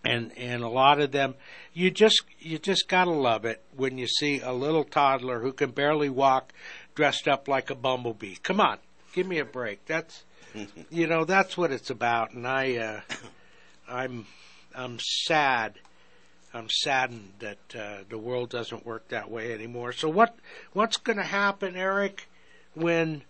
and 0.03 0.31
and 0.37 0.63
a 0.63 0.67
lot 0.67 0.99
of 0.99 1.11
them, 1.11 1.35
you 1.73 1.89
just 1.89 2.23
you 2.39 2.57
just 2.57 2.87
gotta 2.87 3.11
love 3.11 3.45
it 3.45 3.61
when 3.75 3.97
you 3.97 4.07
see 4.07 4.41
a 4.41 4.51
little 4.51 4.83
toddler 4.83 5.39
who 5.39 5.53
can 5.53 5.71
barely 5.71 6.09
walk, 6.09 6.51
dressed 6.93 7.27
up 7.27 7.47
like 7.47 7.69
a 7.69 7.75
bumblebee. 7.75 8.35
Come 8.43 8.59
on, 8.59 8.79
give 9.13 9.27
me 9.27 9.39
a 9.39 9.45
break. 9.45 9.85
That's 9.85 10.23
you 10.89 11.07
know 11.07 11.23
that's 11.23 11.57
what 11.57 11.71
it's 11.71 11.89
about. 11.89 12.31
And 12.31 12.45
I, 12.45 12.75
uh, 12.75 13.01
I'm 13.87 14.25
I'm 14.75 14.99
sad. 14.99 15.75
I'm 16.55 16.69
saddened 16.69 17.31
that 17.39 17.75
uh, 17.75 18.03
the 18.09 18.17
world 18.17 18.49
doesn't 18.51 18.85
work 18.85 19.07
that 19.07 19.31
way 19.31 19.53
anymore. 19.53 19.93
So 19.93 20.09
what 20.09 20.35
what's 20.73 20.97
going 20.97 21.17
to 21.17 21.23
happen, 21.23 21.75
Eric? 21.75 22.27
when 22.73 23.23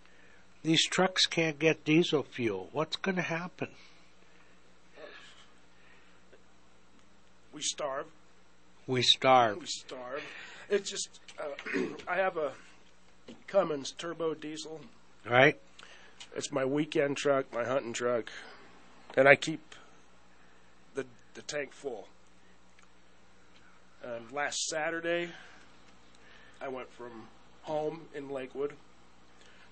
these 0.62 0.86
trucks 0.86 1.26
can't 1.26 1.58
get 1.58 1.84
diesel 1.84 2.22
fuel? 2.22 2.68
What's 2.72 2.96
going 2.96 3.16
to 3.16 3.22
happen? 3.22 3.68
We 7.54 7.62
starve. 7.62 8.06
We 8.88 9.02
starve. 9.02 9.58
We 9.60 9.66
starve. 9.66 10.22
It's 10.68 10.90
just, 10.90 11.20
uh, 11.38 11.86
I 12.08 12.16
have 12.16 12.36
a 12.36 12.52
Cummins 13.46 13.92
turbo 13.92 14.34
diesel. 14.34 14.80
Right? 15.24 15.60
It's 16.34 16.50
my 16.50 16.64
weekend 16.64 17.16
truck, 17.16 17.52
my 17.52 17.64
hunting 17.64 17.92
truck, 17.92 18.28
and 19.16 19.28
I 19.28 19.36
keep 19.36 19.76
the 20.96 21.06
the 21.34 21.42
tank 21.42 21.72
full. 21.72 22.08
And 24.02 24.32
last 24.32 24.66
Saturday, 24.66 25.28
I 26.60 26.66
went 26.66 26.92
from 26.92 27.28
home 27.62 28.02
in 28.14 28.30
Lakewood 28.30 28.72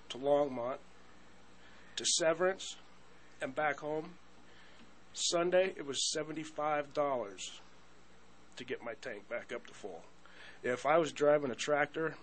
to 0.09 0.17
Longmont 0.17 0.77
to 1.97 2.05
Severance 2.05 2.77
and 3.41 3.53
back 3.53 3.81
home. 3.81 4.11
Sunday, 5.11 5.73
it 5.75 5.85
was 5.85 6.11
seventy-five 6.11 6.93
dollars 6.93 7.59
to 8.57 8.63
get 8.63 8.83
my 8.83 8.93
tank 9.01 9.27
back 9.29 9.51
up 9.53 9.65
to 9.67 9.73
full. 9.73 10.03
If 10.63 10.85
I 10.85 10.97
was 10.97 11.11
driving 11.11 11.51
a 11.51 11.55
tractor 11.55 12.15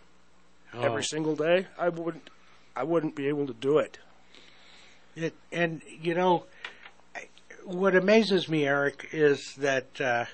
Oh. 0.72 0.82
every 0.82 1.02
single 1.02 1.34
day, 1.34 1.66
I 1.76 1.88
wouldn't. 1.88 2.30
I 2.76 2.84
wouldn't 2.84 3.16
be 3.16 3.26
able 3.26 3.46
to 3.48 3.52
do 3.52 3.78
it. 3.78 3.98
It, 5.16 5.34
and 5.50 5.82
you 6.00 6.14
know, 6.14 6.44
what 7.64 7.96
amazes 7.96 8.48
me, 8.48 8.64
Eric, 8.64 9.08
is 9.12 9.54
that 9.58 10.00
uh, 10.00 10.26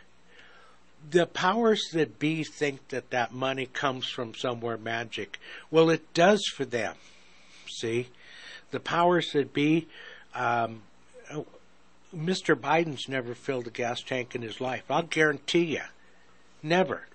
the 1.11 1.27
powers 1.27 1.83
that 1.95 2.19
be 2.19 2.45
think 2.45 2.89
that 2.89 3.11
that 3.11 3.33
money 3.33 3.65
comes 3.67 4.07
from 4.07 4.35
somewhere 4.35 4.77
magic. 4.77 5.39
Well, 5.71 5.89
it 5.89 6.13
does 6.13 6.45
for 6.55 6.67
them. 6.67 6.97
See, 7.69 8.09
the 8.71 8.81
powers 8.81 9.31
that 9.33 9.55
be. 9.55 9.89
Um, 10.35 10.83
Mr. 12.15 12.55
Biden's 12.55 13.09
never 13.09 13.35
filled 13.35 13.67
a 13.67 13.71
gas 13.71 14.03
tank 14.03 14.35
in 14.35 14.43
his 14.43 14.61
life. 14.61 14.85
I'll 14.91 15.03
guarantee 15.03 15.65
you, 15.65 15.83
never. 16.63 17.07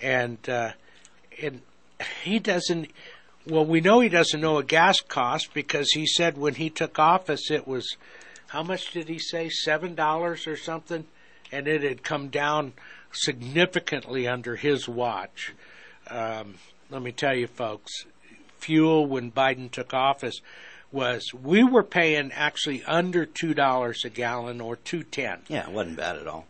And 0.00 0.38
uh, 0.48 0.72
and 1.42 1.62
he 2.22 2.38
doesn't. 2.38 2.90
Well, 3.46 3.64
we 3.64 3.80
know 3.80 4.00
he 4.00 4.08
doesn't 4.08 4.40
know 4.40 4.58
a 4.58 4.64
gas 4.64 5.00
cost 5.00 5.54
because 5.54 5.90
he 5.92 6.06
said 6.06 6.36
when 6.36 6.54
he 6.54 6.70
took 6.70 6.98
office 6.98 7.50
it 7.50 7.66
was 7.66 7.96
how 8.48 8.62
much 8.62 8.92
did 8.92 9.08
he 9.08 9.18
say 9.18 9.48
seven 9.48 9.94
dollars 9.94 10.46
or 10.46 10.56
something, 10.56 11.06
and 11.50 11.66
it 11.66 11.82
had 11.82 12.02
come 12.02 12.28
down 12.28 12.74
significantly 13.12 14.28
under 14.28 14.56
his 14.56 14.88
watch. 14.88 15.54
Um, 16.08 16.54
let 16.90 17.02
me 17.02 17.12
tell 17.12 17.34
you, 17.34 17.46
folks, 17.46 18.06
fuel 18.58 19.06
when 19.06 19.30
Biden 19.32 19.70
took 19.70 19.92
office 19.92 20.40
was 20.90 21.34
we 21.34 21.62
were 21.64 21.82
paying 21.82 22.32
actually 22.32 22.82
under 22.84 23.26
two 23.26 23.54
dollars 23.54 24.04
a 24.04 24.10
gallon 24.10 24.60
or 24.60 24.76
two 24.76 25.02
ten. 25.02 25.40
Yeah, 25.48 25.68
it 25.68 25.72
wasn't 25.72 25.96
bad 25.98 26.16
at 26.16 26.26
all. 26.26 26.46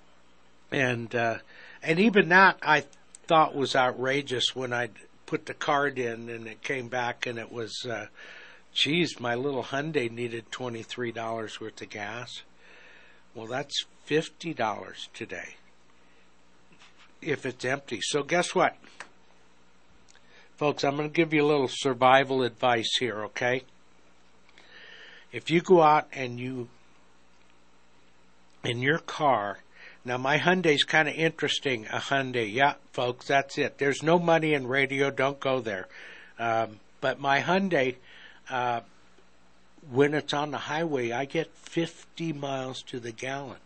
And 0.70 1.14
uh, 1.14 1.38
and 1.82 1.98
even 1.98 2.28
that 2.28 2.58
I 2.62 2.84
thought 3.26 3.54
was 3.54 3.74
outrageous 3.74 4.54
when 4.54 4.72
I 4.72 4.90
put 5.26 5.46
the 5.46 5.54
card 5.54 5.98
in 5.98 6.28
and 6.28 6.46
it 6.46 6.62
came 6.62 6.88
back 6.88 7.26
and 7.26 7.38
it 7.38 7.52
was, 7.52 7.84
uh, 7.84 8.06
geez, 8.72 9.20
my 9.20 9.34
little 9.34 9.64
Hyundai 9.64 10.10
needed 10.10 10.50
twenty 10.50 10.82
three 10.82 11.12
dollars 11.12 11.60
worth 11.60 11.82
of 11.82 11.90
gas. 11.90 12.42
Well, 13.34 13.46
that's 13.46 13.84
fifty 14.04 14.54
dollars 14.54 15.08
today. 15.14 15.56
if 17.20 17.44
it's 17.46 17.64
empty. 17.64 18.00
So 18.02 18.22
guess 18.22 18.54
what? 18.54 18.76
Folks, 20.56 20.84
I'm 20.84 20.96
going 20.96 21.08
to 21.10 21.14
give 21.14 21.32
you 21.32 21.44
a 21.44 21.46
little 21.46 21.68
survival 21.70 22.42
advice 22.42 22.96
here, 22.98 23.22
okay? 23.24 23.62
If 25.32 25.50
you 25.50 25.60
go 25.60 25.82
out 25.82 26.08
and 26.12 26.38
you 26.38 26.68
in 28.64 28.80
your 28.80 28.98
car, 28.98 29.58
now 30.04 30.16
my 30.16 30.38
Hyundai's 30.38 30.84
kind 30.84 31.08
of 31.08 31.14
interesting, 31.14 31.86
a 31.86 31.98
Hyundai. 31.98 32.52
Yeah, 32.52 32.74
folks, 32.92 33.26
that's 33.26 33.58
it. 33.58 33.78
There's 33.78 34.02
no 34.02 34.18
money 34.18 34.54
in 34.54 34.66
radio, 34.66 35.10
don't 35.10 35.38
go 35.38 35.60
there. 35.60 35.86
Um, 36.38 36.80
but 37.00 37.20
my 37.20 37.40
Hyundai 37.40 37.96
uh, 38.50 38.80
when 39.90 40.14
it's 40.14 40.34
on 40.34 40.50
the 40.50 40.58
highway, 40.58 41.12
I 41.12 41.24
get 41.24 41.54
50 41.54 42.32
miles 42.34 42.82
to 42.84 43.00
the 43.00 43.12
gallon. 43.12 43.58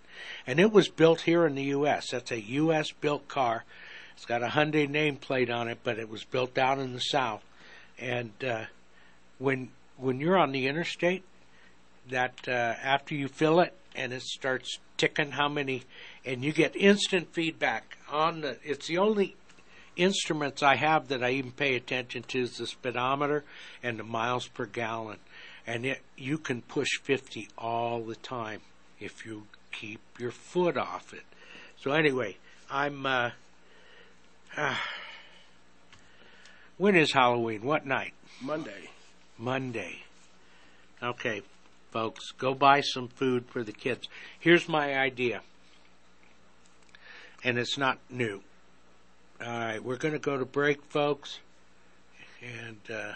And 0.47 0.61
it 0.61 0.73
was 0.73 0.89
built 0.89 1.23
here 1.23 1.47
in 1.47 1.55
the 1.55 1.65
U.S. 1.65 2.11
That's 2.11 2.31
a 2.31 2.41
U.S. 2.41 2.91
built 2.93 3.29
car. 3.29 3.65
It's 4.15 4.27
got 4.27 4.43
a 4.43 4.49
Hyundai 4.49 4.89
nameplate 4.89 5.53
on 5.53 5.69
it, 5.69 5.79
but 5.83 5.99
it 5.99 6.09
was 6.09 6.25
built 6.25 6.55
down 6.55 6.81
in 6.81 6.93
the 6.93 7.01
South. 7.01 7.43
And 7.99 8.33
uh, 8.45 8.65
when 9.39 9.71
when 9.97 10.21
you're 10.21 10.37
on 10.37 10.53
the 10.53 10.67
interstate, 10.67 11.23
that 12.11 12.35
uh, 12.47 12.51
after 12.51 13.15
you 13.15 13.29
fill 13.29 13.61
it 13.61 13.75
and 13.95 14.13
it 14.13 14.23
starts 14.23 14.79
ticking 14.97 15.33
how 15.33 15.49
many, 15.49 15.83
and 16.25 16.45
you 16.45 16.53
get 16.53 16.75
instant 16.77 17.33
feedback 17.33 17.99
on 18.11 18.41
the. 18.41 18.59
It's 18.63 18.89
the 18.89 18.99
only 18.99 19.37
instruments 19.97 20.63
I 20.63 20.77
have 20.77 21.09
that 21.09 21.23
I 21.23 21.31
even 21.33 21.53
pay 21.53 21.75
attention 21.77 22.23
to 22.29 22.41
is 22.41 22.57
the 22.57 22.67
speedometer 22.67 23.45
and 23.83 23.99
the 23.99 24.05
miles 24.05 24.49
per 24.49 24.65
gallon 24.65 25.19
and 25.67 25.87
it, 25.87 26.01
you 26.17 26.39
can 26.39 26.63
push 26.63 26.99
50 27.03 27.49
all 27.57 28.03
the 28.03 28.17
time 28.17 28.61
if 29.01 29.25
you 29.25 29.47
keep 29.71 30.01
your 30.19 30.31
foot 30.31 30.77
off 30.77 31.13
it. 31.13 31.25
So 31.77 31.93
anyway, 31.93 32.37
I'm. 32.71 33.07
Uh, 33.07 33.31
uh, 34.57 34.77
when 36.79 36.97
is 36.97 37.13
Halloween? 37.13 37.63
What 37.63 37.87
night? 37.87 38.13
Monday. 38.41 38.91
Monday. 39.39 40.03
Okay, 41.03 41.43
folks, 41.93 42.33
go 42.33 42.55
buy 42.55 42.81
some 42.81 43.09
food 43.09 43.45
for 43.47 43.63
the 43.63 43.73
kids. 43.73 44.09
Here's 44.41 44.69
my 44.69 44.99
idea, 44.99 45.43
and 47.45 47.59
it's 47.59 47.79
not 47.79 47.99
new. 48.11 48.43
All 49.41 49.47
right, 49.47 49.83
we're 49.83 49.97
going 49.97 50.15
to 50.15 50.21
go 50.21 50.37
to 50.37 50.45
break, 50.45 50.83
folks, 50.87 51.39
and. 52.43 52.79
Uh, 52.91 53.13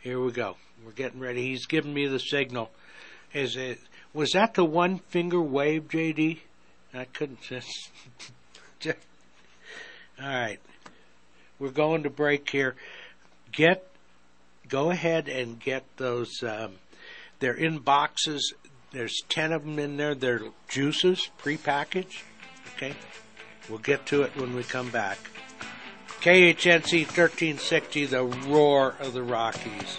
here 0.00 0.20
we 0.20 0.30
go. 0.30 0.56
We're 0.84 0.92
getting 0.92 1.20
ready. 1.20 1.42
He's 1.42 1.66
giving 1.66 1.92
me 1.92 2.06
the 2.06 2.20
signal. 2.20 2.70
Is 3.34 3.56
it 3.56 3.80
was 4.14 4.32
that 4.32 4.54
the 4.54 4.64
one 4.64 4.98
finger 4.98 5.40
wave, 5.40 5.88
JD? 5.88 6.38
I 6.94 7.04
couldn't 7.04 7.40
just. 7.42 7.90
All 8.86 10.26
right, 10.26 10.60
we're 11.58 11.70
going 11.70 12.04
to 12.04 12.10
break 12.10 12.48
here. 12.48 12.74
Get, 13.52 13.86
go 14.68 14.90
ahead 14.90 15.28
and 15.28 15.60
get 15.60 15.84
those. 15.96 16.42
Um, 16.42 16.76
they're 17.40 17.54
in 17.54 17.78
boxes. 17.78 18.54
There's 18.92 19.22
ten 19.28 19.52
of 19.52 19.64
them 19.64 19.78
in 19.78 19.96
there. 19.96 20.14
They're 20.14 20.42
juices, 20.68 21.30
prepackaged. 21.42 22.22
Okay, 22.76 22.94
we'll 23.68 23.78
get 23.78 24.06
to 24.06 24.22
it 24.22 24.36
when 24.36 24.54
we 24.54 24.62
come 24.62 24.90
back. 24.90 25.18
KHNC 26.20 27.04
1360, 27.06 28.06
the 28.06 28.24
roar 28.24 28.96
of 28.98 29.12
the 29.12 29.22
Rockies. 29.22 29.98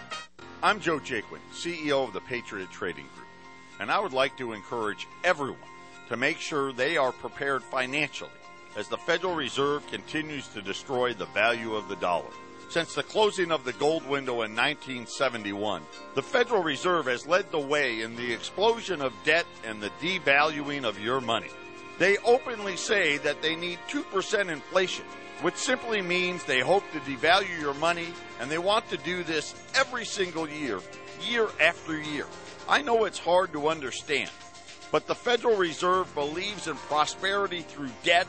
I'm 0.63 0.79
Joe 0.79 0.99
Jaquin, 0.99 1.39
CEO 1.51 2.05
of 2.05 2.13
the 2.13 2.21
Patriot 2.21 2.69
Trading 2.69 3.07
Group, 3.15 3.27
and 3.79 3.89
I 3.89 3.99
would 3.99 4.13
like 4.13 4.37
to 4.37 4.53
encourage 4.53 5.07
everyone 5.23 5.57
to 6.07 6.15
make 6.15 6.37
sure 6.37 6.71
they 6.71 6.97
are 6.97 7.11
prepared 7.11 7.63
financially 7.63 8.29
as 8.75 8.87
the 8.87 8.97
Federal 8.99 9.33
Reserve 9.33 9.87
continues 9.87 10.47
to 10.49 10.61
destroy 10.61 11.15
the 11.15 11.25
value 11.25 11.73
of 11.73 11.89
the 11.89 11.95
dollar. 11.95 12.29
Since 12.69 12.93
the 12.93 13.01
closing 13.01 13.51
of 13.51 13.65
the 13.65 13.73
gold 13.73 14.07
window 14.07 14.43
in 14.43 14.55
1971, 14.55 15.81
the 16.13 16.21
Federal 16.21 16.61
Reserve 16.61 17.07
has 17.07 17.25
led 17.25 17.49
the 17.49 17.57
way 17.57 18.01
in 18.01 18.15
the 18.15 18.31
explosion 18.31 19.01
of 19.01 19.13
debt 19.25 19.47
and 19.65 19.81
the 19.81 19.89
devaluing 19.99 20.83
of 20.83 20.99
your 20.99 21.21
money. 21.21 21.49
They 21.97 22.19
openly 22.19 22.77
say 22.77 23.17
that 23.17 23.41
they 23.41 23.55
need 23.55 23.79
2% 23.89 24.51
inflation, 24.51 25.05
which 25.41 25.55
simply 25.55 26.01
means 26.01 26.43
they 26.43 26.59
hope 26.59 26.83
to 26.91 26.99
devalue 26.99 27.59
your 27.59 27.73
money, 27.75 28.07
and 28.39 28.49
they 28.49 28.57
want 28.57 28.87
to 28.89 28.97
do 28.97 29.23
this 29.23 29.55
every 29.75 30.05
single 30.05 30.47
year, 30.47 30.79
year 31.27 31.47
after 31.59 31.99
year. 31.99 32.25
I 32.69 32.81
know 32.81 33.05
it's 33.05 33.19
hard 33.19 33.51
to 33.53 33.67
understand, 33.67 34.29
but 34.91 35.07
the 35.07 35.15
Federal 35.15 35.57
Reserve 35.57 36.13
believes 36.13 36.67
in 36.67 36.75
prosperity 36.75 37.61
through 37.61 37.89
debt 38.03 38.27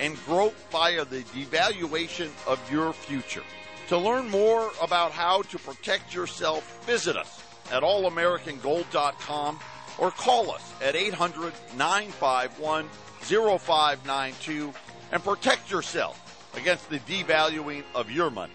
and 0.00 0.16
growth 0.26 0.54
via 0.70 1.04
the 1.04 1.22
devaluation 1.22 2.30
of 2.46 2.60
your 2.70 2.92
future. 2.92 3.42
To 3.88 3.98
learn 3.98 4.28
more 4.28 4.70
about 4.82 5.12
how 5.12 5.42
to 5.42 5.58
protect 5.58 6.14
yourself, 6.14 6.84
visit 6.86 7.16
us 7.16 7.42
at 7.72 7.82
allamericangold.com 7.82 9.58
or 9.98 10.10
call 10.10 10.50
us 10.50 10.72
at 10.82 10.94
800 10.94 11.52
951 11.76 12.88
0592 13.20 14.72
and 15.10 15.24
protect 15.24 15.70
yourself 15.70 16.27
against 16.58 16.90
the 16.90 16.98
devaluing 17.00 17.82
of 17.94 18.10
your 18.10 18.30
money. 18.30 18.52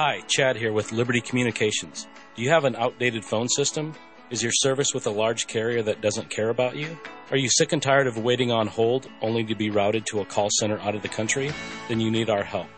Hi, 0.00 0.20
Chad 0.28 0.56
here 0.56 0.72
with 0.72 0.92
Liberty 0.92 1.20
Communications. 1.20 2.06
Do 2.36 2.42
you 2.42 2.50
have 2.50 2.64
an 2.64 2.76
outdated 2.76 3.24
phone 3.24 3.48
system? 3.48 3.94
Is 4.30 4.42
your 4.42 4.52
service 4.52 4.94
with 4.94 5.06
a 5.06 5.10
large 5.10 5.48
carrier 5.48 5.82
that 5.82 6.02
doesn't 6.02 6.30
care 6.30 6.50
about 6.50 6.76
you? 6.76 6.96
Are 7.30 7.36
you 7.36 7.48
sick 7.48 7.72
and 7.72 7.82
tired 7.82 8.06
of 8.06 8.18
waiting 8.18 8.52
on 8.52 8.66
hold 8.66 9.08
only 9.22 9.42
to 9.44 9.56
be 9.56 9.70
routed 9.70 10.06
to 10.06 10.20
a 10.20 10.24
call 10.24 10.48
center 10.60 10.78
out 10.80 10.94
of 10.94 11.02
the 11.02 11.08
country? 11.08 11.50
Then 11.88 11.98
you 11.98 12.10
need 12.10 12.30
our 12.30 12.44
help. 12.44 12.68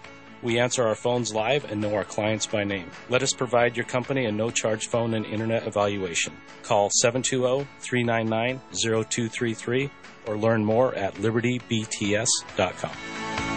We 0.43 0.59
answer 0.59 0.87
our 0.87 0.95
phones 0.95 1.35
live 1.35 1.71
and 1.71 1.81
know 1.81 1.95
our 1.95 2.05
clients 2.05 2.47
by 2.47 2.65
name. 2.65 2.91
Let 3.09 3.23
us 3.23 3.33
provide 3.33 3.77
your 3.77 3.87
company 3.87 4.25
a 4.25 4.33
no 4.33 4.51
charge 4.51 4.89
phone 4.89 5.15
and 5.15 5.27
internet 5.27 5.67
evaluation. 5.67 6.37
Call 6.63 6.91
720 6.91 7.69
399 7.81 8.61
0233 8.73 9.91
or 10.27 10.37
learn 10.37 10.65
more 10.65 10.95
at 10.95 11.15
libertybts.com. 11.15 13.50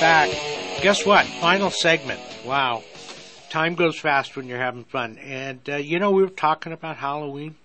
back. 0.00 0.30
Guess 0.80 1.04
what? 1.04 1.26
Final 1.26 1.68
segment. 1.68 2.20
Wow. 2.46 2.82
Time 3.50 3.74
goes 3.74 3.98
fast 3.98 4.34
when 4.34 4.48
you're 4.48 4.58
having 4.58 4.84
fun. 4.84 5.18
And, 5.18 5.60
uh, 5.68 5.76
you 5.76 5.98
know, 5.98 6.10
we 6.10 6.22
were 6.22 6.30
talking 6.30 6.72
about 6.72 6.96
Halloween, 6.96 7.56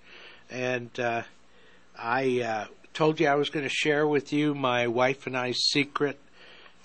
and 0.52 0.90
uh, 1.00 1.22
I 1.98 2.42
uh, 2.42 2.66
told 2.94 3.22
you 3.22 3.28
I 3.28 3.36
was 3.36 3.50
going 3.50 3.64
to 3.64 3.74
share 3.74 4.06
with 4.06 4.34
you 4.34 4.54
my 4.54 4.86
wife 4.88 5.28
and 5.28 5.38
I's 5.38 5.60
secret, 5.70 6.20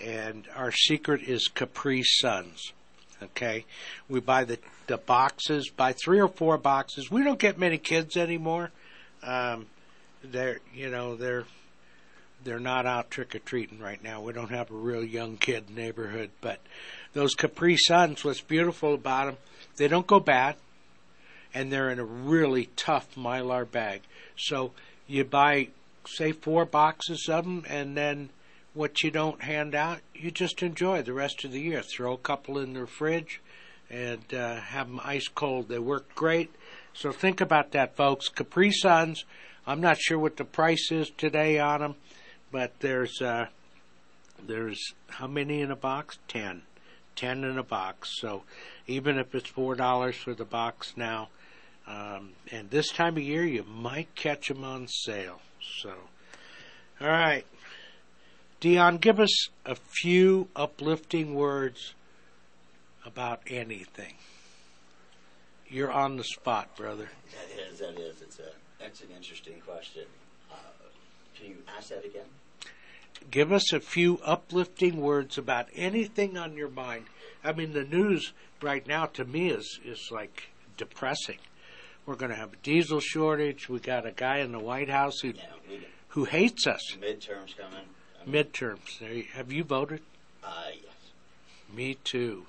and 0.01 0.47
our 0.55 0.71
secret 0.71 1.23
is 1.23 1.49
Capri 1.49 2.05
Suns. 2.05 2.73
Okay? 3.21 3.65
We 4.09 4.21
buy 4.21 4.45
the, 4.45 4.59
the 4.87 4.99
boxes, 4.99 5.69
buy 5.69 5.95
three 5.95 6.21
or 6.21 6.29
four 6.29 6.59
boxes. 6.59 7.11
We 7.11 7.25
don't 7.25 7.41
get 7.41 7.59
many 7.59 7.79
kids 7.79 8.17
anymore. 8.17 8.71
Um, 9.25 9.67
they're, 10.23 10.61
you 10.73 10.91
know, 10.91 11.17
they're 11.17 11.45
they're 12.45 12.61
not 12.61 12.87
out 12.87 13.11
trick 13.11 13.35
or 13.35 13.39
treating 13.41 13.79
right 13.79 14.03
now. 14.03 14.21
We 14.21 14.33
don't 14.33 14.51
have 14.51 14.71
a 14.71 14.75
real 14.75 15.05
young 15.05 15.37
kid 15.37 15.71
neighborhood, 15.71 16.31
but 16.41 16.61
those 17.13 17.35
Capri 17.35 17.77
Suns, 17.77 18.25
what's 18.25 18.41
beautiful 18.41 18.95
about 18.95 19.27
them, 19.27 19.37
they 19.77 19.89
don't 19.89 20.07
go 20.07 20.21
bad, 20.21 20.57
and 21.53 21.73
they're 21.73 21.91
in 21.91 21.99
a 21.99 22.05
really 22.05 22.71
tough 22.77 23.15
mylar 23.17 23.71
bag. 23.71 24.03
So 24.37 24.73
you 25.07 25.25
buy 25.25 25.69
say 26.07 26.33
four 26.33 26.65
boxes 26.65 27.29
of 27.29 27.45
them, 27.45 27.65
and 27.69 27.97
then 27.97 28.31
what 28.75 29.03
you 29.03 29.11
don't 29.11 29.43
hand 29.43 29.75
out, 29.75 30.01
you 30.15 30.31
just 30.31 30.63
enjoy 30.63 31.03
the 31.03 31.13
rest 31.13 31.45
of 31.45 31.53
the 31.53 31.61
year. 31.61 31.83
Throw 31.83 32.15
a 32.15 32.19
couple 32.19 32.59
in 32.59 32.73
the 32.75 32.87
fridge 32.87 33.41
and 33.91 34.33
uh, 34.33 34.57
have 34.57 34.87
them 34.87 35.01
ice 35.03 35.29
cold. 35.29 35.69
They 35.69 35.79
work 35.79 36.15
great. 36.15 36.51
So 36.93 37.13
think 37.13 37.41
about 37.41 37.73
that, 37.73 37.97
folks. 37.97 38.29
Capri 38.29 38.71
Suns. 38.71 39.25
I'm 39.67 39.81
not 39.81 39.99
sure 39.99 40.19
what 40.19 40.37
the 40.37 40.45
price 40.45 40.91
is 40.91 41.11
today 41.11 41.59
on 41.59 41.81
them, 41.81 41.95
but 42.51 42.73
there's 42.81 43.21
uh, 43.21 43.47
there's 44.47 44.95
how 45.09 45.27
many 45.27 45.61
in 45.61 45.71
a 45.71 45.77
box? 45.77 46.19
Ten. 46.29 46.63
Ten 47.17 47.45
in 47.45 47.59
a 47.59 47.63
box. 47.63 48.11
So 48.21 48.45
even 48.87 49.19
if 49.19 49.35
it's 49.35 49.49
four 49.49 49.75
dollars 49.75 50.17
for 50.17 50.35
the 50.35 50.45
box 50.45 50.95
now, 50.97 51.29
um, 51.87 52.31
and 52.51 52.71
this 52.71 52.89
time 52.89 53.17
of 53.17 53.23
year 53.23 53.45
you 53.45 53.65
might 53.65 54.15
catch 54.15 54.49
them 54.49 54.65
on 54.65 54.87
sale. 54.89 55.41
So, 55.83 55.93
all 57.01 57.09
right, 57.09 57.45
Dion, 58.61 58.99
give 58.99 59.19
us 59.21 59.49
a 59.65 59.75
few 59.75 60.49
uplifting 60.55 61.35
words 61.35 61.95
about 63.05 63.41
anything. 63.47 64.15
You're 65.69 65.93
on 65.93 66.17
the 66.17 66.25
spot, 66.25 66.77
brother. 66.77 67.09
That 67.33 67.73
is, 67.73 67.79
that 67.79 67.99
is. 67.99 68.21
It's 68.23 68.39
a, 68.39 68.51
that's 68.79 69.01
an 69.03 69.09
interesting 69.17 69.61
question. 69.61 70.05
Can 71.41 71.51
you 71.51 71.57
ask 71.77 71.89
that 71.89 72.05
again? 72.05 72.27
Give 73.31 73.53
us 73.53 73.73
a 73.73 73.81
few 73.81 74.19
uplifting 74.25 75.01
words 75.01 75.39
about 75.39 75.69
anything 75.75 76.37
on 76.37 76.55
your 76.57 76.69
mind. 76.69 77.05
I 77.45 77.53
mean, 77.53 77.73
the 77.73 77.85
news 77.85 78.33
right 78.61 78.87
now 78.87 79.07
to 79.07 79.25
me 79.25 79.51
is 79.51 79.79
is 79.85 80.09
like 80.11 80.49
depressing. 80.77 81.39
We're 82.07 82.17
going 82.17 82.31
to 82.31 82.37
have 82.37 82.53
a 82.55 82.57
diesel 82.57 83.01
shortage. 83.01 83.69
We 83.69 83.79
got 83.79 84.07
a 84.07 84.11
guy 84.11 84.39
in 84.39 84.53
the 84.53 84.59
White 84.59 84.89
House 84.91 85.21
who 85.21 85.35
who 86.09 86.25
hates 86.25 86.67
us. 86.67 86.97
Midterms 87.01 87.57
coming. 87.57 87.87
Midterms. 88.29 88.99
There 88.99 89.13
you, 89.13 89.25
have 89.35 89.53
you 89.53 89.65
voted? 89.65 90.01
Uh, 90.43 90.51
yes. 90.75 90.93
Me 91.75 91.95
too. 92.03 92.47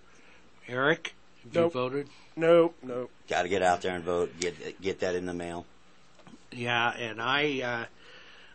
Eric, 0.67 1.13
have 1.43 1.53
Nope. 1.53 1.73
you 1.73 1.79
voted? 1.79 2.07
Nope, 2.35 2.75
nope. 2.81 3.11
Got 3.29 3.43
to 3.43 3.49
get 3.49 3.61
out 3.61 3.81
there 3.81 3.93
and 3.93 4.03
vote. 4.03 4.31
Get 4.39 4.81
get 4.81 4.99
that 5.01 5.15
in 5.15 5.25
the 5.25 5.33
mail. 5.33 5.65
Yeah, 6.51 6.91
and 6.91 7.21
I 7.21 7.61
uh, 7.61 7.85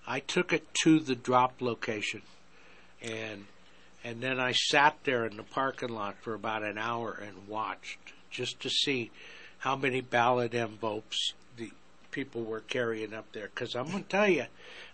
I 0.07 0.21
took 0.21 0.53
it 0.53 0.73
to 0.83 1.01
the 1.01 1.17
drop 1.17 1.61
location, 1.61 2.23
and 3.03 3.47
and 4.05 4.21
then 4.21 4.39
I 4.39 4.53
sat 4.53 4.99
there 5.03 5.27
in 5.27 5.37
the 5.37 5.43
parking 5.43 5.89
lot 5.89 6.17
for 6.21 6.35
about 6.35 6.63
an 6.63 6.79
hour 6.79 7.13
and 7.13 7.49
watched 7.49 7.99
just 8.31 8.61
to 8.61 8.71
see 8.71 9.11
how 9.59 9.75
many 9.75 10.01
ballot 10.01 10.55
envelopes 10.55 11.33
the 11.57 11.73
people 12.13 12.45
were 12.45 12.61
carrying 12.61 13.13
up 13.13 13.33
there. 13.33 13.51
Because 13.53 13.75
I'm 13.75 13.91
going 13.91 14.05
to 14.05 14.09
tell 14.09 14.29
you, 14.29 14.43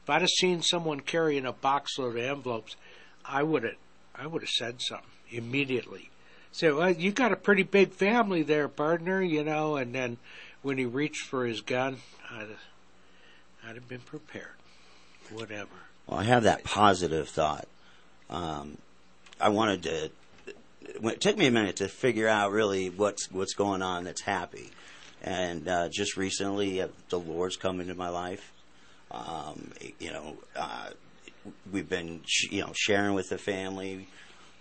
if 0.03 0.09
I'd 0.09 0.23
have 0.23 0.31
seen 0.31 0.63
someone 0.63 1.01
carrying 1.01 1.45
a 1.45 1.53
boxload 1.53 2.11
of 2.11 2.17
envelopes, 2.17 2.77
I 3.25 3.43
would 3.43 3.65
have 3.65 3.77
I 4.15 4.27
would 4.27 4.43
have 4.43 4.49
said 4.49 4.81
something 4.81 5.09
immediately. 5.31 6.09
Say, 6.53 6.71
well, 6.71 6.91
you 6.91 7.13
got 7.13 7.33
a 7.33 7.37
pretty 7.37 7.63
big 7.63 7.93
family 7.93 8.43
there, 8.43 8.69
partner, 8.69 9.23
you 9.23 9.45
know. 9.45 9.77
And 9.77 9.95
then 9.95 10.19
when 10.63 10.79
he 10.79 10.85
reached 10.85 11.27
for 11.27 11.47
his 11.47 11.61
gun, 11.61 11.99
I'd 12.31 12.57
I'd 13.63 13.75
have 13.75 13.89
been 13.89 14.01
prepared. 14.01 14.62
Whatever. 15.31 15.71
Well, 16.07 16.19
I 16.19 16.25
have 16.25 16.45
that 16.45 16.65
positive 16.65 17.29
thought. 17.29 17.67
Um, 18.29 18.79
I 19.41 19.49
wanted 19.51 19.83
to. 19.85 20.11
It 21.05 21.21
took 21.21 21.37
me 21.37 21.47
a 21.47 21.51
minute 21.51 21.77
to 21.77 21.89
figure 21.89 22.29
out 22.29 22.53
really 22.53 22.91
what's 22.91 23.31
what's 23.31 23.55
going 23.55 23.83
on 23.83 24.05
that's 24.05 24.21
happy, 24.21 24.71
and 25.23 25.69
uh, 25.69 25.89
just 25.91 26.17
recently 26.17 26.83
uh, 26.83 26.89
the 27.09 27.19
Lord's 27.19 27.57
come 27.57 27.81
into 27.81 27.95
my 27.95 28.09
life. 28.09 28.53
Um, 29.11 29.73
you 29.99 30.11
know, 30.11 30.37
uh, 30.57 30.91
we've 31.71 31.89
been 31.89 32.23
you 32.51 32.63
know 32.63 32.73
sharing 32.75 33.15
with 33.15 33.29
the 33.29 33.39
family, 33.39 34.09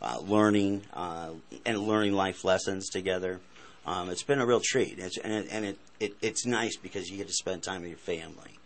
uh, 0.02 0.20
learning 0.20 0.84
uh, 0.94 1.32
and 1.66 1.80
learning 1.80 2.14
life 2.14 2.44
lessons 2.44 2.90
together. 2.90 3.40
Um, 3.86 4.10
it's 4.10 4.24
been 4.24 4.40
a 4.40 4.46
real 4.46 4.62
treat, 4.64 5.00
it's, 5.00 5.18
and, 5.18 5.34
it, 5.34 5.48
and 5.52 5.66
it, 5.66 5.78
it 6.00 6.14
it's 6.22 6.46
nice 6.46 6.78
because 6.78 7.10
you 7.10 7.18
get 7.18 7.28
to 7.28 7.34
spend 7.34 7.64
time 7.64 7.82
with 7.82 7.90
your 7.90 7.98
family. 7.98 8.60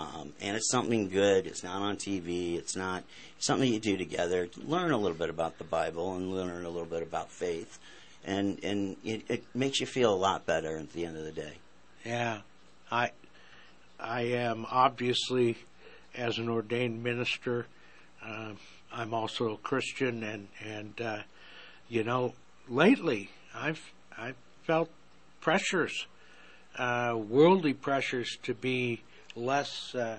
Um, 0.00 0.32
and 0.40 0.56
it's 0.56 0.70
something 0.70 1.08
good. 1.08 1.46
It's 1.46 1.62
not 1.62 1.82
on 1.82 1.96
TV. 1.96 2.56
It's 2.56 2.74
not 2.74 3.04
something 3.38 3.70
you 3.70 3.80
do 3.80 3.96
together. 3.96 4.48
Learn 4.56 4.92
a 4.92 4.96
little 4.96 5.16
bit 5.16 5.30
about 5.30 5.58
the 5.58 5.64
Bible 5.64 6.14
and 6.14 6.32
learn 6.32 6.64
a 6.64 6.70
little 6.70 6.88
bit 6.88 7.02
about 7.02 7.30
faith, 7.30 7.78
and 8.24 8.62
and 8.64 8.96
it, 9.04 9.22
it 9.28 9.44
makes 9.54 9.80
you 9.80 9.86
feel 9.86 10.12
a 10.12 10.16
lot 10.16 10.46
better 10.46 10.78
at 10.78 10.92
the 10.92 11.04
end 11.04 11.16
of 11.16 11.24
the 11.24 11.32
day. 11.32 11.54
Yeah, 12.04 12.40
I 12.90 13.10
I 13.98 14.22
am 14.22 14.66
obviously 14.70 15.58
as 16.14 16.38
an 16.38 16.48
ordained 16.48 17.02
minister. 17.02 17.66
Uh, 18.24 18.52
I'm 18.92 19.12
also 19.12 19.52
a 19.52 19.56
Christian, 19.58 20.22
and 20.22 20.48
and 20.64 21.00
uh, 21.00 21.18
you 21.88 22.04
know, 22.04 22.34
lately 22.68 23.30
I've 23.54 23.92
I've 24.16 24.36
felt 24.62 24.88
pressures, 25.40 26.06
uh, 26.76 27.16
worldly 27.16 27.74
pressures, 27.74 28.38
to 28.44 28.54
be 28.54 29.02
less 29.36 29.94
uh, 29.94 30.18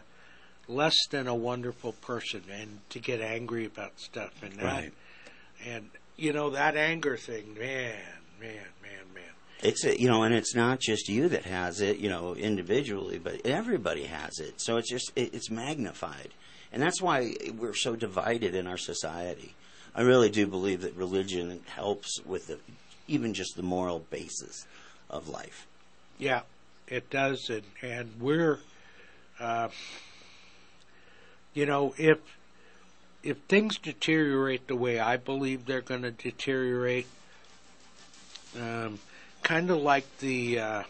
less 0.67 0.95
than 1.09 1.27
a 1.27 1.35
wonderful 1.35 1.93
person, 1.93 2.43
and 2.51 2.79
to 2.89 2.99
get 2.99 3.19
angry 3.21 3.65
about 3.65 3.99
stuff, 3.99 4.31
and 4.41 4.53
that, 4.53 4.63
Right. 4.63 4.93
and 5.65 5.89
you 6.17 6.33
know 6.33 6.49
that 6.51 6.75
anger 6.77 7.17
thing, 7.17 7.53
man, 7.57 7.95
man, 8.39 8.67
man, 8.81 9.05
man. 9.13 9.23
It's 9.63 9.83
a, 9.85 9.99
you 9.99 10.07
know, 10.07 10.23
and 10.23 10.33
it's 10.33 10.55
not 10.55 10.79
just 10.79 11.07
you 11.09 11.29
that 11.29 11.45
has 11.45 11.81
it, 11.81 11.97
you 11.97 12.09
know, 12.09 12.35
individually, 12.35 13.19
but 13.19 13.45
everybody 13.45 14.03
has 14.05 14.39
it. 14.39 14.59
So 14.61 14.77
it's 14.77 14.89
just 14.89 15.11
it, 15.15 15.33
it's 15.33 15.49
magnified, 15.51 16.29
and 16.71 16.81
that's 16.81 17.01
why 17.01 17.35
we're 17.57 17.75
so 17.75 17.95
divided 17.95 18.55
in 18.55 18.65
our 18.67 18.77
society. 18.77 19.55
I 19.93 20.01
really 20.01 20.29
do 20.29 20.47
believe 20.47 20.81
that 20.81 20.95
religion 20.95 21.59
helps 21.75 22.21
with 22.25 22.47
the, 22.47 22.59
even 23.09 23.33
just 23.33 23.57
the 23.57 23.61
moral 23.61 23.99
basis 24.09 24.65
of 25.09 25.27
life. 25.27 25.67
Yeah, 26.17 26.41
it 26.87 27.09
does, 27.09 27.49
and 27.49 27.63
and 27.81 28.13
we're, 28.19 28.59
uh, 29.41 29.69
you 31.53 31.65
know, 31.65 31.93
if 31.97 32.19
if 33.23 33.37
things 33.47 33.77
deteriorate 33.77 34.67
the 34.67 34.75
way 34.75 34.99
I 34.99 35.17
believe 35.17 35.65
they're 35.65 35.81
going 35.81 36.01
to 36.03 36.11
deteriorate, 36.11 37.07
um, 38.59 38.99
kind 39.43 39.69
of 39.69 39.77
like 39.77 40.05
the 40.19 40.59
uh, 40.59 40.83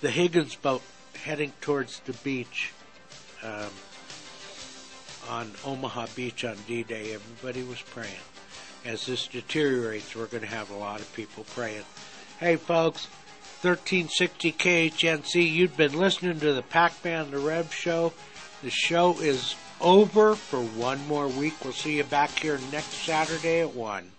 the 0.00 0.10
Higgins 0.10 0.54
boat 0.54 0.82
heading 1.24 1.52
towards 1.60 2.00
the 2.00 2.12
beach 2.12 2.72
um, 3.42 3.70
on 5.28 5.50
Omaha 5.64 6.06
Beach 6.14 6.44
on 6.44 6.56
D-Day, 6.66 7.14
everybody 7.14 7.62
was 7.62 7.80
praying. 7.82 8.14
As 8.84 9.06
this 9.06 9.26
deteriorates, 9.26 10.14
we're 10.14 10.26
going 10.26 10.42
to 10.42 10.48
have 10.48 10.70
a 10.70 10.76
lot 10.76 11.00
of 11.00 11.12
people 11.14 11.44
praying. 11.54 11.82
Hey, 12.38 12.56
folks, 12.56 13.08
1360 13.66 14.52
KHNC, 14.52 15.52
you've 15.52 15.76
been 15.76 15.98
listening 15.98 16.38
to 16.38 16.52
the 16.52 16.62
Pac-Man 16.62 17.32
The 17.32 17.38
Rev 17.38 17.74
Show. 17.74 18.12
The 18.62 18.70
show 18.70 19.18
is 19.18 19.56
over 19.80 20.36
for 20.36 20.60
one 20.60 21.04
more 21.08 21.26
week. 21.26 21.54
We'll 21.64 21.72
see 21.72 21.96
you 21.96 22.04
back 22.04 22.30
here 22.38 22.60
next 22.70 22.92
Saturday 22.92 23.62
at 23.62 23.74
1. 23.74 24.12